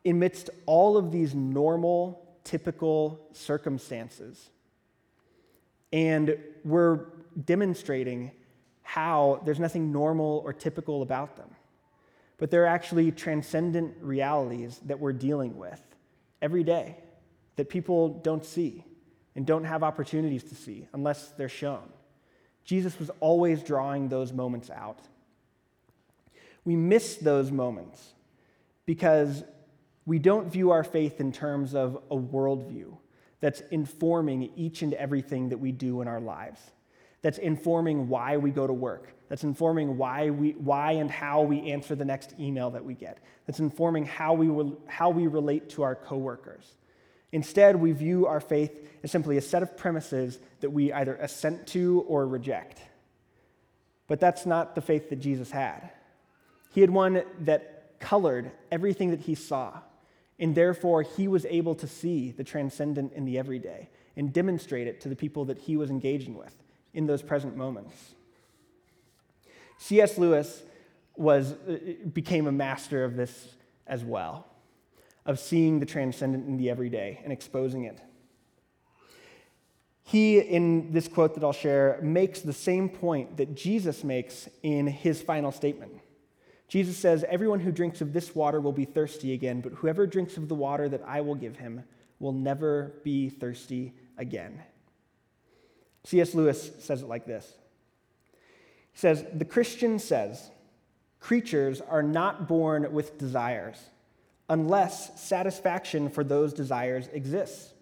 amidst 0.04 0.50
all 0.66 0.96
of 0.96 1.12
these 1.12 1.34
normal, 1.34 2.36
typical 2.44 3.20
circumstances. 3.32 4.50
And 5.92 6.38
we're 6.64 7.06
demonstrating 7.44 8.32
how 8.82 9.40
there's 9.44 9.60
nothing 9.60 9.92
normal 9.92 10.42
or 10.44 10.52
typical 10.52 11.02
about 11.02 11.36
them. 11.36 11.48
But 12.38 12.50
they're 12.50 12.66
actually 12.66 13.12
transcendent 13.12 13.94
realities 14.00 14.80
that 14.86 14.98
we're 14.98 15.12
dealing 15.12 15.56
with 15.56 15.80
every 16.40 16.64
day 16.64 16.96
that 17.56 17.68
people 17.68 18.08
don't 18.08 18.44
see 18.44 18.84
and 19.36 19.46
don't 19.46 19.64
have 19.64 19.82
opportunities 19.82 20.42
to 20.44 20.54
see 20.54 20.88
unless 20.92 21.28
they're 21.30 21.48
shown. 21.48 21.88
Jesus 22.64 22.98
was 22.98 23.10
always 23.20 23.62
drawing 23.62 24.08
those 24.08 24.32
moments 24.32 24.70
out. 24.70 24.98
We 26.64 26.76
miss 26.76 27.16
those 27.16 27.50
moments 27.50 28.12
because 28.86 29.42
we 30.06 30.18
don't 30.18 30.50
view 30.50 30.70
our 30.70 30.84
faith 30.84 31.20
in 31.20 31.32
terms 31.32 31.74
of 31.74 32.02
a 32.10 32.16
worldview 32.16 32.96
that's 33.40 33.60
informing 33.70 34.50
each 34.56 34.82
and 34.82 34.94
everything 34.94 35.48
that 35.48 35.58
we 35.58 35.72
do 35.72 36.00
in 36.00 36.08
our 36.08 36.20
lives, 36.20 36.60
that's 37.22 37.38
informing 37.38 38.08
why 38.08 38.36
we 38.36 38.50
go 38.50 38.66
to 38.66 38.72
work, 38.72 39.14
that's 39.28 39.44
informing 39.44 39.96
why, 39.96 40.30
we, 40.30 40.52
why 40.52 40.92
and 40.92 41.10
how 41.10 41.42
we 41.42 41.70
answer 41.70 41.94
the 41.94 42.04
next 42.04 42.34
email 42.38 42.70
that 42.70 42.84
we 42.84 42.94
get, 42.94 43.18
that's 43.46 43.60
informing 43.60 44.04
how 44.04 44.34
we, 44.34 44.72
how 44.86 45.10
we 45.10 45.26
relate 45.26 45.68
to 45.70 45.82
our 45.82 45.94
coworkers. 45.94 46.76
Instead, 47.32 47.76
we 47.76 47.92
view 47.92 48.26
our 48.26 48.40
faith 48.40 48.88
as 49.02 49.10
simply 49.10 49.36
a 49.36 49.40
set 49.40 49.62
of 49.62 49.76
premises 49.76 50.38
that 50.60 50.70
we 50.70 50.92
either 50.92 51.14
assent 51.16 51.66
to 51.66 52.04
or 52.06 52.26
reject. 52.26 52.80
But 54.06 54.20
that's 54.20 54.44
not 54.44 54.74
the 54.74 54.82
faith 54.82 55.08
that 55.10 55.20
Jesus 55.20 55.50
had. 55.50 55.90
He 56.70 56.80
had 56.80 56.90
one 56.90 57.22
that 57.40 57.98
colored 57.98 58.50
everything 58.70 59.10
that 59.10 59.20
he 59.20 59.34
saw, 59.34 59.80
and 60.42 60.56
therefore 60.56 61.02
he 61.02 61.28
was 61.28 61.46
able 61.46 61.74
to 61.76 61.86
see 61.86 62.32
the 62.32 62.42
transcendent 62.42 63.12
in 63.12 63.24
the 63.24 63.38
everyday 63.38 63.88
and 64.16 64.32
demonstrate 64.32 64.88
it 64.88 65.00
to 65.00 65.08
the 65.08 65.14
people 65.14 65.44
that 65.44 65.56
he 65.56 65.76
was 65.76 65.88
engaging 65.88 66.36
with 66.36 66.52
in 66.92 67.06
those 67.06 67.22
present 67.22 67.56
moments. 67.56 67.94
C.S. 69.78 70.18
Lewis 70.18 70.62
was, 71.16 71.52
uh, 71.52 71.78
became 72.12 72.48
a 72.48 72.52
master 72.52 73.04
of 73.04 73.14
this 73.14 73.54
as 73.86 74.02
well 74.02 74.46
of 75.24 75.38
seeing 75.38 75.78
the 75.78 75.86
transcendent 75.86 76.48
in 76.48 76.56
the 76.56 76.68
everyday 76.68 77.20
and 77.22 77.32
exposing 77.32 77.84
it. 77.84 78.00
He, 80.02 80.40
in 80.40 80.92
this 80.92 81.06
quote 81.06 81.34
that 81.36 81.44
I'll 81.44 81.52
share, 81.52 82.00
makes 82.02 82.40
the 82.40 82.52
same 82.52 82.88
point 82.88 83.36
that 83.36 83.54
Jesus 83.54 84.02
makes 84.02 84.48
in 84.64 84.88
his 84.88 85.22
final 85.22 85.52
statement. 85.52 86.01
Jesus 86.72 86.96
says, 86.96 87.22
Everyone 87.28 87.60
who 87.60 87.70
drinks 87.70 88.00
of 88.00 88.14
this 88.14 88.34
water 88.34 88.58
will 88.58 88.72
be 88.72 88.86
thirsty 88.86 89.34
again, 89.34 89.60
but 89.60 89.74
whoever 89.74 90.06
drinks 90.06 90.38
of 90.38 90.48
the 90.48 90.54
water 90.54 90.88
that 90.88 91.02
I 91.06 91.20
will 91.20 91.34
give 91.34 91.56
him 91.56 91.84
will 92.18 92.32
never 92.32 92.94
be 93.04 93.28
thirsty 93.28 93.92
again. 94.16 94.58
C.S. 96.04 96.34
Lewis 96.34 96.70
says 96.78 97.02
it 97.02 97.08
like 97.10 97.26
this 97.26 97.46
He 98.92 98.98
says, 98.98 99.22
The 99.34 99.44
Christian 99.44 99.98
says, 99.98 100.50
creatures 101.20 101.82
are 101.82 102.02
not 102.02 102.48
born 102.48 102.90
with 102.90 103.18
desires 103.18 103.76
unless 104.48 105.20
satisfaction 105.20 106.08
for 106.08 106.24
those 106.24 106.54
desires 106.54 107.06
exists. 107.12 107.74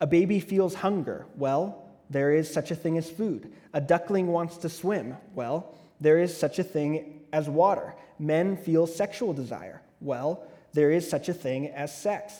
A 0.00 0.08
baby 0.08 0.40
feels 0.40 0.74
hunger. 0.74 1.24
Well, 1.36 1.88
there 2.10 2.32
is 2.32 2.52
such 2.52 2.72
a 2.72 2.76
thing 2.76 2.98
as 2.98 3.08
food. 3.08 3.52
A 3.72 3.80
duckling 3.80 4.26
wants 4.26 4.56
to 4.56 4.68
swim. 4.68 5.16
Well, 5.36 5.72
there 6.00 6.18
is 6.18 6.36
such 6.36 6.58
a 6.58 6.64
thing 6.64 7.22
as 7.32 7.48
water. 7.48 7.94
Men 8.18 8.56
feel 8.56 8.86
sexual 8.86 9.32
desire. 9.32 9.82
Well, 10.00 10.46
there 10.72 10.90
is 10.90 11.08
such 11.08 11.28
a 11.28 11.34
thing 11.34 11.68
as 11.68 11.96
sex. 11.96 12.34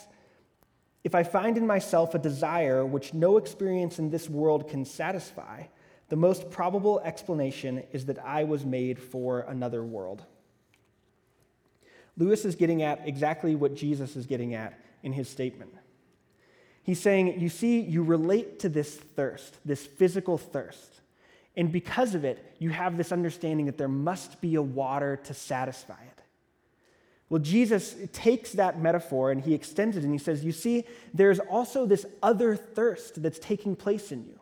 If 1.05 1.14
I 1.14 1.23
find 1.23 1.57
in 1.57 1.66
myself 1.66 2.14
a 2.14 2.19
desire 2.19 2.85
which 2.85 3.14
no 3.14 3.37
experience 3.37 3.99
in 3.99 4.11
this 4.11 4.29
world 4.29 4.69
can 4.69 4.85
satisfy, 4.85 5.64
the 6.09 6.16
most 6.16 6.51
probable 6.51 7.01
explanation 7.01 7.83
is 7.92 8.07
that 8.07 8.19
I 8.25 8.45
was 8.45 8.64
made 8.64 8.99
for 9.01 9.40
another 9.40 9.83
world. 9.83 10.25
Lewis 12.16 12.45
is 12.45 12.55
getting 12.55 12.83
at 12.83 13.07
exactly 13.07 13.55
what 13.55 13.75
Jesus 13.75 14.16
is 14.16 14.27
getting 14.27 14.55
at 14.55 14.79
in 15.03 15.12
his 15.12 15.29
statement. 15.29 15.73
He's 16.83 17.01
saying, 17.01 17.40
You 17.40 17.49
see, 17.49 17.81
you 17.81 18.03
relate 18.03 18.61
to 18.61 18.69
this 18.69 18.95
thirst, 18.95 19.57
this 19.64 19.85
physical 19.85 20.38
thirst. 20.38 21.01
And 21.57 21.73
because 21.73 22.14
of 22.14 22.25
it, 22.25 22.55
you 22.59 22.71
have 22.71 22.97
this 22.97 23.12
understanding 23.12 23.66
that 23.66 23.79
there 23.79 23.88
must 23.88 24.40
be 24.40 24.57
a 24.57 24.62
water 24.62 25.16
to 25.25 25.35
satisfy 25.35 25.95
it. 25.95 26.23
Well, 27.29 27.40
Jesus 27.40 27.97
takes 28.12 28.53
that 28.53 28.81
metaphor 28.81 29.33
and 29.33 29.40
he 29.40 29.55
extends 29.55 29.97
it 29.97 30.05
and 30.05 30.12
he 30.12 30.19
says, 30.19 30.45
You 30.45 30.53
see, 30.53 30.85
there's 31.12 31.40
also 31.40 31.87
this 31.87 32.07
other 32.23 32.55
thirst 32.55 33.21
that's 33.23 33.38
taking 33.38 33.75
place 33.75 34.12
in 34.12 34.25
you. 34.25 34.38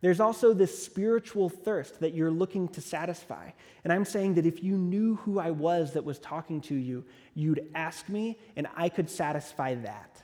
There's 0.00 0.20
also 0.20 0.52
this 0.52 0.84
spiritual 0.84 1.48
thirst 1.48 2.00
that 2.00 2.12
you're 2.12 2.30
looking 2.30 2.68
to 2.68 2.82
satisfy. 2.82 3.50
And 3.84 3.92
I'm 3.92 4.04
saying 4.04 4.34
that 4.34 4.44
if 4.44 4.62
you 4.62 4.76
knew 4.76 5.16
who 5.16 5.38
I 5.38 5.50
was 5.50 5.94
that 5.94 6.04
was 6.04 6.18
talking 6.18 6.60
to 6.62 6.74
you, 6.74 7.04
you'd 7.34 7.70
ask 7.74 8.06
me 8.10 8.38
and 8.54 8.66
I 8.76 8.90
could 8.90 9.08
satisfy 9.08 9.74
that. 9.76 10.22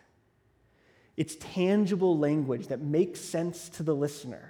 It's 1.16 1.34
tangible 1.40 2.18
language 2.18 2.66
that 2.66 2.80
makes 2.82 3.20
sense 3.20 3.70
to 3.70 3.82
the 3.82 3.94
listener 3.94 4.49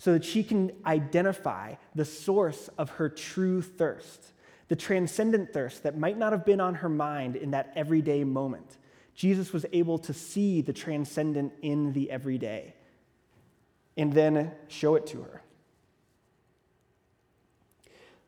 so 0.00 0.14
that 0.14 0.24
she 0.24 0.42
can 0.42 0.72
identify 0.86 1.74
the 1.94 2.06
source 2.06 2.70
of 2.78 2.88
her 2.88 3.10
true 3.10 3.60
thirst, 3.60 4.32
the 4.68 4.74
transcendent 4.74 5.52
thirst 5.52 5.82
that 5.82 5.98
might 5.98 6.16
not 6.16 6.32
have 6.32 6.42
been 6.46 6.58
on 6.58 6.76
her 6.76 6.88
mind 6.88 7.36
in 7.36 7.50
that 7.50 7.70
everyday 7.76 8.24
moment. 8.24 8.78
Jesus 9.14 9.52
was 9.52 9.66
able 9.74 9.98
to 9.98 10.14
see 10.14 10.62
the 10.62 10.72
transcendent 10.72 11.52
in 11.60 11.92
the 11.92 12.10
everyday 12.10 12.72
and 13.94 14.10
then 14.10 14.52
show 14.68 14.94
it 14.94 15.06
to 15.08 15.20
her. 15.20 15.42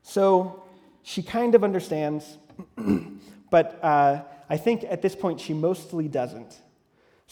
So 0.03 0.63
she 1.03 1.23
kind 1.23 1.55
of 1.55 1.65
understands, 1.65 2.37
but 3.51 3.83
uh, 3.83 4.25
I 4.51 4.59
think 4.59 4.85
at 4.85 5.01
this 5.01 5.17
point 5.17 5.41
she 5.41 5.55
mostly 5.55 6.07
doesn't. 6.07 6.55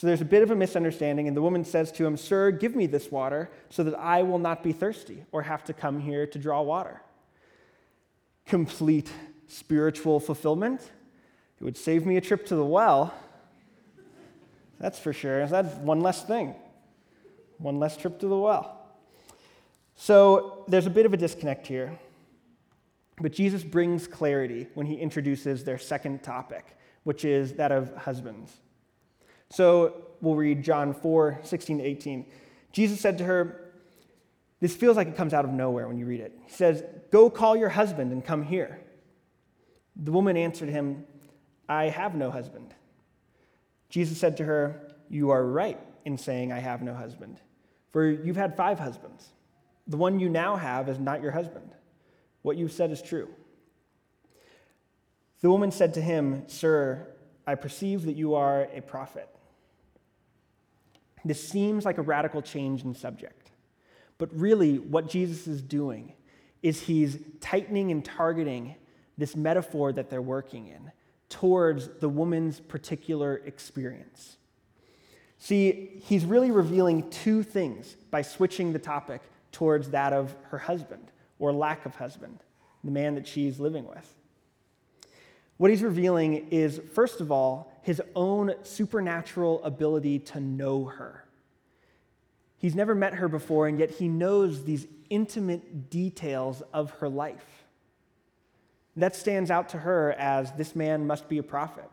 So 0.00 0.06
there's 0.06 0.22
a 0.22 0.24
bit 0.24 0.42
of 0.42 0.50
a 0.50 0.56
misunderstanding, 0.56 1.28
and 1.28 1.36
the 1.36 1.42
woman 1.42 1.62
says 1.62 1.92
to 1.92 2.06
him, 2.06 2.16
Sir, 2.16 2.52
give 2.52 2.74
me 2.74 2.86
this 2.86 3.10
water 3.10 3.50
so 3.68 3.84
that 3.84 3.94
I 3.94 4.22
will 4.22 4.38
not 4.38 4.62
be 4.62 4.72
thirsty 4.72 5.24
or 5.30 5.42
have 5.42 5.62
to 5.64 5.74
come 5.74 6.00
here 6.00 6.26
to 6.26 6.38
draw 6.38 6.62
water. 6.62 7.02
Complete 8.46 9.12
spiritual 9.46 10.18
fulfillment. 10.18 10.80
It 11.60 11.64
would 11.64 11.76
save 11.76 12.06
me 12.06 12.16
a 12.16 12.22
trip 12.22 12.46
to 12.46 12.56
the 12.56 12.64
well. 12.64 13.12
That's 14.78 14.98
for 14.98 15.12
sure. 15.12 15.46
That's 15.46 15.74
one 15.74 16.00
less 16.00 16.24
thing 16.24 16.54
one 17.58 17.78
less 17.78 17.98
trip 17.98 18.18
to 18.20 18.26
the 18.26 18.38
well. 18.38 18.80
So 19.96 20.64
there's 20.66 20.86
a 20.86 20.90
bit 20.90 21.04
of 21.04 21.12
a 21.12 21.18
disconnect 21.18 21.66
here. 21.66 21.98
But 23.20 23.32
Jesus 23.32 23.62
brings 23.62 24.06
clarity 24.06 24.66
when 24.72 24.86
he 24.86 24.94
introduces 24.94 25.62
their 25.62 25.76
second 25.76 26.22
topic, 26.22 26.74
which 27.04 27.26
is 27.26 27.52
that 27.56 27.70
of 27.70 27.94
husbands. 27.94 28.60
So 29.50 29.94
we'll 30.20 30.36
read 30.36 30.62
John 30.62 30.94
4 30.94 31.40
16 31.42 31.78
to 31.78 31.84
18. 31.84 32.26
Jesus 32.72 33.00
said 33.00 33.18
to 33.18 33.24
her, 33.24 33.72
This 34.60 34.74
feels 34.74 34.96
like 34.96 35.08
it 35.08 35.16
comes 35.16 35.34
out 35.34 35.44
of 35.44 35.50
nowhere 35.50 35.88
when 35.88 35.98
you 35.98 36.06
read 36.06 36.20
it. 36.20 36.38
He 36.46 36.52
says, 36.52 36.84
Go 37.10 37.28
call 37.30 37.56
your 37.56 37.68
husband 37.68 38.12
and 38.12 38.24
come 38.24 38.42
here. 38.42 38.80
The 39.96 40.12
woman 40.12 40.36
answered 40.36 40.68
him, 40.68 41.04
I 41.68 41.84
have 41.84 42.14
no 42.14 42.30
husband. 42.30 42.74
Jesus 43.88 44.18
said 44.18 44.36
to 44.38 44.44
her, 44.44 44.94
You 45.08 45.30
are 45.30 45.44
right 45.44 45.78
in 46.04 46.16
saying, 46.16 46.52
I 46.52 46.60
have 46.60 46.82
no 46.82 46.94
husband, 46.94 47.40
for 47.92 48.08
you've 48.08 48.36
had 48.36 48.56
five 48.56 48.78
husbands. 48.78 49.28
The 49.86 49.96
one 49.96 50.20
you 50.20 50.28
now 50.28 50.56
have 50.56 50.88
is 50.88 50.98
not 50.98 51.20
your 51.20 51.32
husband. 51.32 51.70
What 52.42 52.56
you've 52.56 52.72
said 52.72 52.92
is 52.92 53.02
true. 53.02 53.28
The 55.40 55.50
woman 55.50 55.72
said 55.72 55.94
to 55.94 56.00
him, 56.00 56.44
Sir, 56.46 57.08
I 57.46 57.56
perceive 57.56 58.02
that 58.04 58.16
you 58.16 58.34
are 58.34 58.68
a 58.72 58.80
prophet. 58.80 59.28
This 61.24 61.46
seems 61.46 61.85
like 61.85 61.98
a 61.98 62.02
radical 62.02 62.42
change 62.42 62.85
in 62.85 62.94
subject. 62.94 63.50
But 64.18 64.28
really, 64.35 64.78
what 64.78 65.09
Jesus 65.09 65.46
is 65.46 65.62
doing 65.62 66.12
is 66.62 66.83
he's 66.83 67.18
tightening 67.40 67.90
and 67.90 68.04
targeting 68.04 68.74
this 69.16 69.37
metaphor 69.37 69.92
that 69.92 70.11
they're 70.11 70.22
working 70.22 70.66
in 70.68 70.92
towards 71.28 71.88
the 72.00 72.09
woman's 72.09 72.61
particular 72.61 73.40
experience. 73.46 74.37
See, 75.38 76.02
he's 76.04 76.26
really 76.26 76.50
revealing 76.50 77.09
two 77.09 77.42
things 77.42 77.96
by 78.11 78.20
switching 78.20 78.72
the 78.72 78.78
topic 78.78 79.22
towards 79.52 79.90
that 79.90 80.12
of 80.12 80.37
her 80.50 80.59
husband 80.59 81.11
or 81.38 81.52
lack 81.52 81.87
of 81.87 81.94
husband, 81.94 82.40
the 82.85 82.90
man 82.90 83.14
that 83.14 83.26
she's 83.26 83.59
living 83.59 83.87
with. 83.88 84.14
What 85.56 85.70
he's 85.70 85.83
revealing 85.83 86.48
is, 86.50 86.80
first 86.92 87.20
of 87.20 87.33
all, 87.33 87.69
his 87.83 88.03
own 88.14 88.55
supernatural 88.62 89.62
ability 89.64 90.19
to 90.19 90.40
know 90.40 90.85
her. 90.85 91.25
He's 92.59 92.75
never 92.75 92.95
met 92.95 93.14
her 93.14 93.29
before, 93.29 93.69
and 93.69 93.79
yet 93.79 93.90
he 93.90 94.09
knows 94.09 94.64
these 94.64 94.87
intimate 95.09 95.88
details 95.90 96.62
of 96.73 96.90
her 96.93 97.09
life. 97.09 97.64
That 98.97 99.16
stands 99.16 99.51
out 99.51 99.71
to 99.71 99.79
her 99.79 100.12
as 100.12 100.53
this 100.53 100.77
man 100.77 101.07
must 101.07 101.29
be 101.29 101.38
a 101.38 101.43
prophet. 101.43 101.88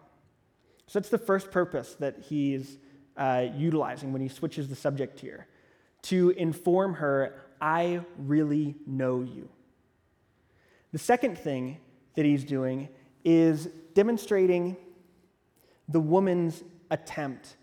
So 0.88 1.00
that's 1.00 1.10
the 1.10 1.17
first 1.17 1.52
purpose 1.52 1.95
that 2.00 2.19
he's 2.28 2.78
uh, 3.15 3.47
utilizing 3.56 4.12
when 4.12 4.21
he 4.21 4.28
switches 4.28 4.67
the 4.67 4.76
subject 4.76 5.19
here 5.19 5.47
to 6.04 6.30
inform 6.32 6.95
her, 6.95 7.36
I 7.60 8.02
really 8.17 8.76
know 8.86 9.21
you. 9.21 9.50
The 10.91 11.00
second 11.00 11.38
thing 11.38 11.80
that 12.15 12.26
he's 12.26 12.43
doing 12.43 12.89
is 13.26 13.67
demonstrating 13.93 14.78
the 15.88 16.00
woman's 16.00 16.63
attempt 16.91 17.56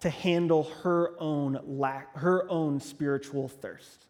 to 0.00 0.10
handle 0.10 0.64
her 0.82 1.12
own 1.18 1.58
lack, 1.64 2.16
her 2.16 2.50
own 2.50 2.80
spiritual 2.80 3.48
thirst. 3.48 4.06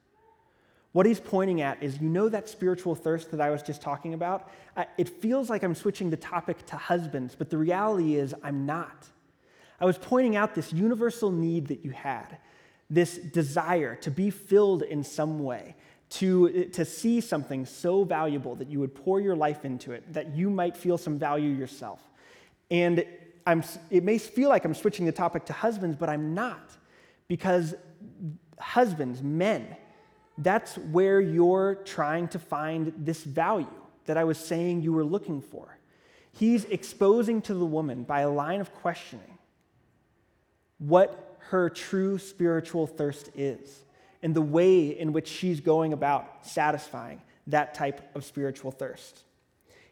What 0.92 1.06
he's 1.06 1.20
pointing 1.20 1.60
at 1.60 1.82
is 1.82 2.00
you 2.00 2.08
know 2.08 2.28
that 2.28 2.48
spiritual 2.48 2.94
thirst 2.94 3.32
that 3.32 3.40
I 3.40 3.50
was 3.50 3.62
just 3.62 3.82
talking 3.82 4.14
about? 4.14 4.50
It 4.96 5.08
feels 5.08 5.50
like 5.50 5.62
I'm 5.62 5.74
switching 5.74 6.08
the 6.08 6.16
topic 6.16 6.64
to 6.66 6.76
husbands, 6.76 7.34
but 7.34 7.50
the 7.50 7.58
reality 7.58 8.14
is 8.14 8.34
I'm 8.42 8.64
not. 8.64 9.08
I 9.80 9.84
was 9.84 9.98
pointing 9.98 10.36
out 10.36 10.54
this 10.54 10.72
universal 10.72 11.32
need 11.32 11.66
that 11.66 11.84
you 11.84 11.90
had, 11.90 12.38
this 12.88 13.18
desire 13.18 13.96
to 13.96 14.10
be 14.10 14.30
filled 14.30 14.82
in 14.82 15.02
some 15.02 15.40
way, 15.40 15.74
to, 16.10 16.66
to 16.66 16.84
see 16.84 17.20
something 17.20 17.66
so 17.66 18.04
valuable 18.04 18.54
that 18.54 18.68
you 18.68 18.78
would 18.78 18.94
pour 18.94 19.20
your 19.20 19.34
life 19.34 19.64
into 19.64 19.90
it, 19.90 20.12
that 20.12 20.34
you 20.36 20.48
might 20.48 20.76
feel 20.76 20.96
some 20.96 21.18
value 21.18 21.50
yourself. 21.50 22.00
And 22.70 23.04
I'm, 23.46 23.62
it 23.90 24.04
may 24.04 24.18
feel 24.18 24.48
like 24.48 24.64
I'm 24.64 24.74
switching 24.74 25.06
the 25.06 25.12
topic 25.12 25.44
to 25.46 25.52
husbands, 25.52 25.96
but 25.96 26.08
I'm 26.08 26.34
not. 26.34 26.70
Because 27.28 27.74
husbands, 28.58 29.22
men, 29.22 29.76
that's 30.38 30.76
where 30.76 31.20
you're 31.20 31.76
trying 31.84 32.28
to 32.28 32.38
find 32.38 32.92
this 32.96 33.22
value 33.22 33.66
that 34.06 34.16
I 34.16 34.24
was 34.24 34.38
saying 34.38 34.82
you 34.82 34.92
were 34.92 35.04
looking 35.04 35.40
for. 35.40 35.78
He's 36.32 36.64
exposing 36.64 37.42
to 37.42 37.54
the 37.54 37.64
woman 37.64 38.02
by 38.02 38.20
a 38.20 38.30
line 38.30 38.60
of 38.60 38.74
questioning 38.74 39.38
what 40.78 41.38
her 41.50 41.70
true 41.70 42.18
spiritual 42.18 42.86
thirst 42.86 43.30
is 43.36 43.84
and 44.22 44.34
the 44.34 44.42
way 44.42 44.88
in 44.88 45.12
which 45.12 45.28
she's 45.28 45.60
going 45.60 45.92
about 45.92 46.46
satisfying 46.46 47.20
that 47.46 47.74
type 47.74 48.14
of 48.16 48.24
spiritual 48.24 48.70
thirst. 48.70 49.22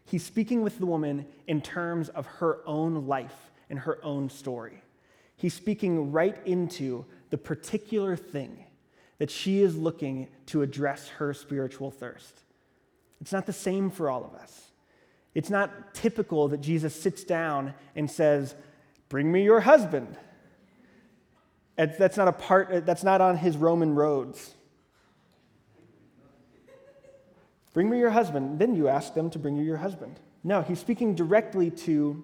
He's 0.05 0.25
speaking 0.25 0.62
with 0.62 0.79
the 0.79 0.87
woman 0.87 1.27
in 1.47 1.61
terms 1.61 2.09
of 2.09 2.27
her 2.27 2.59
own 2.67 3.07
life 3.07 3.51
and 3.71 3.79
her 3.79 3.99
own 4.05 4.29
story. 4.29 4.83
He's 5.37 5.55
speaking 5.55 6.12
right 6.12 6.37
into 6.47 7.07
the 7.31 7.38
particular 7.38 8.17
thing 8.17 8.65
that 9.19 9.31
she 9.31 9.62
is 9.62 9.77
looking 9.77 10.29
to 10.47 10.62
address 10.62 11.09
her 11.09 11.33
spiritual 11.33 11.91
thirst. 11.91 12.41
It's 13.21 13.33
not 13.33 13.47
the 13.47 13.53
same 13.53 13.91
for 13.91 14.11
all 14.11 14.25
of 14.25 14.35
us. 14.35 14.71
It's 15.35 15.49
not 15.49 15.95
typical 15.95 16.49
that 16.49 16.61
Jesus 16.61 16.95
sits 16.95 17.25
down 17.25 17.75
and 17.97 18.11
says, 18.11 18.55
Bring 19.09 19.31
me 19.31 19.45
your 19.45 19.61
husband. 19.61 20.17
That's 21.77 22.17
not 22.17 22.29
a 22.29 22.33
part, 22.33 22.85
that's 22.87 23.05
not 23.05 23.21
on 23.21 23.37
his 23.37 23.57
Romans 23.57 23.97
Road. 23.97 24.37
Bring 27.72 27.88
me 27.88 27.98
your 27.98 28.11
husband. 28.11 28.58
Then 28.58 28.74
you 28.74 28.88
ask 28.88 29.14
them 29.14 29.30
to 29.30 29.38
bring 29.38 29.56
you 29.56 29.64
your 29.64 29.78
husband. 29.78 30.20
No, 30.44 30.62
he's 30.62 30.78
speaking 30.78 31.14
directly 31.14 31.70
to 31.70 32.22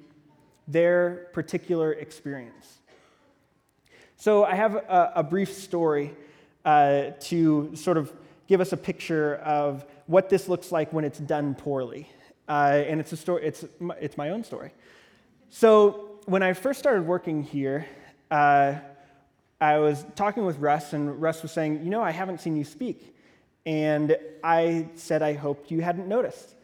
their 0.66 1.28
particular 1.32 1.92
experience. 1.92 2.78
So 4.16 4.44
I 4.44 4.54
have 4.54 4.74
a, 4.74 5.12
a 5.16 5.22
brief 5.22 5.52
story 5.52 6.14
uh, 6.64 7.12
to 7.20 7.74
sort 7.74 7.96
of 7.96 8.12
give 8.46 8.60
us 8.60 8.72
a 8.72 8.76
picture 8.76 9.36
of 9.36 9.84
what 10.06 10.28
this 10.28 10.48
looks 10.48 10.72
like 10.72 10.92
when 10.92 11.04
it's 11.04 11.18
done 11.18 11.54
poorly. 11.54 12.10
Uh, 12.48 12.82
and 12.86 12.98
it's 13.00 13.12
a 13.12 13.16
story, 13.16 13.44
it's, 13.44 13.64
it's 14.00 14.16
my 14.16 14.30
own 14.30 14.42
story. 14.42 14.72
So 15.50 16.18
when 16.26 16.42
I 16.42 16.52
first 16.52 16.78
started 16.78 17.06
working 17.06 17.42
here, 17.42 17.86
uh, 18.30 18.74
I 19.60 19.78
was 19.78 20.04
talking 20.14 20.44
with 20.44 20.58
Russ, 20.58 20.92
and 20.92 21.20
Russ 21.20 21.42
was 21.42 21.52
saying, 21.52 21.82
You 21.84 21.90
know, 21.90 22.02
I 22.02 22.10
haven't 22.10 22.40
seen 22.40 22.56
you 22.56 22.64
speak. 22.64 23.16
And 23.68 24.16
I 24.42 24.88
said, 24.94 25.22
I 25.22 25.34
hoped 25.34 25.70
you 25.70 25.82
hadn't 25.82 26.08
noticed. 26.08 26.54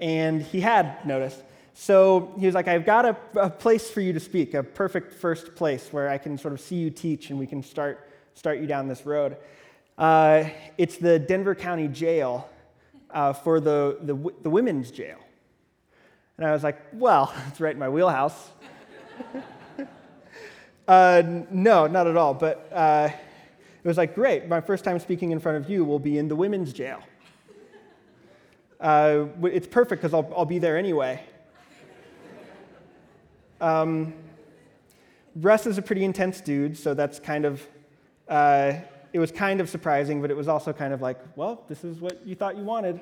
And 0.00 0.40
he 0.40 0.62
had 0.62 1.04
noticed. 1.04 1.42
So 1.74 2.32
he 2.38 2.46
was 2.46 2.54
like, 2.54 2.68
I've 2.68 2.86
got 2.86 3.04
a, 3.04 3.16
a, 3.36 3.50
place 3.50 3.90
for 3.90 4.00
you 4.00 4.14
to 4.14 4.20
speak, 4.20 4.54
a 4.54 4.62
perfect 4.62 5.12
first 5.12 5.56
place 5.56 5.92
where 5.92 6.08
I 6.08 6.16
can 6.16 6.38
sort 6.38 6.54
of 6.54 6.62
see 6.62 6.76
you 6.76 6.88
teach 6.88 7.28
and 7.28 7.38
we 7.38 7.46
can 7.46 7.62
start 7.62 8.08
start 8.32 8.60
you 8.60 8.66
down 8.66 8.88
this 8.88 9.04
road. 9.04 9.36
Uh, 9.98 10.44
it's 10.78 10.96
the 10.96 11.18
Denver 11.18 11.54
County 11.54 11.86
Jail 11.86 12.48
uh, 13.10 13.34
for 13.34 13.60
the, 13.60 13.98
the, 14.00 14.14
the 14.42 14.48
women's 14.48 14.90
jail. 14.90 15.18
And 16.38 16.46
I 16.46 16.52
was 16.52 16.64
like, 16.64 16.80
well, 16.94 17.30
it's 17.48 17.60
right 17.60 17.74
in 17.74 17.78
my 17.78 17.90
wheelhouse. 17.90 18.52
uh, 20.88 21.22
no, 21.50 21.86
not 21.88 22.06
at 22.06 22.16
all. 22.16 22.32
But 22.32 22.70
uh, 22.72 23.10
it 23.84 23.88
was 23.88 23.96
like, 23.96 24.14
great, 24.14 24.48
my 24.48 24.60
first 24.60 24.82
time 24.82 24.98
speaking 24.98 25.30
in 25.30 25.38
front 25.38 25.58
of 25.58 25.70
you 25.70 25.84
will 25.84 25.98
be 25.98 26.18
in 26.18 26.26
the 26.26 26.34
women's 26.34 26.72
jail. 26.72 27.00
Uh, 28.80 29.26
it's 29.42 29.66
perfect 29.66 30.02
because 30.02 30.14
I'll, 30.14 30.32
I'll 30.36 30.44
be 30.44 30.58
there 30.58 30.76
anyway. 30.76 31.22
Um, 33.60 34.14
Russ 35.36 35.66
is 35.66 35.78
a 35.78 35.82
pretty 35.82 36.04
intense 36.04 36.40
dude, 36.40 36.76
so 36.76 36.94
that's 36.94 37.20
kind 37.20 37.44
of 37.44 37.66
uh, 38.28 38.72
it 39.14 39.20
was 39.20 39.30
kind 39.30 39.60
of 39.60 39.68
surprising, 39.68 40.20
but 40.20 40.30
it 40.30 40.36
was 40.36 40.48
also 40.48 40.72
kind 40.72 40.92
of 40.92 41.00
like, 41.00 41.20
well, 41.36 41.62
this 41.68 41.84
is 41.84 42.00
what 42.00 42.26
you 42.26 42.34
thought 42.34 42.56
you 42.56 42.64
wanted. 42.64 43.00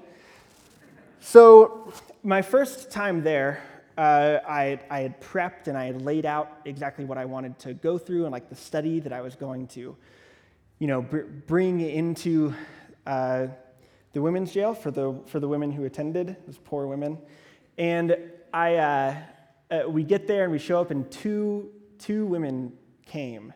So, 1.21 1.91
my 2.23 2.43
first 2.43 2.91
time 2.91 3.23
there, 3.23 3.63
uh, 3.97 4.39
I, 4.47 4.79
I, 4.91 5.01
had 5.01 5.21
prepped 5.21 5.69
and 5.69 5.79
I 5.79 5.87
had 5.87 6.03
laid 6.03 6.27
out 6.27 6.61
exactly 6.65 7.05
what 7.05 7.17
I 7.17 7.25
wanted 7.25 7.59
to 7.61 7.75
go 7.75 7.97
through 7.97 8.25
and 8.25 8.33
like 8.33 8.49
the 8.49 8.57
study 8.57 9.01
that 9.01 9.13
I 9.13 9.21
was 9.21 9.37
going 9.37 9.69
to, 9.69 9.97
you 10.83 10.89
know, 10.89 11.01
br- 11.01 11.31
bring 11.47 11.81
into 11.81 12.53
uh, 13.07 13.47
the 14.15 14.21
women's 14.21 14.53
jail 14.53 14.75
for 14.75 14.91
the 14.91 15.15
for 15.27 15.39
the 15.39 15.47
women 15.47 15.71
who 15.71 15.85
attended, 15.85 16.35
those 16.45 16.59
poor 16.59 16.89
women. 16.89 17.19
And 17.79 18.17
I, 18.53 18.75
uh, 18.75 19.17
uh 19.71 19.89
we 19.89 20.03
get 20.03 20.27
there 20.27 20.43
and 20.43 20.51
we 20.51 20.59
show 20.59 20.81
up, 20.81 20.91
and 20.91 21.09
two 21.09 21.71
two 22.01 22.27
women 22.27 22.73
came 23.07 23.53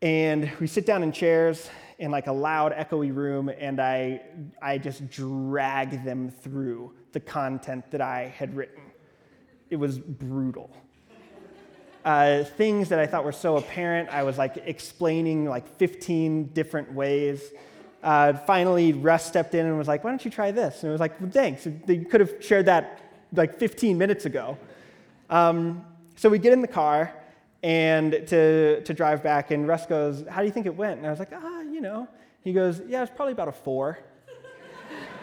and 0.00 0.48
we 0.60 0.68
sit 0.68 0.86
down 0.86 1.02
in 1.02 1.10
chairs 1.10 1.70
in 1.98 2.12
like 2.12 2.28
a 2.28 2.32
loud, 2.32 2.72
echoey 2.72 3.12
room, 3.12 3.48
and 3.48 3.80
I, 3.80 4.20
I 4.62 4.78
just 4.78 5.10
drag 5.10 6.04
them 6.04 6.30
through 6.30 6.94
the 7.10 7.18
content 7.18 7.90
that 7.90 8.00
I 8.00 8.32
had 8.36 8.54
written. 8.54 8.82
It 9.70 9.76
was 9.76 9.98
brutal. 9.98 10.70
Uh, 12.06 12.44
things 12.44 12.88
that 12.90 13.00
I 13.00 13.06
thought 13.06 13.24
were 13.24 13.32
so 13.32 13.56
apparent, 13.56 14.08
I 14.10 14.22
was 14.22 14.38
like 14.38 14.58
explaining 14.64 15.46
like 15.46 15.66
15 15.76 16.44
different 16.54 16.92
ways. 16.92 17.42
Uh, 18.00 18.34
finally, 18.34 18.92
Russ 18.92 19.26
stepped 19.26 19.56
in 19.56 19.66
and 19.66 19.76
was 19.76 19.88
like, 19.88 20.04
Why 20.04 20.10
don't 20.10 20.24
you 20.24 20.30
try 20.30 20.52
this? 20.52 20.84
And 20.84 20.90
it 20.90 20.92
was 20.92 21.00
like, 21.00 21.20
well, 21.20 21.30
Thanks. 21.30 21.66
You 21.66 22.06
could 22.08 22.20
have 22.20 22.32
shared 22.40 22.66
that 22.66 23.00
like 23.32 23.58
15 23.58 23.98
minutes 23.98 24.24
ago. 24.24 24.56
Um, 25.28 25.84
so 26.14 26.28
we 26.28 26.38
get 26.38 26.52
in 26.52 26.62
the 26.62 26.68
car, 26.68 27.12
and 27.64 28.12
to, 28.12 28.80
to 28.82 28.94
drive 28.94 29.24
back. 29.24 29.50
And 29.50 29.66
Russ 29.66 29.86
goes, 29.86 30.24
How 30.30 30.42
do 30.42 30.46
you 30.46 30.52
think 30.52 30.66
it 30.66 30.76
went? 30.76 30.98
And 30.98 31.06
I 31.08 31.10
was 31.10 31.18
like, 31.18 31.32
Ah, 31.32 31.62
you 31.62 31.80
know. 31.80 32.06
He 32.44 32.52
goes, 32.52 32.80
Yeah, 32.86 33.02
it's 33.02 33.10
probably 33.16 33.32
about 33.32 33.48
a 33.48 33.52
four. 33.52 33.98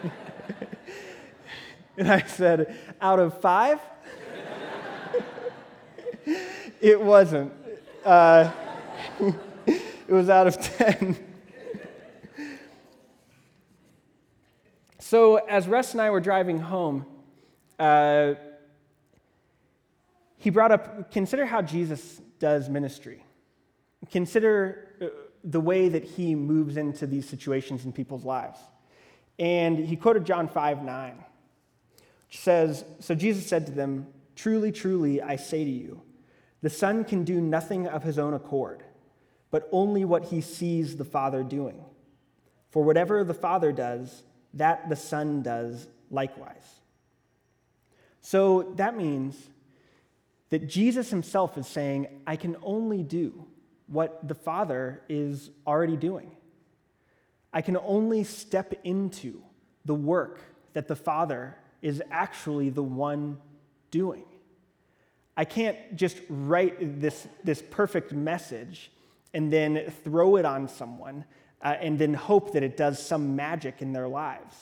and 1.96 2.12
I 2.12 2.20
said, 2.24 2.76
Out 3.00 3.20
of 3.20 3.40
five? 3.40 3.80
It 6.84 7.00
wasn't. 7.00 7.50
Uh, 8.04 8.50
it 9.66 10.10
was 10.10 10.28
out 10.28 10.46
of 10.46 10.60
10. 10.60 11.16
so, 14.98 15.36
as 15.36 15.66
Russ 15.66 15.92
and 15.92 16.02
I 16.02 16.10
were 16.10 16.20
driving 16.20 16.58
home, 16.58 17.06
uh, 17.78 18.34
he 20.36 20.50
brought 20.50 20.72
up 20.72 21.10
consider 21.10 21.46
how 21.46 21.62
Jesus 21.62 22.20
does 22.38 22.68
ministry. 22.68 23.24
Consider 24.10 24.90
uh, 25.00 25.06
the 25.42 25.60
way 25.60 25.88
that 25.88 26.04
he 26.04 26.34
moves 26.34 26.76
into 26.76 27.06
these 27.06 27.26
situations 27.26 27.86
in 27.86 27.92
people's 27.92 28.26
lives. 28.26 28.58
And 29.38 29.78
he 29.78 29.96
quoted 29.96 30.26
John 30.26 30.48
5 30.48 30.82
9, 30.82 31.24
which 32.28 32.38
says, 32.40 32.84
So 33.00 33.14
Jesus 33.14 33.46
said 33.46 33.64
to 33.66 33.72
them, 33.72 34.06
Truly, 34.36 34.70
truly, 34.70 35.22
I 35.22 35.36
say 35.36 35.64
to 35.64 35.70
you, 35.70 36.02
the 36.64 36.70
Son 36.70 37.04
can 37.04 37.24
do 37.24 37.42
nothing 37.42 37.86
of 37.86 38.02
his 38.04 38.18
own 38.18 38.32
accord, 38.32 38.82
but 39.50 39.68
only 39.70 40.02
what 40.02 40.24
he 40.24 40.40
sees 40.40 40.96
the 40.96 41.04
Father 41.04 41.42
doing. 41.42 41.84
For 42.70 42.82
whatever 42.82 43.22
the 43.22 43.34
Father 43.34 43.70
does, 43.70 44.22
that 44.54 44.88
the 44.88 44.96
Son 44.96 45.42
does 45.42 45.86
likewise. 46.10 46.80
So 48.22 48.72
that 48.76 48.96
means 48.96 49.36
that 50.48 50.66
Jesus 50.66 51.10
himself 51.10 51.58
is 51.58 51.66
saying, 51.66 52.06
I 52.26 52.36
can 52.36 52.56
only 52.62 53.02
do 53.02 53.44
what 53.86 54.26
the 54.26 54.34
Father 54.34 55.02
is 55.06 55.50
already 55.66 55.98
doing. 55.98 56.34
I 57.52 57.60
can 57.60 57.76
only 57.76 58.24
step 58.24 58.72
into 58.84 59.42
the 59.84 59.94
work 59.94 60.40
that 60.72 60.88
the 60.88 60.96
Father 60.96 61.58
is 61.82 62.02
actually 62.10 62.70
the 62.70 62.82
one 62.82 63.36
doing. 63.90 64.24
I 65.36 65.44
can't 65.44 65.96
just 65.96 66.18
write 66.28 67.00
this, 67.00 67.26
this 67.42 67.62
perfect 67.70 68.12
message 68.12 68.90
and 69.32 69.52
then 69.52 69.92
throw 70.04 70.36
it 70.36 70.44
on 70.44 70.68
someone 70.68 71.24
uh, 71.60 71.74
and 71.80 71.98
then 71.98 72.14
hope 72.14 72.52
that 72.52 72.62
it 72.62 72.76
does 72.76 73.04
some 73.04 73.34
magic 73.34 73.82
in 73.82 73.92
their 73.92 74.06
lives. 74.06 74.54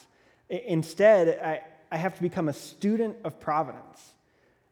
Instead, 0.49 1.39
I, 1.43 1.61
I 1.91 1.97
have 1.97 2.15
to 2.15 2.21
become 2.21 2.49
a 2.49 2.53
student 2.53 3.17
of 3.23 3.39
providence, 3.39 4.13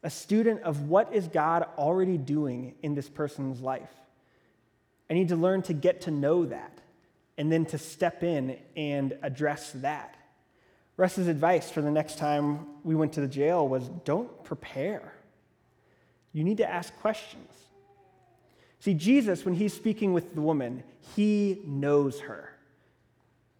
a 0.01 0.09
student 0.09 0.61
of 0.63 0.89
what 0.89 1.13
is 1.13 1.27
God 1.27 1.65
already 1.77 2.17
doing 2.17 2.73
in 2.81 2.95
this 2.95 3.07
person's 3.07 3.61
life. 3.61 3.91
I 5.09 5.13
need 5.13 5.29
to 5.29 5.35
learn 5.35 5.61
to 5.63 5.73
get 5.73 6.01
to 6.01 6.11
know 6.11 6.45
that 6.45 6.79
and 7.37 7.51
then 7.51 7.65
to 7.65 7.77
step 7.77 8.23
in 8.23 8.57
and 8.75 9.17
address 9.21 9.71
that. 9.75 10.15
Russ's 10.97 11.27
advice 11.27 11.69
for 11.69 11.81
the 11.81 11.91
next 11.91 12.17
time 12.17 12.65
we 12.83 12.95
went 12.95 13.13
to 13.13 13.21
the 13.21 13.27
jail 13.27 13.67
was 13.67 13.87
don't 14.05 14.43
prepare. 14.43 15.13
You 16.33 16.43
need 16.43 16.57
to 16.57 16.69
ask 16.69 16.95
questions. 16.99 17.51
See, 18.79 18.93
Jesus, 18.93 19.45
when 19.45 19.53
he's 19.53 19.73
speaking 19.73 20.13
with 20.13 20.33
the 20.33 20.41
woman, 20.41 20.83
he 21.15 21.61
knows 21.65 22.21
her. 22.21 22.49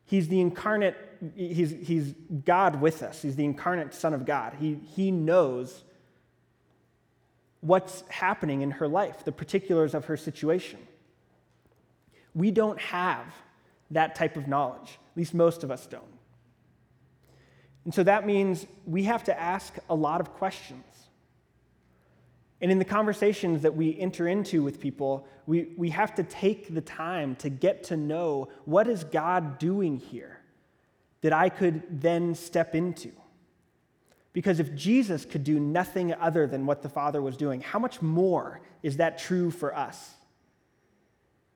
He's 0.05 0.27
the 0.27 0.41
incarnate, 0.41 0.97
he's, 1.36 1.71
he's 1.71 2.13
God 2.43 2.81
with 2.81 3.03
us. 3.03 3.21
He's 3.21 3.36
the 3.36 3.45
incarnate 3.45 3.93
Son 3.93 4.13
of 4.13 4.25
God. 4.25 4.55
He, 4.60 4.79
he 4.95 5.12
knows 5.12 5.84
what's 7.62 8.03
happening 8.10 8.62
in 8.62 8.71
her 8.71 8.88
life, 8.88 9.23
the 9.23 9.31
particulars 9.31 9.93
of 9.93 10.05
her 10.05 10.17
situation. 10.17 10.79
We 12.34 12.51
don't 12.51 12.79
have 12.79 13.25
that 13.91 14.15
type 14.15 14.36
of 14.36 14.47
knowledge, 14.47 14.97
at 15.12 15.17
least 15.17 15.34
most 15.34 15.63
of 15.63 15.71
us 15.71 15.86
don't. 15.86 16.03
And 17.86 17.93
so 17.93 18.03
that 18.03 18.25
means 18.25 18.65
we 18.86 19.03
have 19.03 19.23
to 19.25 19.39
ask 19.39 19.75
a 19.89 19.95
lot 19.95 20.21
of 20.21 20.34
questions. 20.34 20.84
And 22.62 22.71
in 22.71 22.78
the 22.78 22.86
conversations 22.86 23.63
that 23.63 23.76
we 23.76 23.97
enter 24.00 24.28
into 24.28 24.62
with 24.62 24.80
people, 24.80 25.28
we, 25.47 25.74
we 25.78 25.89
have 25.89 26.13
to 26.15 26.24
take 26.24 26.74
the 26.74 26.82
time 26.82 27.36
to 27.38 27.50
get 27.50 27.84
to 27.86 27.97
know 27.97 28.50
what 28.65 28.88
is 28.88 29.04
God 29.04 29.58
doing 29.58 29.97
here 29.97 30.39
that 31.21 31.34
I 31.34 31.50
could 31.50 32.02
then 32.02 32.36
step 32.36 32.76
into. 32.76 33.12
Because 34.34 34.60
if 34.60 34.76
Jesus 34.76 35.26
could 35.26 35.43
do 35.43 35.60
nothing 35.60 36.13
other 36.13 36.47
than 36.47 36.65
what 36.65 36.84
the 36.84 36.89
Father 36.89 37.21
was 37.21 37.36
doing, 37.36 37.62
how 37.62 37.80
much 37.80 38.02
more 38.02 38.62
is 38.84 38.97
that 38.97 39.17
true 39.17 39.50
for 39.52 39.76
us 39.76 40.12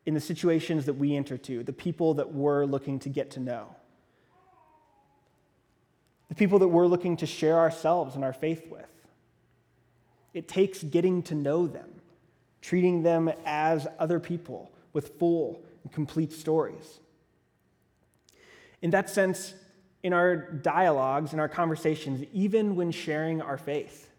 in 0.06 0.14
the 0.14 0.20
situations 0.20 0.86
that 0.86 0.94
we 0.94 1.16
enter 1.16 1.38
to, 1.38 1.64
the 1.64 1.74
people 1.74 2.16
that 2.16 2.34
we're 2.34 2.66
looking 2.66 3.00
to 3.00 3.10
get 3.10 3.32
to 3.32 3.40
know, 3.40 3.76
the 6.30 6.36
people 6.36 6.60
that 6.60 6.68
we're 6.68 6.88
looking 6.88 7.16
to 7.18 7.26
share 7.26 7.60
ourselves 7.60 8.16
and 8.16 8.24
our 8.24 8.34
faith 8.34 8.68
with? 8.70 8.95
It 10.36 10.50
takes 10.50 10.84
getting 10.84 11.24
to 11.24 11.34
know 11.34 11.66
them, 11.66 11.90
treating 12.62 13.04
them 13.04 13.32
as 13.46 13.88
other 13.98 14.20
people 14.20 14.70
with 14.92 15.18
full 15.18 15.64
and 15.84 15.92
complete 15.94 16.34
stories. 16.34 17.00
In 18.82 18.90
that 18.90 19.10
sense, 19.10 19.54
in 20.04 20.12
our 20.12 20.36
dialogues, 20.36 21.32
in 21.32 21.40
our 21.40 21.48
conversations, 21.48 22.28
even 22.34 22.76
when 22.76 22.92
sharing 22.92 23.42
our 23.42 23.58
faith, 23.58 24.12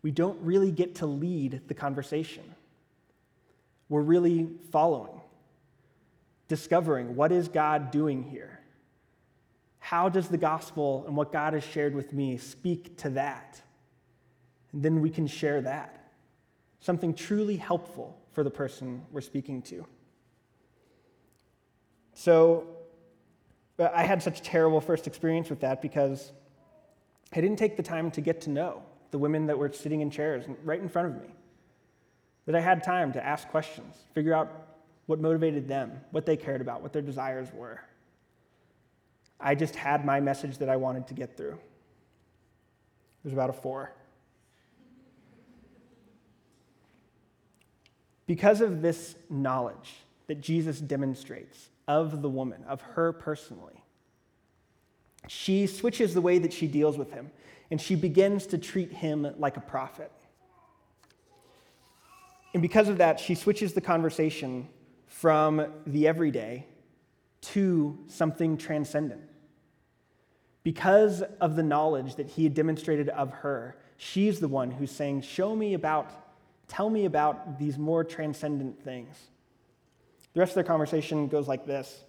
we 0.00 0.12
don't 0.12 0.40
really 0.42 0.70
get 0.70 0.94
to 0.96 1.06
lead 1.06 1.62
the 1.66 1.74
conversation. 1.74 2.44
We're 3.88 4.02
really 4.02 4.48
following, 4.70 5.20
discovering 6.46 7.16
what 7.16 7.32
is 7.32 7.48
God 7.48 7.90
doing 7.90 8.22
here? 8.22 8.60
How 9.80 10.08
does 10.08 10.28
the 10.28 10.38
gospel 10.38 11.02
and 11.08 11.16
what 11.16 11.32
God 11.32 11.54
has 11.54 11.64
shared 11.64 11.96
with 11.96 12.12
me 12.12 12.36
speak 12.36 12.96
to 12.98 13.10
that? 13.10 13.60
And 14.72 14.82
then 14.82 15.00
we 15.00 15.10
can 15.10 15.26
share 15.26 15.60
that. 15.62 16.12
Something 16.80 17.14
truly 17.14 17.56
helpful 17.56 18.16
for 18.32 18.44
the 18.44 18.50
person 18.50 19.02
we're 19.10 19.20
speaking 19.20 19.62
to. 19.62 19.86
So 22.14 22.66
I 23.78 24.04
had 24.04 24.22
such 24.22 24.40
a 24.40 24.42
terrible 24.42 24.80
first 24.80 25.06
experience 25.06 25.50
with 25.50 25.60
that 25.60 25.80
because 25.80 26.32
I 27.32 27.40
didn't 27.40 27.58
take 27.58 27.76
the 27.76 27.82
time 27.82 28.10
to 28.12 28.20
get 28.20 28.40
to 28.42 28.50
know 28.50 28.82
the 29.10 29.18
women 29.18 29.46
that 29.46 29.58
were 29.58 29.72
sitting 29.72 30.00
in 30.00 30.10
chairs 30.10 30.44
right 30.64 30.80
in 30.80 30.88
front 30.88 31.08
of 31.08 31.22
me. 31.22 31.28
That 32.46 32.54
I 32.54 32.60
had 32.60 32.82
time 32.82 33.12
to 33.12 33.24
ask 33.24 33.48
questions, 33.48 33.94
figure 34.14 34.34
out 34.34 34.68
what 35.06 35.20
motivated 35.20 35.68
them, 35.68 35.92
what 36.10 36.26
they 36.26 36.36
cared 36.36 36.60
about, 36.60 36.82
what 36.82 36.92
their 36.92 37.02
desires 37.02 37.48
were. 37.52 37.80
I 39.40 39.54
just 39.54 39.76
had 39.76 40.04
my 40.04 40.20
message 40.20 40.58
that 40.58 40.68
I 40.68 40.76
wanted 40.76 41.06
to 41.08 41.14
get 41.14 41.36
through. 41.36 41.52
It 41.52 43.24
was 43.24 43.32
about 43.32 43.50
a 43.50 43.52
four. 43.52 43.92
Because 48.28 48.60
of 48.60 48.82
this 48.82 49.16
knowledge 49.30 49.94
that 50.26 50.40
Jesus 50.40 50.78
demonstrates 50.78 51.70
of 51.88 52.20
the 52.20 52.28
woman, 52.28 52.62
of 52.68 52.82
her 52.82 53.12
personally, 53.12 53.82
she 55.26 55.66
switches 55.66 56.12
the 56.12 56.20
way 56.20 56.38
that 56.38 56.52
she 56.52 56.66
deals 56.66 56.98
with 56.98 57.10
him 57.10 57.30
and 57.70 57.80
she 57.80 57.96
begins 57.96 58.46
to 58.48 58.58
treat 58.58 58.92
him 58.92 59.26
like 59.38 59.56
a 59.56 59.60
prophet. 59.60 60.12
And 62.52 62.60
because 62.60 62.88
of 62.88 62.98
that, 62.98 63.18
she 63.18 63.34
switches 63.34 63.72
the 63.72 63.80
conversation 63.80 64.68
from 65.06 65.66
the 65.86 66.06
everyday 66.06 66.66
to 67.40 67.98
something 68.08 68.58
transcendent. 68.58 69.22
Because 70.64 71.22
of 71.40 71.56
the 71.56 71.62
knowledge 71.62 72.16
that 72.16 72.26
he 72.26 72.44
had 72.44 72.52
demonstrated 72.52 73.08
of 73.10 73.30
her, 73.30 73.78
she's 73.96 74.38
the 74.38 74.48
one 74.48 74.70
who's 74.70 74.90
saying, 74.90 75.22
Show 75.22 75.56
me 75.56 75.72
about 75.72 76.10
Tell 76.68 76.90
me 76.90 77.06
about 77.06 77.58
these 77.58 77.78
more 77.78 78.04
transcendent 78.04 78.82
things. 78.84 79.16
The 80.34 80.40
rest 80.40 80.50
of 80.50 80.56
their 80.56 80.64
conversation 80.64 81.26
goes 81.26 81.48
like 81.48 81.66
this. 81.66 82.04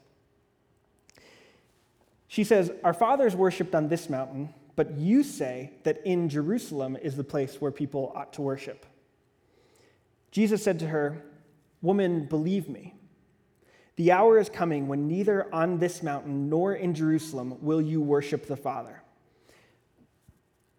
She 2.27 2.43
says, 2.43 2.71
Our 2.83 2.93
fathers 2.93 3.35
worshiped 3.35 3.73
on 3.73 3.87
this 3.87 4.09
mountain, 4.09 4.53
but 4.75 4.97
you 4.97 5.23
say 5.23 5.71
that 5.83 6.05
in 6.05 6.29
Jerusalem 6.29 6.97
is 7.01 7.15
the 7.15 7.23
place 7.23 7.59
where 7.59 7.71
people 7.71 8.13
ought 8.15 8.33
to 8.33 8.41
worship. 8.41 8.85
Jesus 10.31 10.63
said 10.63 10.79
to 10.79 10.87
her, 10.87 11.23
Woman, 11.81 12.25
believe 12.25 12.69
me. 12.69 12.93
The 13.95 14.11
hour 14.11 14.37
is 14.37 14.49
coming 14.49 14.87
when 14.87 15.07
neither 15.07 15.53
on 15.53 15.79
this 15.79 16.03
mountain 16.03 16.49
nor 16.49 16.73
in 16.73 16.93
Jerusalem 16.93 17.57
will 17.61 17.81
you 17.81 18.01
worship 18.01 18.45
the 18.45 18.55
Father. 18.55 19.01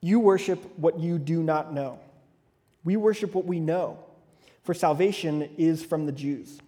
You 0.01 0.21
worship 0.21 0.79
what 0.79 0.99
you 0.99 1.19
do 1.19 1.43
not 1.43 1.75
know. 1.75 1.99
We 2.85 2.97
worship 2.97 3.35
what 3.35 3.45
we 3.45 3.61
know, 3.61 3.99
for 4.63 4.75
salvation 4.75 5.51
is 5.59 5.85
from 5.85 6.07
the 6.07 6.13
Jews. 6.13 6.59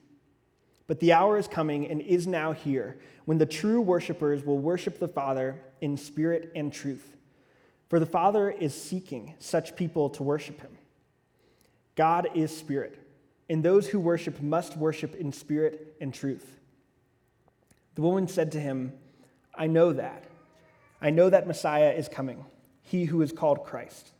But 0.86 1.00
the 1.00 1.12
hour 1.12 1.38
is 1.38 1.48
coming 1.48 1.88
and 1.88 2.00
is 2.00 2.26
now 2.26 2.52
here 2.52 2.98
when 3.24 3.38
the 3.38 3.46
true 3.46 3.80
worshipers 3.80 4.44
will 4.44 4.58
worship 4.58 4.98
the 4.98 5.08
Father 5.08 5.60
in 5.80 5.96
spirit 5.96 6.52
and 6.54 6.72
truth. 6.72 7.16
For 7.88 7.98
the 7.98 8.06
Father 8.06 8.50
is 8.50 8.74
seeking 8.74 9.34
such 9.38 9.76
people 9.76 10.10
to 10.10 10.22
worship 10.22 10.60
him. 10.60 10.76
God 11.94 12.28
is 12.34 12.56
spirit, 12.56 12.98
and 13.48 13.62
those 13.62 13.88
who 13.88 14.00
worship 14.00 14.40
must 14.40 14.76
worship 14.76 15.14
in 15.14 15.32
spirit 15.32 15.94
and 16.00 16.12
truth. 16.12 16.58
The 17.94 18.02
woman 18.02 18.28
said 18.28 18.52
to 18.52 18.60
him, 18.60 18.94
I 19.54 19.66
know 19.66 19.92
that. 19.92 20.24
I 21.00 21.10
know 21.10 21.28
that 21.28 21.46
Messiah 21.46 21.90
is 21.90 22.08
coming, 22.08 22.44
he 22.82 23.04
who 23.04 23.22
is 23.22 23.32
called 23.32 23.64
Christ. 23.64 24.10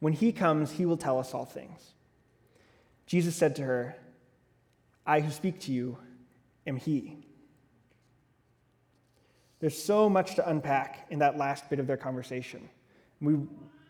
When 0.00 0.12
he 0.12 0.32
comes, 0.32 0.72
he 0.72 0.86
will 0.86 0.96
tell 0.96 1.18
us 1.18 1.32
all 1.34 1.44
things. 1.44 1.80
Jesus 3.06 3.36
said 3.36 3.56
to 3.56 3.62
her, 3.62 3.96
I 5.06 5.20
who 5.20 5.30
speak 5.30 5.60
to 5.60 5.72
you 5.72 5.98
am 6.66 6.76
he. 6.76 7.26
There's 9.60 9.80
so 9.80 10.08
much 10.08 10.36
to 10.36 10.48
unpack 10.48 11.06
in 11.10 11.18
that 11.18 11.36
last 11.36 11.68
bit 11.68 11.78
of 11.78 11.86
their 11.86 11.98
conversation. 11.98 12.68
We, 13.20 13.36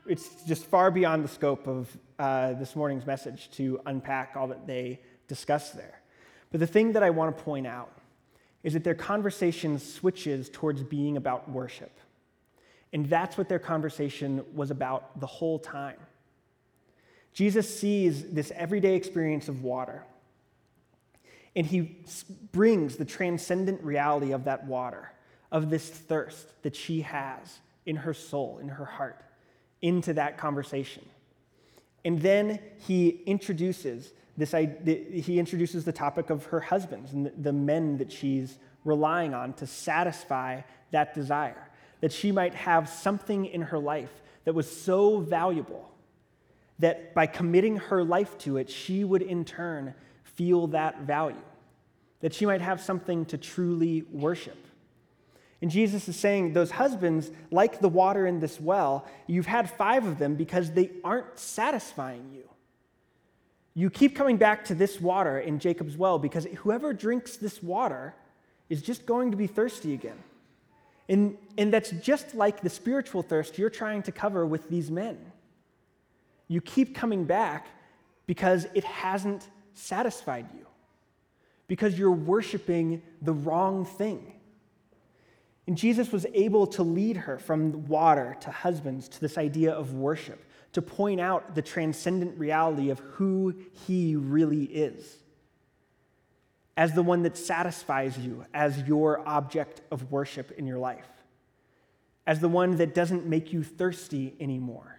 it's 0.06 0.42
just 0.44 0.64
far 0.64 0.90
beyond 0.90 1.22
the 1.22 1.28
scope 1.28 1.68
of 1.68 1.96
uh, 2.18 2.54
this 2.54 2.74
morning's 2.74 3.06
message 3.06 3.50
to 3.52 3.80
unpack 3.86 4.32
all 4.36 4.48
that 4.48 4.66
they 4.66 5.00
discuss 5.28 5.70
there. 5.70 6.00
But 6.50 6.58
the 6.58 6.66
thing 6.66 6.92
that 6.92 7.04
I 7.04 7.10
want 7.10 7.36
to 7.36 7.44
point 7.44 7.68
out 7.68 7.92
is 8.64 8.72
that 8.72 8.82
their 8.82 8.94
conversation 8.94 9.78
switches 9.78 10.50
towards 10.50 10.82
being 10.82 11.16
about 11.16 11.48
worship. 11.48 12.00
And 12.92 13.08
that's 13.08 13.38
what 13.38 13.48
their 13.48 13.58
conversation 13.58 14.44
was 14.54 14.70
about 14.70 15.20
the 15.20 15.26
whole 15.26 15.58
time. 15.58 15.96
Jesus 17.32 17.78
sees 17.78 18.30
this 18.30 18.50
everyday 18.56 18.96
experience 18.96 19.48
of 19.48 19.62
water, 19.62 20.04
and 21.54 21.64
he 21.66 21.96
brings 22.52 22.96
the 22.96 23.04
transcendent 23.04 23.82
reality 23.82 24.32
of 24.32 24.44
that 24.44 24.66
water, 24.66 25.12
of 25.52 25.70
this 25.70 25.88
thirst 25.88 26.60
that 26.62 26.74
she 26.74 27.02
has 27.02 27.60
in 27.86 27.96
her 27.96 28.14
soul, 28.14 28.58
in 28.60 28.68
her 28.68 28.84
heart, 28.84 29.22
into 29.80 30.12
that 30.14 30.38
conversation. 30.38 31.04
And 32.04 32.20
then 32.20 32.58
he 32.78 33.20
introduces 33.26 34.12
this 34.36 34.52
he 34.52 35.38
introduces 35.38 35.84
the 35.84 35.92
topic 35.92 36.30
of 36.30 36.46
her 36.46 36.60
husbands 36.60 37.12
and 37.12 37.30
the 37.36 37.52
men 37.52 37.98
that 37.98 38.10
she's 38.10 38.58
relying 38.84 39.34
on 39.34 39.52
to 39.54 39.66
satisfy 39.66 40.62
that 40.92 41.14
desire 41.14 41.69
that 42.00 42.12
she 42.12 42.32
might 42.32 42.54
have 42.54 42.88
something 42.88 43.46
in 43.46 43.62
her 43.62 43.78
life 43.78 44.10
that 44.44 44.54
was 44.54 44.70
so 44.70 45.20
valuable 45.20 45.90
that 46.78 47.14
by 47.14 47.26
committing 47.26 47.76
her 47.76 48.02
life 48.02 48.36
to 48.38 48.56
it, 48.56 48.70
she 48.70 49.04
would 49.04 49.22
in 49.22 49.44
turn 49.44 49.94
feel 50.24 50.68
that 50.68 51.02
value, 51.02 51.36
that 52.20 52.32
she 52.32 52.46
might 52.46 52.62
have 52.62 52.80
something 52.80 53.24
to 53.26 53.36
truly 53.36 54.02
worship. 54.10 54.56
And 55.62 55.70
Jesus 55.70 56.08
is 56.08 56.16
saying, 56.16 56.54
those 56.54 56.70
husbands, 56.70 57.30
like 57.50 57.80
the 57.80 57.88
water 57.88 58.26
in 58.26 58.40
this 58.40 58.58
well, 58.58 59.06
you've 59.26 59.46
had 59.46 59.68
five 59.70 60.06
of 60.06 60.18
them 60.18 60.34
because 60.34 60.72
they 60.72 60.90
aren't 61.04 61.38
satisfying 61.38 62.30
you. 62.32 62.44
You 63.74 63.90
keep 63.90 64.16
coming 64.16 64.38
back 64.38 64.64
to 64.66 64.74
this 64.74 65.00
water 65.00 65.38
in 65.38 65.58
Jacob's 65.58 65.96
well 65.96 66.18
because 66.18 66.46
whoever 66.56 66.92
drinks 66.94 67.36
this 67.36 67.62
water 67.62 68.14
is 68.70 68.80
just 68.80 69.04
going 69.04 69.30
to 69.32 69.36
be 69.36 69.46
thirsty 69.46 69.92
again. 69.92 70.16
And, 71.10 71.36
and 71.58 71.72
that's 71.72 71.90
just 71.90 72.36
like 72.36 72.60
the 72.60 72.70
spiritual 72.70 73.22
thirst 73.22 73.58
you're 73.58 73.68
trying 73.68 74.04
to 74.04 74.12
cover 74.12 74.46
with 74.46 74.70
these 74.70 74.92
men. 74.92 75.18
You 76.46 76.60
keep 76.60 76.94
coming 76.94 77.24
back 77.24 77.66
because 78.28 78.68
it 78.74 78.84
hasn't 78.84 79.48
satisfied 79.74 80.46
you, 80.54 80.66
because 81.66 81.98
you're 81.98 82.12
worshiping 82.12 83.02
the 83.20 83.32
wrong 83.32 83.84
thing. 83.84 84.34
And 85.66 85.76
Jesus 85.76 86.12
was 86.12 86.26
able 86.32 86.68
to 86.68 86.84
lead 86.84 87.16
her 87.16 87.38
from 87.38 87.86
water 87.86 88.36
to 88.42 88.52
husbands 88.52 89.08
to 89.08 89.20
this 89.20 89.36
idea 89.36 89.72
of 89.72 89.94
worship, 89.94 90.44
to 90.74 90.82
point 90.82 91.20
out 91.20 91.56
the 91.56 91.62
transcendent 91.62 92.38
reality 92.38 92.90
of 92.90 93.00
who 93.00 93.56
he 93.86 94.14
really 94.14 94.62
is 94.64 95.19
as 96.76 96.94
the 96.94 97.02
one 97.02 97.22
that 97.22 97.36
satisfies 97.36 98.18
you 98.18 98.44
as 98.54 98.78
your 98.82 99.26
object 99.28 99.82
of 99.90 100.10
worship 100.10 100.50
in 100.52 100.66
your 100.66 100.78
life, 100.78 101.08
as 102.26 102.40
the 102.40 102.48
one 102.48 102.76
that 102.76 102.94
doesn't 102.94 103.26
make 103.26 103.52
you 103.52 103.62
thirsty 103.62 104.34
anymore, 104.40 104.98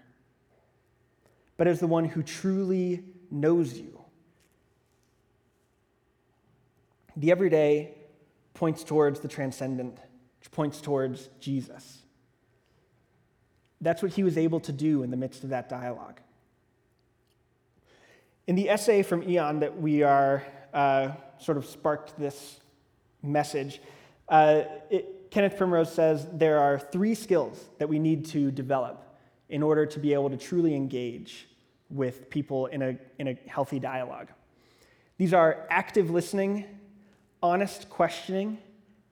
but 1.57 1.67
as 1.67 1.79
the 1.79 1.87
one 1.87 2.05
who 2.05 2.23
truly 2.23 3.03
knows 3.29 3.77
you. 3.77 3.99
The 7.15 7.31
everyday 7.31 7.95
points 8.53 8.83
towards 8.83 9.19
the 9.19 9.27
transcendent, 9.27 9.97
which 10.39 10.51
points 10.51 10.81
towards 10.81 11.29
Jesus. 11.39 11.99
That's 13.79 14.03
what 14.03 14.11
he 14.11 14.23
was 14.23 14.37
able 14.37 14.59
to 14.61 14.71
do 14.71 15.03
in 15.03 15.09
the 15.09 15.17
midst 15.17 15.43
of 15.43 15.49
that 15.49 15.67
dialogue. 15.67 16.21
In 18.47 18.55
the 18.55 18.69
essay 18.69 19.01
from 19.01 19.23
Aeon 19.23 19.59
that 19.61 19.79
we 19.79 20.03
are 20.03 20.43
uh, 20.73 21.11
sort 21.41 21.57
of 21.57 21.65
sparked 21.65 22.17
this 22.19 22.59
message. 23.21 23.81
Uh, 24.29 24.63
it, 24.89 25.31
Kenneth 25.31 25.57
Primrose 25.57 25.91
says 25.91 26.27
there 26.33 26.59
are 26.59 26.77
three 26.77 27.15
skills 27.15 27.69
that 27.79 27.87
we 27.87 27.99
need 27.99 28.25
to 28.27 28.51
develop 28.51 29.03
in 29.49 29.63
order 29.63 29.85
to 29.85 29.99
be 29.99 30.13
able 30.13 30.29
to 30.29 30.37
truly 30.37 30.75
engage 30.75 31.47
with 31.89 32.29
people 32.29 32.67
in 32.67 32.81
a, 32.81 32.97
in 33.19 33.27
a 33.27 33.37
healthy 33.47 33.79
dialogue. 33.79 34.29
These 35.17 35.33
are 35.33 35.67
active 35.69 36.09
listening, 36.09 36.65
honest 37.43 37.89
questioning, 37.89 38.57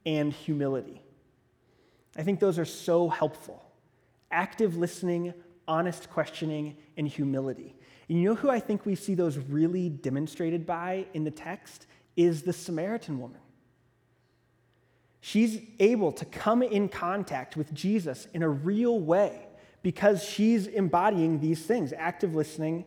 and 0.06 0.34
humility. 0.34 1.02
I 2.18 2.24
think 2.24 2.40
those 2.40 2.58
are 2.58 2.66
so 2.66 3.10
helpful. 3.10 3.64
Active 4.32 4.78
listening, 4.78 5.34
honest 5.68 6.10
questioning, 6.10 6.78
and 6.98 7.08
humility. 7.08 7.76
And 8.08 8.20
you 8.20 8.30
know 8.30 8.36
who 8.36 8.50
I 8.50 8.60
think 8.60 8.86
we 8.86 8.96
see 8.96 9.14
those 9.14 9.38
really 9.38 9.90
demonstrated 9.90 10.66
by 10.66 11.06
in 11.14 11.24
the 11.24 11.32
text? 11.32 11.86
Is 12.20 12.42
the 12.42 12.52
Samaritan 12.52 13.18
woman. 13.18 13.40
She's 15.22 15.62
able 15.80 16.12
to 16.12 16.26
come 16.26 16.62
in 16.62 16.90
contact 16.90 17.56
with 17.56 17.74
Jesus 17.74 18.28
in 18.34 18.44
a 18.44 18.50
real 18.50 19.00
way 19.00 19.48
because 19.84 20.22
she's 20.22 20.68
embodying 20.68 21.40
these 21.40 21.62
things 21.62 21.94
active 21.94 22.36
listening, 22.36 22.84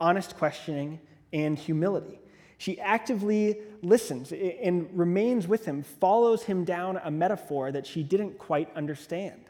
honest 0.00 0.36
questioning, 0.36 1.00
and 1.32 1.58
humility. 1.58 2.20
She 2.58 2.78
actively 2.78 3.58
listens 3.82 4.32
and 4.32 4.88
remains 4.96 5.48
with 5.48 5.64
him, 5.64 5.82
follows 5.82 6.44
him 6.44 6.64
down 6.64 7.00
a 7.02 7.10
metaphor 7.10 7.72
that 7.72 7.84
she 7.84 8.04
didn't 8.04 8.38
quite 8.38 8.72
understand. 8.76 9.42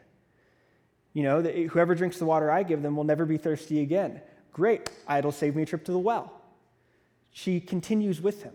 You 1.13 1.21
know, 1.21 1.41
whoever 1.43 1.93
drinks 1.93 2.17
the 2.17 2.25
water 2.25 2.49
I 2.49 2.63
give 2.63 2.81
them 2.81 2.95
will 2.95 3.03
never 3.03 3.25
be 3.25 3.37
thirsty 3.37 3.81
again. 3.81 4.21
Great, 4.53 4.89
it'll 5.07 5.31
save 5.31 5.55
me 5.55 5.63
a 5.63 5.65
trip 5.67 5.85
to 5.85 5.91
the 5.91 5.99
well. 5.99 6.33
She 7.31 7.59
continues 7.59 8.21
with 8.21 8.41
him 8.41 8.53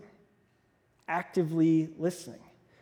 actively 1.07 1.89
listening. 1.97 2.39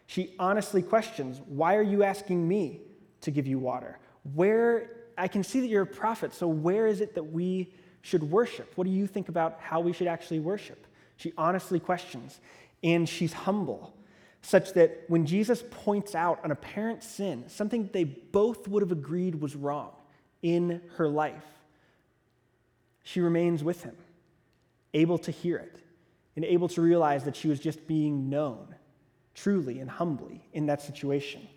She 0.07 0.35
honestly 0.39 0.81
questions, 0.81 1.41
Why 1.47 1.75
are 1.75 1.83
you 1.83 2.03
asking 2.03 2.47
me 2.47 2.81
to 3.21 3.31
give 3.31 3.47
you 3.47 3.59
water? 3.59 3.99
Where, 4.33 4.89
I 5.17 5.27
can 5.27 5.43
see 5.43 5.59
that 5.61 5.67
you're 5.67 5.83
a 5.83 5.87
prophet, 5.87 6.33
so 6.33 6.47
where 6.47 6.87
is 6.87 7.01
it 7.01 7.15
that 7.15 7.23
we 7.23 7.73
should 8.01 8.23
worship? 8.23 8.71
What 8.75 8.85
do 8.85 8.91
you 8.91 9.07
think 9.07 9.29
about 9.29 9.59
how 9.59 9.79
we 9.79 9.93
should 9.93 10.07
actually 10.07 10.39
worship? 10.39 10.87
She 11.17 11.33
honestly 11.37 11.79
questions, 11.79 12.39
and 12.83 13.07
she's 13.07 13.33
humble, 13.33 13.93
such 14.41 14.73
that 14.73 15.03
when 15.07 15.25
Jesus 15.25 15.63
points 15.71 16.15
out 16.15 16.39
an 16.43 16.51
apparent 16.51 17.03
sin, 17.03 17.45
something 17.47 17.89
they 17.93 18.03
both 18.03 18.67
would 18.67 18.81
have 18.81 18.91
agreed 18.91 19.35
was 19.35 19.55
wrong 19.55 19.91
in 20.41 20.81
her 20.97 21.07
life, 21.07 21.45
she 23.03 23.19
remains 23.19 23.63
with 23.63 23.83
him, 23.83 23.95
able 24.93 25.17
to 25.19 25.31
hear 25.31 25.57
it 25.57 25.82
and 26.35 26.45
able 26.45 26.67
to 26.69 26.81
realize 26.81 27.23
that 27.25 27.35
she 27.35 27.47
was 27.47 27.59
just 27.59 27.85
being 27.87 28.29
known 28.29 28.75
truly 29.35 29.79
and 29.79 29.89
humbly 29.89 30.43
in 30.53 30.67
that 30.67 30.81
situation. 30.81 31.47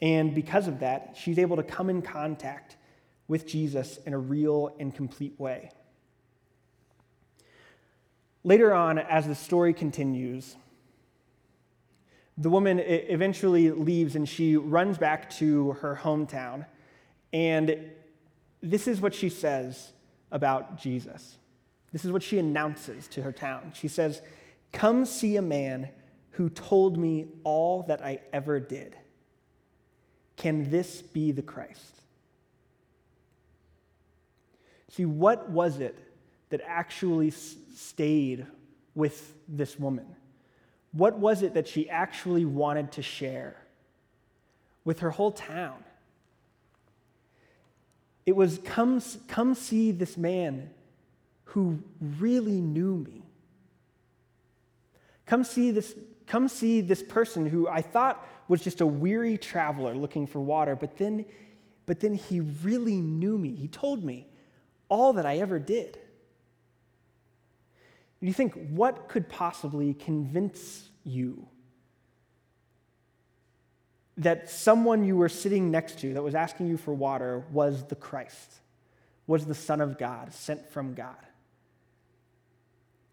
And 0.00 0.34
because 0.34 0.68
of 0.68 0.80
that, 0.80 1.16
she's 1.18 1.38
able 1.38 1.56
to 1.56 1.62
come 1.62 1.88
in 1.88 2.02
contact 2.02 2.76
with 3.28 3.46
Jesus 3.46 3.98
in 4.04 4.12
a 4.12 4.18
real 4.18 4.74
and 4.78 4.94
complete 4.94 5.38
way. 5.38 5.70
Later 8.42 8.74
on, 8.74 8.98
as 8.98 9.26
the 9.26 9.34
story 9.34 9.72
continues, 9.72 10.56
the 12.36 12.50
woman 12.50 12.80
eventually 12.80 13.70
leaves 13.70 14.16
and 14.16 14.28
she 14.28 14.56
runs 14.56 14.98
back 14.98 15.30
to 15.30 15.72
her 15.72 15.98
hometown. 16.02 16.66
And 17.32 17.90
this 18.62 18.86
is 18.86 19.00
what 19.00 19.14
she 19.14 19.28
says 19.28 19.92
about 20.30 20.78
Jesus. 20.78 21.38
This 21.94 22.04
is 22.04 22.10
what 22.10 22.24
she 22.24 22.40
announces 22.40 23.06
to 23.06 23.22
her 23.22 23.30
town. 23.30 23.70
She 23.72 23.86
says, 23.86 24.20
Come 24.72 25.04
see 25.04 25.36
a 25.36 25.42
man 25.42 25.90
who 26.30 26.50
told 26.50 26.98
me 26.98 27.26
all 27.44 27.84
that 27.84 28.04
I 28.04 28.18
ever 28.32 28.58
did. 28.58 28.96
Can 30.36 30.70
this 30.70 31.02
be 31.02 31.30
the 31.30 31.40
Christ? 31.40 32.00
See, 34.88 35.04
what 35.04 35.50
was 35.50 35.78
it 35.78 35.96
that 36.50 36.60
actually 36.66 37.30
stayed 37.30 38.44
with 38.96 39.32
this 39.46 39.78
woman? 39.78 40.16
What 40.90 41.16
was 41.20 41.44
it 41.44 41.54
that 41.54 41.68
she 41.68 41.88
actually 41.88 42.44
wanted 42.44 42.90
to 42.92 43.02
share 43.02 43.56
with 44.84 44.98
her 44.98 45.10
whole 45.10 45.30
town? 45.30 45.84
It 48.26 48.34
was 48.34 48.58
come, 48.64 49.00
come 49.28 49.54
see 49.54 49.92
this 49.92 50.16
man 50.16 50.70
who 51.44 51.78
really 52.00 52.60
knew 52.60 52.96
me. 52.96 53.22
Come 55.26 55.44
see 55.44 55.70
this, 55.70 55.94
come 56.26 56.48
see 56.48 56.80
this 56.80 57.02
person 57.02 57.46
who 57.46 57.68
I 57.68 57.82
thought 57.82 58.26
was 58.48 58.62
just 58.62 58.80
a 58.80 58.86
weary 58.86 59.38
traveler 59.38 59.94
looking 59.94 60.26
for 60.26 60.40
water, 60.40 60.76
but 60.76 60.96
then, 60.98 61.24
but 61.86 62.00
then 62.00 62.14
he 62.14 62.40
really 62.40 62.96
knew 62.96 63.38
me. 63.38 63.54
He 63.54 63.68
told 63.68 64.04
me 64.04 64.26
all 64.88 65.14
that 65.14 65.26
I 65.26 65.38
ever 65.38 65.58
did. 65.58 65.98
And 68.20 68.28
you 68.28 68.34
think, 68.34 68.70
what 68.70 69.08
could 69.08 69.28
possibly 69.28 69.94
convince 69.94 70.88
you 71.04 71.46
that 74.16 74.48
someone 74.48 75.04
you 75.04 75.16
were 75.16 75.28
sitting 75.28 75.70
next 75.70 75.98
to 75.98 76.14
that 76.14 76.22
was 76.22 76.34
asking 76.34 76.68
you 76.68 76.76
for 76.76 76.94
water 76.94 77.44
was 77.50 77.84
the 77.84 77.96
Christ, 77.96 78.60
was 79.26 79.46
the 79.46 79.54
Son 79.54 79.80
of 79.80 79.98
God, 79.98 80.32
sent 80.32 80.68
from 80.70 80.94
God? 80.94 81.16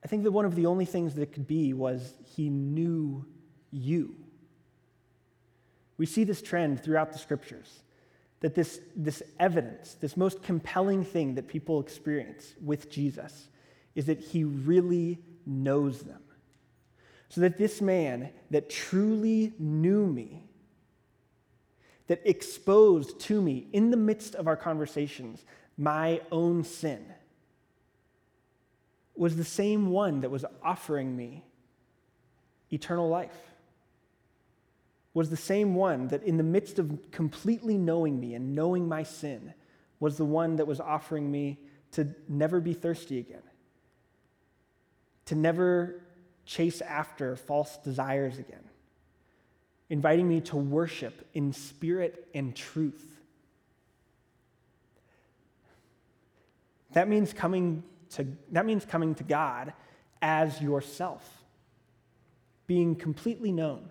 I 0.04 0.08
think 0.08 0.24
that 0.24 0.32
one 0.32 0.46
of 0.46 0.56
the 0.56 0.66
only 0.66 0.86
things 0.86 1.14
that 1.16 1.22
it 1.22 1.34
could 1.34 1.48
be 1.48 1.74
was 1.74 2.14
he 2.36 2.50
knew 2.50 3.26
you. 3.72 4.16
We 5.98 6.06
see 6.06 6.24
this 6.24 6.42
trend 6.42 6.84
throughout 6.84 7.14
the 7.14 7.20
scriptures 7.20 7.82
that 8.40 8.56
this, 8.56 8.82
this 8.96 9.22
evidence, 9.40 9.94
this 9.96 10.18
most 10.18 10.42
compelling 10.42 11.04
thing 11.04 11.36
that 11.36 11.48
people 11.48 11.80
experience 11.80 12.56
with 12.62 12.90
Jesus, 12.90 13.48
is 13.94 14.06
that 14.06 14.20
he 14.20 14.44
really 14.44 15.20
knows 15.46 16.02
them. 16.02 16.22
So 17.30 17.42
that 17.42 17.58
this 17.58 17.82
man 17.82 18.32
that 18.50 18.70
truly 18.70 19.54
knew 19.60 20.08
me, 20.08 20.44
that 22.08 22.22
exposed 22.26 23.20
to 23.22 23.42
me 23.42 23.68
in 23.72 23.92
the 23.92 23.98
midst 23.98 24.36
of 24.36 24.48
our 24.48 24.58
conversations 24.58 25.46
my 25.78 26.22
own 26.32 26.64
sin, 26.64 27.06
was 29.22 29.36
the 29.36 29.44
same 29.44 29.92
one 29.92 30.22
that 30.22 30.32
was 30.32 30.44
offering 30.64 31.16
me 31.16 31.44
eternal 32.72 33.08
life. 33.08 33.38
Was 35.14 35.30
the 35.30 35.38
same 35.38 35.76
one 35.76 36.08
that, 36.08 36.24
in 36.24 36.38
the 36.38 36.44
midst 36.44 36.80
of 36.80 37.12
completely 37.12 37.78
knowing 37.78 38.20
me 38.20 38.34
and 38.34 38.56
knowing 38.56 38.88
my 38.88 39.04
sin, 39.04 39.54
was 40.00 40.18
the 40.18 40.26
one 40.26 40.56
that 40.56 40.66
was 40.66 40.80
offering 40.80 41.30
me 41.30 41.60
to 41.92 42.08
never 42.28 42.60
be 42.60 42.74
thirsty 42.74 43.20
again, 43.20 43.44
to 45.26 45.36
never 45.36 46.02
chase 46.48 46.82
after 46.82 47.36
false 47.36 47.78
desires 47.78 48.40
again, 48.40 48.64
inviting 49.92 50.28
me 50.28 50.42
to 50.42 50.56
worship 50.56 51.28
in 51.36 51.54
spirit 51.54 52.28
and 52.34 52.56
truth. 52.56 53.20
That 56.94 57.08
means 57.08 57.34
coming 57.34 57.84
to, 58.12 58.28
that 58.52 58.66
means 58.66 58.86
coming 58.86 59.16
to 59.16 59.24
God 59.24 59.74
as 60.22 60.62
yourself, 60.62 61.44
being 62.68 62.96
completely 62.96 63.52
known. 63.52 63.90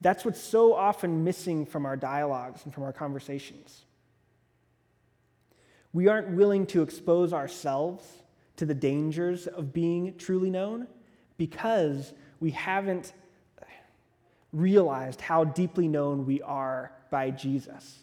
That's 0.00 0.24
what's 0.24 0.40
so 0.40 0.74
often 0.74 1.24
missing 1.24 1.64
from 1.64 1.86
our 1.86 1.96
dialogues 1.96 2.62
and 2.64 2.74
from 2.74 2.82
our 2.82 2.92
conversations. 2.92 3.84
We 5.92 6.08
aren't 6.08 6.30
willing 6.30 6.66
to 6.66 6.82
expose 6.82 7.32
ourselves 7.32 8.04
to 8.56 8.66
the 8.66 8.74
dangers 8.74 9.46
of 9.46 9.72
being 9.72 10.16
truly 10.16 10.50
known 10.50 10.86
because 11.36 12.12
we 12.40 12.50
haven't 12.50 13.12
realized 14.52 15.20
how 15.20 15.44
deeply 15.44 15.88
known 15.88 16.26
we 16.26 16.42
are 16.42 16.92
by 17.10 17.30
Jesus. 17.30 17.98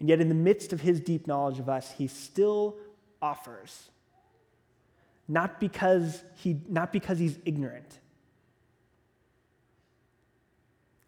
And 0.00 0.08
yet, 0.08 0.20
in 0.20 0.28
the 0.28 0.34
midst 0.34 0.72
of 0.72 0.80
his 0.80 1.00
deep 1.00 1.26
knowledge 1.26 1.58
of 1.58 1.68
us, 1.68 1.92
he 1.92 2.06
still 2.06 2.76
offers. 3.24 3.90
Not 5.26 5.58
because, 5.58 6.22
he, 6.36 6.60
not 6.68 6.92
because 6.92 7.18
he's 7.18 7.38
ignorant, 7.46 7.98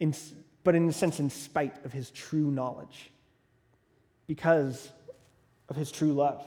in, 0.01 0.15
but 0.65 0.75
in 0.75 0.89
a 0.89 0.93
sense, 0.93 1.21
in 1.21 1.29
spite 1.29 1.85
of 1.85 1.93
his 1.93 2.11
true 2.11 2.51
knowledge, 2.51 3.11
because 4.27 4.91
of 5.69 5.77
his 5.77 5.93
true 5.93 6.15
love. 6.15 6.43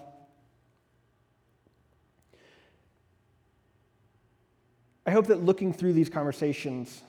I 5.05 5.11
hope 5.11 5.27
that 5.27 5.43
looking 5.43 5.71
through 5.71 5.93
these 5.93 6.09
conversations 6.09 7.01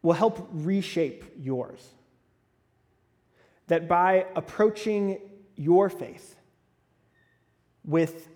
will 0.00 0.14
help 0.14 0.48
reshape 0.52 1.24
yours. 1.38 1.86
That 3.66 3.88
by 3.88 4.26
approaching 4.34 5.18
your 5.56 5.90
faith 5.90 6.35
with 7.86 8.28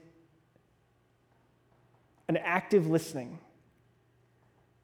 an 2.28 2.36
active 2.36 2.88
listening, 2.88 3.38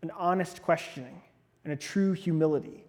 an 0.02 0.10
honest 0.10 0.62
questioning, 0.62 1.22
and 1.64 1.72
a 1.72 1.76
true 1.76 2.12
humility, 2.12 2.84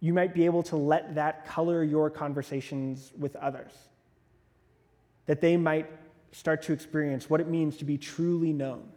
you 0.00 0.12
might 0.12 0.34
be 0.34 0.44
able 0.44 0.62
to 0.64 0.76
let 0.76 1.14
that 1.14 1.46
color 1.46 1.82
your 1.82 2.10
conversations 2.10 3.12
with 3.16 3.34
others. 3.36 3.72
That 5.26 5.40
they 5.40 5.56
might 5.56 5.88
start 6.32 6.62
to 6.62 6.72
experience 6.72 7.30
what 7.30 7.40
it 7.40 7.48
means 7.48 7.76
to 7.78 7.84
be 7.84 7.96
truly 7.96 8.52
known 8.52 8.88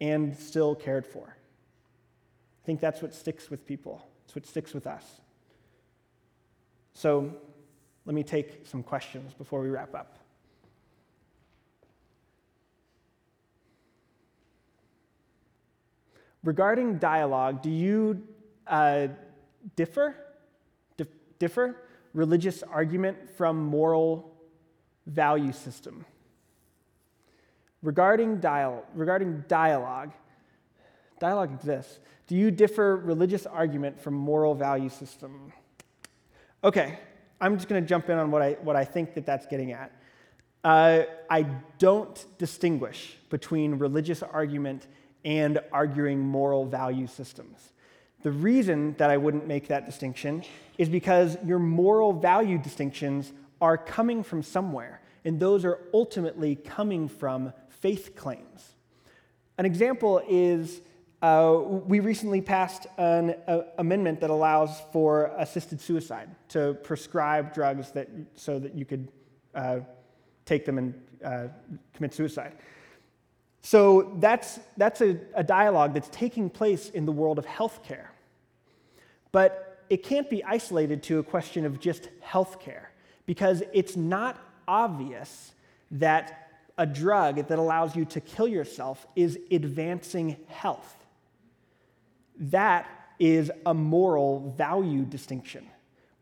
and 0.00 0.36
still 0.36 0.74
cared 0.74 1.06
for. 1.06 1.36
I 2.62 2.66
think 2.66 2.80
that's 2.80 3.02
what 3.02 3.14
sticks 3.14 3.50
with 3.50 3.66
people, 3.66 4.06
it's 4.24 4.34
what 4.34 4.46
sticks 4.46 4.72
with 4.72 4.86
us. 4.86 5.04
So 6.94 7.34
let 8.06 8.14
me 8.14 8.22
take 8.22 8.66
some 8.66 8.82
questions 8.82 9.34
before 9.34 9.60
we 9.60 9.68
wrap 9.68 9.94
up. 9.94 10.19
Regarding 16.42 16.98
dialogue, 16.98 17.62
do 17.62 17.70
you 17.70 18.22
uh, 18.66 19.08
differ? 19.76 20.14
differ? 21.40 21.76
Religious 22.14 22.62
argument 22.62 23.28
from 23.36 23.64
moral 23.64 24.32
value 25.06 25.52
system. 25.52 26.04
Regarding, 27.82 28.38
dial- 28.38 28.84
regarding 28.94 29.44
dialogue, 29.48 30.12
dialogue 31.18 31.52
exists. 31.52 31.98
Do 32.28 32.36
you 32.36 32.50
differ 32.50 32.96
religious 32.96 33.46
argument 33.46 33.98
from 34.00 34.14
moral 34.14 34.54
value 34.54 34.88
system? 34.88 35.52
Okay, 36.62 36.98
I'm 37.40 37.56
just 37.56 37.68
going 37.68 37.82
to 37.82 37.88
jump 37.88 38.08
in 38.10 38.18
on 38.18 38.30
what 38.30 38.42
I, 38.42 38.52
what 38.62 38.76
I 38.76 38.84
think 38.84 39.14
that 39.14 39.26
that's 39.26 39.46
getting 39.46 39.72
at. 39.72 39.90
Uh, 40.62 41.04
I 41.30 41.46
don't 41.78 42.26
distinguish 42.36 43.16
between 43.30 43.76
religious 43.76 44.22
argument 44.22 44.86
and 45.24 45.60
arguing 45.72 46.20
moral 46.20 46.64
value 46.64 47.06
systems. 47.06 47.72
The 48.22 48.30
reason 48.30 48.94
that 48.98 49.10
I 49.10 49.16
wouldn't 49.16 49.46
make 49.46 49.68
that 49.68 49.86
distinction 49.86 50.44
is 50.76 50.88
because 50.88 51.38
your 51.44 51.58
moral 51.58 52.12
value 52.12 52.58
distinctions 52.58 53.32
are 53.60 53.78
coming 53.78 54.22
from 54.22 54.42
somewhere, 54.42 55.00
and 55.24 55.40
those 55.40 55.64
are 55.64 55.80
ultimately 55.94 56.56
coming 56.56 57.08
from 57.08 57.52
faith 57.68 58.14
claims. 58.16 58.74
An 59.58 59.66
example 59.66 60.22
is 60.28 60.80
uh, 61.22 61.58
we 61.62 62.00
recently 62.00 62.40
passed 62.40 62.86
an 62.96 63.34
amendment 63.76 64.20
that 64.20 64.30
allows 64.30 64.80
for 64.90 65.32
assisted 65.36 65.80
suicide 65.80 66.30
to 66.48 66.74
prescribe 66.82 67.52
drugs 67.52 67.90
that, 67.92 68.08
so 68.34 68.58
that 68.58 68.74
you 68.74 68.86
could 68.86 69.08
uh, 69.54 69.80
take 70.46 70.64
them 70.64 70.78
and 70.78 70.94
uh, 71.22 71.48
commit 71.92 72.14
suicide. 72.14 72.54
So 73.62 74.14
that's, 74.18 74.58
that's 74.76 75.00
a, 75.00 75.18
a 75.34 75.44
dialogue 75.44 75.94
that's 75.94 76.08
taking 76.08 76.48
place 76.48 76.90
in 76.90 77.04
the 77.04 77.12
world 77.12 77.38
of 77.38 77.46
healthcare. 77.46 78.06
But 79.32 79.84
it 79.90 80.02
can't 80.02 80.30
be 80.30 80.42
isolated 80.44 81.02
to 81.04 81.18
a 81.18 81.22
question 81.22 81.66
of 81.66 81.80
just 81.80 82.08
healthcare 82.24 82.86
because 83.26 83.62
it's 83.72 83.96
not 83.96 84.38
obvious 84.66 85.52
that 85.90 86.48
a 86.78 86.86
drug 86.86 87.48
that 87.48 87.58
allows 87.58 87.94
you 87.94 88.04
to 88.06 88.20
kill 88.20 88.48
yourself 88.48 89.06
is 89.14 89.38
advancing 89.50 90.36
health. 90.46 90.96
That 92.38 92.88
is 93.18 93.52
a 93.66 93.74
moral 93.74 94.54
value 94.56 95.04
distinction, 95.04 95.66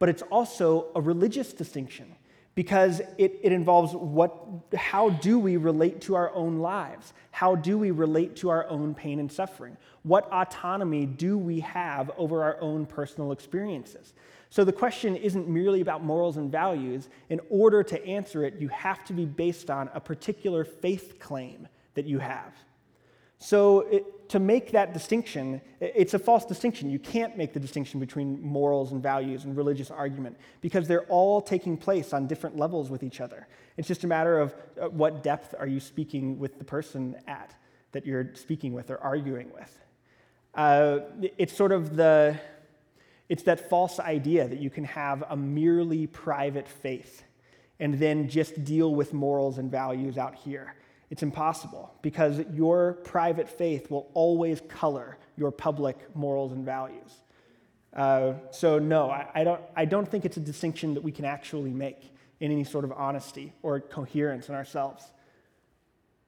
but 0.01 0.09
it's 0.09 0.22
also 0.22 0.86
a 0.97 1.01
religious 1.01 1.53
distinction 1.53 2.16
because 2.59 3.00
it, 3.18 3.38
it 3.44 3.52
involves 3.52 3.94
what, 3.94 4.36
how 4.74 5.11
do 5.11 5.38
we 5.38 5.56
relate 5.56 6.00
to 6.00 6.16
our 6.16 6.34
own 6.34 6.59
lives? 6.59 7.12
How 7.30 7.54
do 7.54 7.78
we 7.78 7.92
relate 7.92 8.34
to 8.38 8.48
our 8.48 8.66
own 8.68 8.96
pain 8.96 9.20
and 9.20 9.30
suffering? 9.30 9.76
What 10.02 10.28
autonomy 10.32 11.06
do 11.06 11.38
we 11.38 11.61
have 11.61 12.11
over 12.18 12.42
our 12.42 12.61
own 12.61 12.84
personal 12.84 13.30
experiences? 13.30 14.12
So 14.50 14.64
the 14.64 14.72
question 14.72 15.14
isn't 15.14 15.48
merely 15.48 15.82
about 15.82 16.02
morals 16.02 16.36
and 16.36 16.50
values. 16.50 17.09
In 17.28 17.40
order 17.48 17.84
to 17.84 18.04
answer 18.04 18.44
it, 18.44 18.56
you 18.59 18.66
have 18.66 19.04
to 19.04 19.12
be 19.12 19.24
based 19.24 19.70
on 19.70 19.88
a 19.94 20.00
particular 20.00 20.64
faith 20.64 21.20
claim 21.20 21.68
that 21.94 22.06
you 22.06 22.18
have. 22.18 22.52
So, 23.39 23.80
it, 23.80 24.28
to 24.28 24.39
make 24.39 24.72
that 24.72 24.93
distinction, 24.93 25.61
it's 25.80 26.14
a 26.14 26.18
false 26.18 26.45
distinction. 26.45 26.91
You 26.91 26.99
can't 26.99 27.36
make 27.36 27.55
the 27.55 27.61
distinction 27.61 27.99
between 27.99 28.43
morals 28.43 28.93
and 28.93 29.03
values 29.03 29.45
and 29.45 29.57
religious 29.57 29.91
argument 29.91 30.36
because 30.61 30.86
they're 30.86 31.07
all 31.07 31.41
taking 31.41 31.76
place 31.76 32.12
on 32.12 32.26
different 32.26 32.57
levels 32.57 32.91
with 32.91 33.03
each 33.03 33.20
other. 33.20 33.49
It's 33.76 33.89
just 33.89 34.05
a 34.05 34.07
matter 34.07 34.39
of 34.39 34.55
uh, 34.80 34.89
what 34.89 35.22
depth 35.22 35.55
are 35.59 35.66
you 35.66 35.80
speaking 35.80 36.39
with 36.39 36.59
the 36.59 36.64
person 36.64 37.16
at 37.26 37.55
that 37.93 38.05
you're 38.05 38.34
speaking 38.34 38.72
with 38.74 38.91
or 38.91 38.99
arguing 38.99 39.51
with. 39.53 39.78
Uh, 40.55 41.01
it's 41.39 41.57
sort 41.57 41.72
of 41.72 41.97
the, 41.97 42.39
it's 43.28 43.45
that 43.45 43.70
false 43.70 43.99
idea 43.99 44.47
that 44.47 44.61
you 44.61 44.68
can 44.68 44.84
have 44.84 45.24
a 45.30 45.36
merely 45.36 46.07
private 46.07 46.68
faith 46.68 47.22
and 47.80 47.95
then 47.95 48.28
just 48.28 48.64
deal 48.64 48.95
with 48.95 49.14
morals 49.14 49.59
and 49.59 49.70
values 49.70 50.18
out 50.18 50.34
here. 50.34 50.74
It's 51.11 51.22
impossible 51.22 51.94
because 52.02 52.40
your 52.52 52.94
private 53.04 53.48
faith 53.48 53.90
will 53.90 54.11
always 54.14 54.61
color 54.68 55.16
your 55.36 55.50
public 55.50 56.14
morals 56.14 56.52
and 56.52 56.64
values. 56.64 57.22
Uh, 57.94 58.34
so, 58.50 58.78
no, 58.78 59.11
I, 59.11 59.26
I, 59.34 59.44
don't, 59.44 59.61
I 59.74 59.84
don't 59.86 60.06
think 60.06 60.24
it's 60.24 60.36
a 60.36 60.40
distinction 60.40 60.94
that 60.94 61.02
we 61.02 61.12
can 61.12 61.24
actually 61.24 61.70
make 61.70 62.12
in 62.40 62.52
any 62.52 62.64
sort 62.64 62.84
of 62.84 62.92
honesty 62.92 63.52
or 63.62 63.80
coherence 63.80 64.48
in 64.48 64.54
ourselves. 64.54 65.04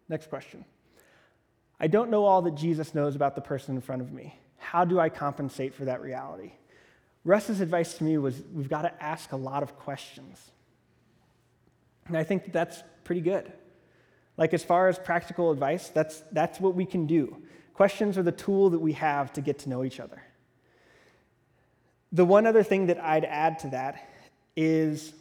Next 0.08 0.28
question. 0.30 0.64
I 1.78 1.86
don't 1.86 2.10
know 2.10 2.24
all 2.24 2.42
that 2.42 2.54
Jesus 2.54 2.94
knows 2.94 3.14
about 3.14 3.34
the 3.34 3.40
person 3.40 3.74
in 3.74 3.80
front 3.80 4.02
of 4.02 4.12
me. 4.12 4.38
How 4.56 4.84
do 4.84 4.98
I 4.98 5.08
compensate 5.08 5.74
for 5.74 5.84
that 5.86 6.02
reality? 6.02 6.52
Russ's 7.24 7.60
advice 7.60 7.94
to 7.94 8.04
me 8.04 8.18
was 8.18 8.42
we've 8.52 8.68
got 8.68 8.82
to 8.82 9.02
ask 9.02 9.32
a 9.32 9.36
lot 9.36 9.62
of 9.62 9.76
questions. 9.76 10.50
And 12.06 12.16
I 12.16 12.24
think 12.24 12.44
that 12.44 12.52
that's 12.52 12.82
pretty 13.04 13.20
good. 13.20 13.52
Like, 14.40 14.54
as 14.54 14.64
far 14.64 14.88
as 14.88 14.98
practical 14.98 15.52
advice, 15.52 15.90
that's, 15.90 16.24
that's 16.32 16.58
what 16.58 16.74
we 16.74 16.86
can 16.86 17.06
do. 17.06 17.36
Questions 17.74 18.16
are 18.16 18.22
the 18.22 18.32
tool 18.32 18.70
that 18.70 18.78
we 18.78 18.94
have 18.94 19.34
to 19.34 19.42
get 19.42 19.60
to 19.60 19.68
know 19.68 19.84
each 19.84 20.00
other. 20.00 20.22
The 22.10 22.24
one 22.24 22.46
other 22.46 22.62
thing 22.62 22.86
that 22.86 22.98
I'd 22.98 23.26
add 23.26 23.58
to 23.60 23.68
that 23.68 24.08
is 24.56 25.12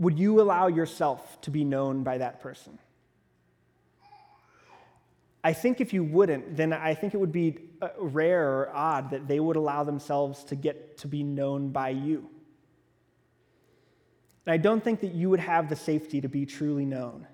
would 0.00 0.18
you 0.18 0.40
allow 0.40 0.66
yourself 0.66 1.40
to 1.42 1.52
be 1.52 1.62
known 1.62 2.02
by 2.02 2.18
that 2.18 2.40
person? 2.40 2.80
I 5.44 5.52
think 5.52 5.80
if 5.80 5.92
you 5.92 6.02
wouldn't, 6.02 6.56
then 6.56 6.72
I 6.72 6.94
think 6.94 7.14
it 7.14 7.18
would 7.18 7.32
be 7.32 7.58
uh, 7.80 7.90
rare 7.98 8.58
or 8.58 8.70
odd 8.74 9.10
that 9.10 9.28
they 9.28 9.38
would 9.38 9.56
allow 9.56 9.84
themselves 9.84 10.42
to 10.44 10.56
get 10.56 10.98
to 10.98 11.06
be 11.06 11.22
known 11.22 11.68
by 11.68 11.90
you. 11.90 12.28
And 14.46 14.52
I 14.52 14.56
don't 14.56 14.82
think 14.82 15.00
that 15.00 15.14
you 15.14 15.30
would 15.30 15.40
have 15.40 15.68
the 15.68 15.76
safety 15.76 16.20
to 16.20 16.28
be 16.28 16.46
truly 16.46 16.84
known 16.84 17.26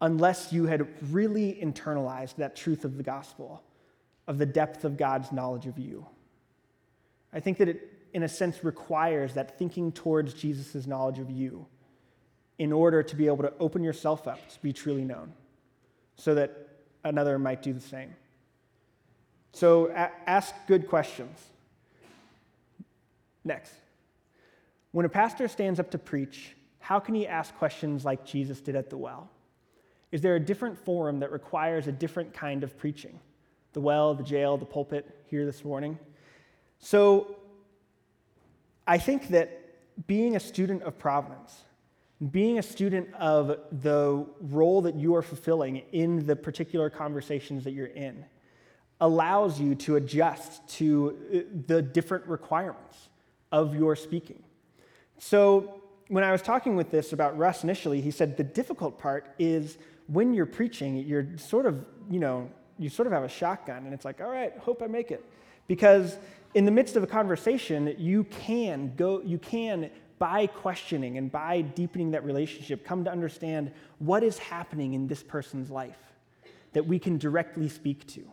unless 0.00 0.52
you 0.52 0.66
had 0.66 0.86
really 1.12 1.58
internalized 1.62 2.36
that 2.36 2.56
truth 2.56 2.84
of 2.84 2.96
the 2.96 3.02
gospel, 3.04 3.62
of 4.26 4.36
the 4.36 4.46
depth 4.46 4.84
of 4.84 4.96
God's 4.96 5.30
knowledge 5.30 5.66
of 5.66 5.78
you. 5.78 6.04
I 7.32 7.38
think 7.38 7.58
that 7.58 7.68
it, 7.68 7.88
in 8.12 8.24
a 8.24 8.28
sense, 8.28 8.64
requires 8.64 9.34
that 9.34 9.58
thinking 9.58 9.92
towards 9.92 10.34
Jesus' 10.34 10.86
knowledge 10.88 11.20
of 11.20 11.30
you 11.30 11.66
in 12.58 12.72
order 12.72 13.02
to 13.02 13.16
be 13.16 13.26
able 13.26 13.42
to 13.42 13.52
open 13.60 13.82
yourself 13.82 14.26
up 14.26 14.40
to 14.50 14.60
be 14.60 14.72
truly 14.72 15.04
known 15.04 15.32
so 16.16 16.34
that 16.34 16.68
another 17.04 17.38
might 17.38 17.62
do 17.62 17.72
the 17.72 17.80
same. 17.80 18.14
So 19.52 19.88
a- 19.88 20.10
ask 20.26 20.54
good 20.66 20.88
questions. 20.88 21.38
Next. 23.44 23.72
When 24.92 25.06
a 25.06 25.08
pastor 25.08 25.48
stands 25.48 25.80
up 25.80 25.90
to 25.90 25.98
preach, 25.98 26.54
how 26.78 27.00
can 27.00 27.14
he 27.14 27.26
ask 27.26 27.54
questions 27.56 28.04
like 28.04 28.24
Jesus 28.24 28.60
did 28.60 28.76
at 28.76 28.90
the 28.90 28.96
well? 28.96 29.30
Is 30.10 30.20
there 30.20 30.36
a 30.36 30.40
different 30.40 30.78
forum 30.78 31.20
that 31.20 31.32
requires 31.32 31.86
a 31.86 31.92
different 31.92 32.34
kind 32.34 32.62
of 32.62 32.76
preaching? 32.76 33.18
The 33.72 33.80
well, 33.80 34.14
the 34.14 34.22
jail, 34.22 34.58
the 34.58 34.66
pulpit 34.66 35.24
here 35.26 35.46
this 35.46 35.64
morning? 35.64 35.98
So 36.78 37.36
I 38.86 38.98
think 38.98 39.28
that 39.28 40.06
being 40.06 40.36
a 40.36 40.40
student 40.40 40.82
of 40.82 40.98
Providence, 40.98 41.62
being 42.30 42.58
a 42.58 42.62
student 42.62 43.12
of 43.14 43.58
the 43.70 44.26
role 44.40 44.82
that 44.82 44.94
you 44.94 45.14
are 45.14 45.22
fulfilling 45.22 45.82
in 45.92 46.26
the 46.26 46.36
particular 46.36 46.90
conversations 46.90 47.64
that 47.64 47.72
you're 47.72 47.86
in, 47.86 48.24
allows 49.00 49.58
you 49.58 49.74
to 49.74 49.96
adjust 49.96 50.68
to 50.68 51.16
uh, 51.34 51.38
the 51.66 51.82
different 51.82 52.26
requirements 52.26 53.08
of 53.50 53.74
your 53.74 53.96
speaking. 53.96 54.42
So, 55.24 55.80
when 56.08 56.24
I 56.24 56.32
was 56.32 56.42
talking 56.42 56.74
with 56.74 56.90
this 56.90 57.12
about 57.12 57.38
Russ 57.38 57.62
initially, 57.62 58.00
he 58.00 58.10
said 58.10 58.36
the 58.36 58.42
difficult 58.42 58.98
part 58.98 59.32
is 59.38 59.78
when 60.08 60.34
you're 60.34 60.46
preaching, 60.46 60.96
you're 60.96 61.38
sort 61.38 61.64
of, 61.64 61.86
you 62.10 62.18
know, 62.18 62.50
you 62.76 62.88
sort 62.88 63.06
of 63.06 63.12
have 63.12 63.22
a 63.22 63.28
shotgun, 63.28 63.84
and 63.84 63.94
it's 63.94 64.04
like, 64.04 64.20
all 64.20 64.28
right, 64.28 64.52
hope 64.58 64.82
I 64.82 64.88
make 64.88 65.12
it. 65.12 65.24
Because 65.68 66.18
in 66.54 66.64
the 66.64 66.72
midst 66.72 66.96
of 66.96 67.04
a 67.04 67.06
conversation, 67.06 67.94
you 67.98 68.24
can 68.24 68.94
go, 68.96 69.22
you 69.22 69.38
can, 69.38 69.92
by 70.18 70.48
questioning 70.48 71.18
and 71.18 71.30
by 71.30 71.60
deepening 71.60 72.10
that 72.10 72.24
relationship, 72.24 72.84
come 72.84 73.04
to 73.04 73.10
understand 73.10 73.70
what 74.00 74.24
is 74.24 74.38
happening 74.38 74.94
in 74.94 75.06
this 75.06 75.22
person's 75.22 75.70
life 75.70 76.02
that 76.72 76.84
we 76.84 76.98
can 76.98 77.16
directly 77.16 77.68
speak 77.68 78.08
to. 78.08 78.24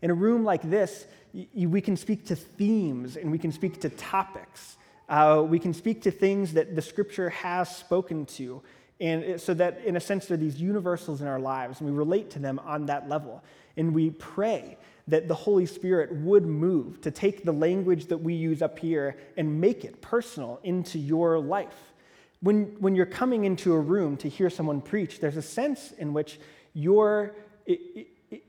In 0.00 0.10
a 0.10 0.14
room 0.14 0.44
like 0.44 0.62
this, 0.62 1.06
we 1.54 1.82
can 1.82 1.98
speak 1.98 2.24
to 2.28 2.36
themes 2.36 3.18
and 3.18 3.30
we 3.30 3.38
can 3.38 3.52
speak 3.52 3.82
to 3.82 3.90
topics 3.90 4.78
uh, 5.08 5.44
we 5.46 5.58
can 5.58 5.74
speak 5.74 6.02
to 6.02 6.10
things 6.10 6.54
that 6.54 6.74
the 6.74 6.82
scripture 6.82 7.30
has 7.30 7.74
spoken 7.74 8.26
to. 8.26 8.62
And 9.00 9.40
so 9.40 9.52
that, 9.54 9.84
in 9.84 9.96
a 9.96 10.00
sense, 10.00 10.26
they're 10.26 10.36
these 10.36 10.60
universals 10.60 11.20
in 11.20 11.26
our 11.26 11.40
lives, 11.40 11.80
and 11.80 11.90
we 11.90 11.96
relate 11.96 12.30
to 12.30 12.38
them 12.38 12.60
on 12.60 12.86
that 12.86 13.08
level. 13.08 13.42
And 13.76 13.94
we 13.94 14.10
pray 14.10 14.78
that 15.08 15.26
the 15.26 15.34
Holy 15.34 15.66
Spirit 15.66 16.12
would 16.12 16.46
move 16.46 17.00
to 17.00 17.10
take 17.10 17.44
the 17.44 17.52
language 17.52 18.06
that 18.06 18.18
we 18.18 18.34
use 18.34 18.62
up 18.62 18.78
here 18.78 19.16
and 19.36 19.60
make 19.60 19.84
it 19.84 20.00
personal 20.00 20.60
into 20.62 20.98
your 20.98 21.40
life. 21.40 21.92
When, 22.40 22.76
when 22.78 22.94
you're 22.94 23.06
coming 23.06 23.44
into 23.44 23.72
a 23.72 23.80
room 23.80 24.16
to 24.18 24.28
hear 24.28 24.50
someone 24.50 24.80
preach, 24.80 25.18
there's 25.20 25.36
a 25.36 25.42
sense 25.42 25.92
in 25.98 26.12
which 26.12 26.38
you're, 26.74 27.34
it, 27.66 28.08
it, 28.30 28.44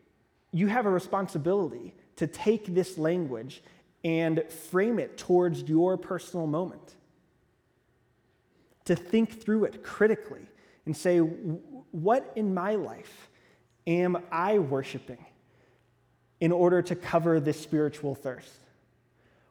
you 0.52 0.68
have 0.68 0.86
a 0.86 0.90
responsibility 0.90 1.96
to 2.18 2.28
take 2.28 2.68
this 2.68 2.98
language 2.98 3.64
and 4.04 4.44
frame 4.70 5.00
it 5.00 5.18
towards 5.18 5.64
your 5.64 5.98
personal 5.98 6.48
moment. 6.48 6.96
To 8.86 8.96
think 8.96 9.42
through 9.42 9.66
it 9.66 9.84
critically 9.84 10.46
and 10.86 10.96
say, 10.96 11.20
what 11.20 12.32
in 12.36 12.54
my 12.54 12.76
life 12.76 13.30
am 13.88 14.18
I 14.32 14.60
worshiping 14.60 15.26
in 16.42 16.52
order 16.52 16.82
to 16.82 16.96
cover 16.96 17.40
this 17.40 17.60
spiritual 17.60 18.16
thirst? 18.16 18.52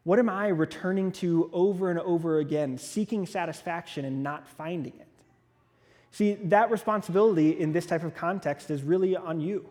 What 0.04 0.18
am 0.18 0.28
I 0.28 0.48
returning 0.48 1.12
to 1.12 1.48
over 1.52 1.88
and 1.88 1.98
over 2.00 2.38
again, 2.38 2.76
seeking 2.76 3.24
satisfaction 3.24 4.04
and 4.04 4.22
not 4.22 4.48
finding 4.48 4.92
it? 4.98 5.08
See, 6.10 6.34
that 6.34 6.70
responsibility 6.70 7.58
in 7.58 7.72
this 7.72 7.86
type 7.86 8.04
of 8.04 8.14
context 8.14 8.70
is 8.70 8.82
really 8.82 9.16
on 9.16 9.40
you 9.40 9.66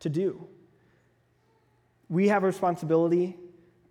to 0.00 0.08
do. 0.08 0.46
We 2.08 2.28
have 2.28 2.44
a 2.44 2.46
responsibility 2.46 3.36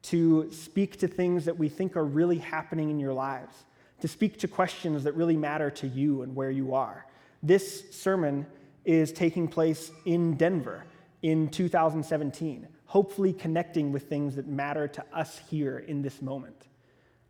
to 0.05 0.51
speak 0.51 0.97
to 0.97 1.07
things 1.07 1.45
that 1.45 1.57
we 1.57 1.67
think 1.67 1.97
are 1.97 2.05
really 2.05 2.37
happening 2.37 2.91
in 2.91 2.99
your 2.99 3.13
lives, 3.13 3.65
to 4.01 4.07
speak 4.07 4.37
to 4.37 4.47
questions 4.47 5.03
that 5.03 5.15
really 5.15 5.35
matter 5.35 5.71
to 5.71 5.87
you 5.87 6.21
and 6.21 6.35
where 6.35 6.51
you 6.51 6.75
are. 6.75 7.07
This 7.41 7.89
sermon 7.89 8.45
is 8.83 9.11
taking 9.11 9.47
place 9.47 9.91
in 10.05 10.35
Denver 10.35 10.85
in 11.23 11.49
2017, 11.49 12.67
hopefully 12.85 13.33
connecting 13.33 13.91
with 13.91 14.03
things 14.03 14.35
that 14.35 14.45
matter 14.45 14.87
to 14.87 15.03
us 15.11 15.41
here 15.49 15.79
in 15.79 16.03
this 16.03 16.21
moment. 16.21 16.67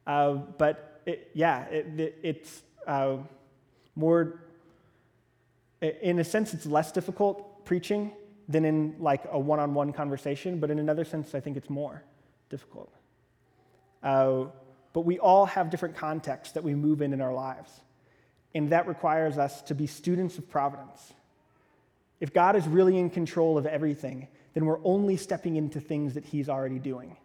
Uh, 0.05 0.34
but 0.34 1.01
it, 1.05 1.32
yeah, 1.34 1.63
it, 1.67 1.97
it, 1.97 2.19
it's 2.23 2.61
uh, 2.88 3.15
more, 3.95 4.41
in 5.80 6.19
a 6.19 6.26
sense, 6.26 6.53
it's 6.53 6.65
less 6.65 6.91
difficult 6.91 7.63
preaching 7.63 8.11
than 8.49 8.65
in 8.65 8.95
like 8.99 9.23
a 9.32 9.39
one 9.39 9.61
on 9.61 9.73
one 9.73 9.93
conversation, 9.93 10.59
but 10.59 10.69
in 10.69 10.78
another 10.78 11.05
sense, 11.05 11.34
I 11.34 11.39
think 11.39 11.55
it's 11.55 11.69
more 11.69 12.03
difficult. 12.50 12.93
Uh, 14.04 14.46
but 14.93 15.02
we 15.02 15.20
all 15.20 15.46
have 15.46 15.70
different 15.70 15.96
contexts 15.96 16.54
that 16.54 16.64
we 16.64 16.74
move 16.74 17.02
in 17.02 17.12
in 17.12 17.22
our 17.22 17.34
lives. 17.34 17.72
And 18.54 18.70
that 18.72 18.88
requires 18.88 19.38
us 19.38 19.62
to 19.64 19.76
be 19.76 19.88
students 19.88 20.38
of 20.38 20.50
providence. 20.50 21.14
If 22.22 22.34
God 22.34 22.56
is 22.56 22.66
really 22.68 22.98
in 22.98 23.10
control 23.10 23.58
of 23.58 23.66
everything, 23.66 24.30
then 24.54 24.66
we're 24.66 24.80
only 24.86 25.18
stepping 25.18 25.58
into 25.58 25.82
things 25.82 26.14
that 26.14 26.24
He's 26.24 26.48
already 26.48 26.80
doing. 26.80 27.18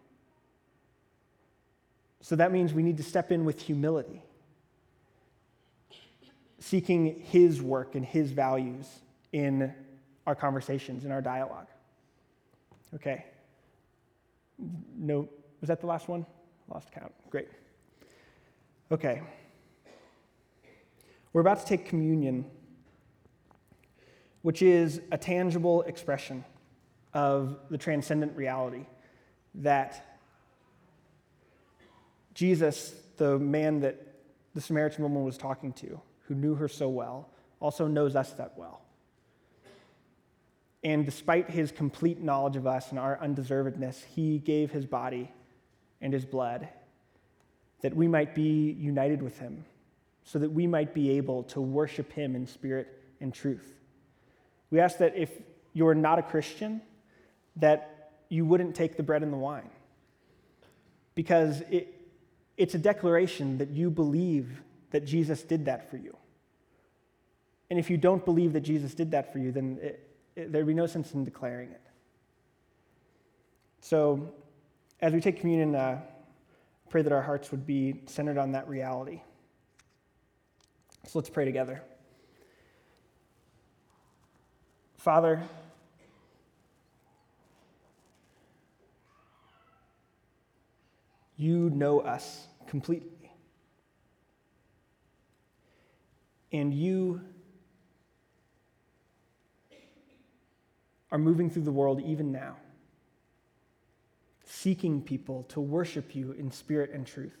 So 2.19 2.35
that 2.35 2.51
means 2.51 2.73
we 2.73 2.83
need 2.83 2.97
to 2.97 3.03
step 3.03 3.31
in 3.31 3.45
with 3.45 3.61
humility, 3.61 4.21
seeking 6.59 7.21
His 7.21 7.61
work 7.61 7.95
and 7.95 8.05
His 8.05 8.31
values 8.31 8.87
in 9.31 9.73
our 10.27 10.35
conversations, 10.35 11.05
in 11.05 11.11
our 11.11 11.21
dialogue. 11.21 11.67
Okay. 12.95 13.25
No, 14.97 15.27
was 15.59 15.67
that 15.67 15.81
the 15.81 15.87
last 15.87 16.07
one? 16.07 16.25
Lost 16.73 16.91
count. 16.91 17.13
Great. 17.29 17.47
Okay. 18.91 19.21
We're 21.33 21.41
about 21.41 21.59
to 21.59 21.65
take 21.65 21.85
communion. 21.85 22.45
which 24.41 24.61
is 24.61 25.01
a 25.11 25.17
tangible 25.17 25.83
expression 25.83 26.43
of 27.13 27.59
the 27.69 27.77
transcendent 27.77 28.35
reality 28.35 28.85
that 29.55 30.17
Jesus, 32.33 32.95
the 33.17 33.37
man 33.37 33.81
that 33.81 34.01
the 34.55 34.61
Samaritan 34.61 35.03
woman 35.03 35.23
was 35.23 35.37
talking 35.37 35.73
to, 35.73 35.99
who 36.23 36.35
knew 36.35 36.55
her 36.55 36.67
so 36.67 36.89
well, 36.89 37.29
also 37.59 37.87
knows 37.87 38.15
us 38.15 38.31
that 38.33 38.53
well. 38.57 38.81
And 40.83 41.05
despite 41.05 41.49
his 41.49 41.71
complete 41.71 42.21
knowledge 42.21 42.55
of 42.55 42.65
us 42.65 42.89
and 42.89 42.97
our 42.97 43.17
undeservedness, 43.17 44.03
he 44.15 44.39
gave 44.39 44.71
his 44.71 44.85
body 44.85 45.31
and 46.01 46.11
his 46.11 46.25
blood 46.25 46.67
that 47.81 47.95
we 47.95 48.07
might 48.07 48.33
be 48.35 48.71
united 48.71 49.21
with 49.21 49.39
him, 49.39 49.65
so 50.23 50.39
that 50.39 50.51
we 50.51 50.67
might 50.67 50.93
be 50.93 51.11
able 51.11 51.43
to 51.43 51.59
worship 51.59 52.11
him 52.13 52.35
in 52.35 52.45
spirit 52.45 52.87
and 53.19 53.33
truth. 53.33 53.73
We 54.69 54.79
ask 54.79 54.99
that 54.99 55.15
if 55.15 55.29
you're 55.73 55.95
not 55.95 56.19
a 56.19 56.23
Christian, 56.23 56.81
that 57.57 58.11
you 58.29 58.45
wouldn't 58.45 58.75
take 58.75 58.97
the 58.97 59.03
bread 59.03 59.23
and 59.23 59.33
the 59.33 59.37
wine. 59.37 59.69
Because 61.15 61.61
it, 61.69 61.93
it's 62.55 62.75
a 62.75 62.79
declaration 62.79 63.57
that 63.57 63.69
you 63.69 63.89
believe 63.89 64.61
that 64.91 65.05
Jesus 65.05 65.41
did 65.41 65.65
that 65.65 65.89
for 65.89 65.97
you. 65.97 66.15
And 67.69 67.79
if 67.79 67.89
you 67.89 67.97
don't 67.97 68.23
believe 68.23 68.53
that 68.53 68.61
Jesus 68.61 68.93
did 68.93 69.11
that 69.11 69.33
for 69.33 69.39
you, 69.39 69.51
then 69.51 69.79
it, 69.81 70.10
there'd 70.35 70.67
be 70.67 70.73
no 70.73 70.87
sense 70.87 71.13
in 71.13 71.23
declaring 71.23 71.71
it. 71.71 71.81
So, 73.81 74.33
as 75.01 75.13
we 75.13 75.19
take 75.19 75.39
communion, 75.39 75.75
uh, 75.75 75.99
pray 76.89 77.01
that 77.01 77.11
our 77.11 77.21
hearts 77.21 77.51
would 77.51 77.65
be 77.65 78.01
centered 78.05 78.37
on 78.37 78.51
that 78.51 78.67
reality. 78.67 79.21
So 81.05 81.17
let's 81.19 81.29
pray 81.29 81.45
together. 81.45 81.81
Father, 84.97 85.41
you 91.35 91.71
know 91.71 92.01
us 92.01 92.47
completely. 92.67 93.31
And 96.51 96.73
you 96.73 97.21
are 101.11 101.17
moving 101.17 101.49
through 101.49 101.63
the 101.63 101.71
world 101.71 102.01
even 102.01 102.31
now, 102.31 102.55
seeking 104.45 105.01
people 105.01 105.43
to 105.49 105.59
worship 105.59 106.15
you 106.15 106.31
in 106.31 106.51
spirit 106.51 106.91
and 106.93 107.05
truth. 107.05 107.37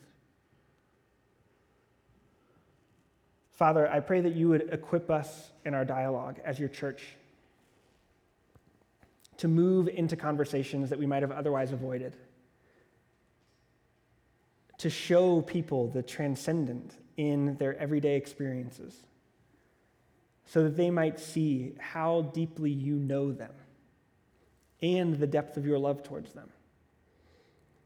Father, 3.51 3.87
I 3.87 3.99
pray 3.99 4.21
that 4.21 4.35
you 4.35 4.49
would 4.49 4.69
equip 4.73 5.09
us 5.09 5.51
in 5.65 5.73
our 5.73 5.85
dialogue 5.85 6.39
as 6.43 6.59
your 6.59 6.69
church 6.69 7.03
to 9.37 9.47
move 9.47 9.87
into 9.87 10.15
conversations 10.15 10.89
that 10.89 10.99
we 10.99 11.05
might 11.05 11.21
have 11.21 11.31
otherwise 11.31 11.71
avoided, 11.71 12.15
to 14.77 14.89
show 14.89 15.41
people 15.41 15.87
the 15.87 16.01
transcendent 16.01 16.95
in 17.17 17.55
their 17.57 17.77
everyday 17.77 18.15
experiences, 18.15 18.95
so 20.45 20.63
that 20.63 20.75
they 20.75 20.89
might 20.89 21.19
see 21.19 21.73
how 21.79 22.23
deeply 22.33 22.71
you 22.71 22.95
know 22.95 23.31
them 23.31 23.51
and 24.81 25.15
the 25.15 25.27
depth 25.27 25.57
of 25.57 25.65
your 25.65 25.79
love 25.79 26.03
towards 26.03 26.33
them. 26.33 26.49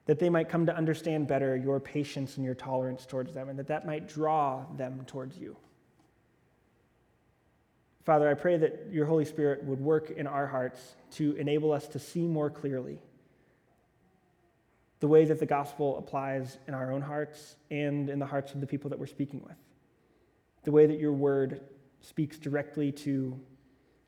That 0.06 0.20
they 0.20 0.30
might 0.30 0.50
come 0.50 0.68
to 0.68 0.76
understand 0.76 1.28
better 1.28 1.56
your 1.56 1.80
patience 1.80 2.38
and 2.38 2.46
your 2.46 2.56
tolerance 2.56 3.06
towards 3.06 3.34
them, 3.34 3.50
and 3.50 3.58
that 3.60 3.68
that 3.68 3.86
might 3.86 4.08
draw 4.08 4.66
them 4.78 5.04
towards 5.08 5.38
you. 5.38 5.58
Father, 8.06 8.30
I 8.30 8.36
pray 8.36 8.58
that 8.58 8.88
your 8.92 9.08
Holy 9.08 9.26
Spirit 9.26 9.64
would 9.64 9.80
work 9.80 10.12
in 10.12 10.28
our 10.28 10.46
hearts 10.46 10.80
to 11.14 11.36
enable 11.38 11.72
us 11.72 11.88
to 11.88 12.00
see 12.00 12.28
more 12.28 12.52
clearly 12.52 13.00
the 15.00 15.08
way 15.08 15.26
that 15.26 15.40
the 15.40 15.46
gospel 15.46 15.98
applies 15.98 16.58
in 16.68 16.74
our 16.74 16.92
own 16.92 17.02
hearts 17.02 17.56
and 17.70 18.10
in 18.10 18.20
the 18.20 18.26
hearts 18.26 18.54
of 18.54 18.62
the 18.62 18.68
people 18.68 18.90
that 18.92 19.00
we're 19.00 19.06
speaking 19.08 19.42
with. 19.44 19.58
The 20.64 20.72
way 20.72 20.86
that 20.86 21.00
your 21.00 21.14
word 21.14 21.62
speaks 22.02 22.38
directly 22.38 22.92
to 22.92 23.40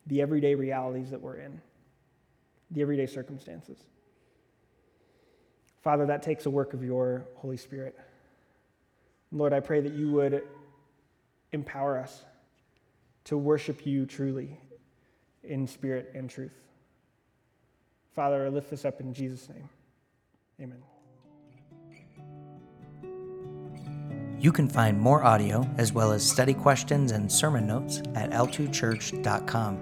the 0.06 0.22
everyday 0.22 0.56
realities 0.56 1.10
that 1.12 1.22
we're 1.22 1.38
in, 1.38 1.60
the 2.72 2.82
everyday 2.82 3.06
circumstances. 3.06 3.78
Father, 5.82 6.06
that 6.06 6.22
takes 6.22 6.46
a 6.46 6.50
work 6.50 6.74
of 6.74 6.84
your 6.84 7.26
Holy 7.36 7.58
Spirit. 7.58 7.98
Lord, 9.32 9.54
I 9.54 9.60
pray 9.60 9.80
that 9.82 9.94
you 9.94 10.12
would 10.12 10.44
empower 11.52 11.98
us 11.98 12.24
to 13.26 13.38
worship 13.38 13.86
you 13.86 14.06
truly 14.06 14.60
in 15.44 15.68
spirit 15.68 16.12
and 16.14 16.30
truth. 16.30 16.54
Father, 18.16 18.46
I 18.46 18.50
lift 18.50 18.70
this 18.70 18.84
up 18.84 19.00
in 19.00 19.14
Jesus' 19.14 19.48
name. 19.50 19.70
Amen. 20.62 20.82
You 24.40 24.52
can 24.52 24.68
find 24.68 25.00
more 25.00 25.24
audio 25.24 25.68
as 25.78 25.94
well 25.94 26.12
as 26.12 26.30
study 26.30 26.54
questions 26.54 27.12
and 27.12 27.32
sermon 27.32 27.66
notes 27.66 28.02
at 28.16 28.32
l2church.com. 28.32 29.82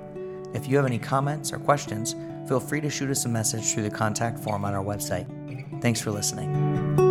If 0.53 0.67
you 0.67 0.77
have 0.77 0.85
any 0.85 0.97
comments 0.97 1.51
or 1.51 1.59
questions, 1.59 2.15
feel 2.47 2.59
free 2.59 2.81
to 2.81 2.89
shoot 2.89 3.09
us 3.09 3.25
a 3.25 3.29
message 3.29 3.73
through 3.73 3.83
the 3.83 3.89
contact 3.89 4.39
form 4.39 4.65
on 4.65 4.73
our 4.73 4.83
website. 4.83 5.25
Thanks 5.81 6.01
for 6.01 6.11
listening. 6.11 7.04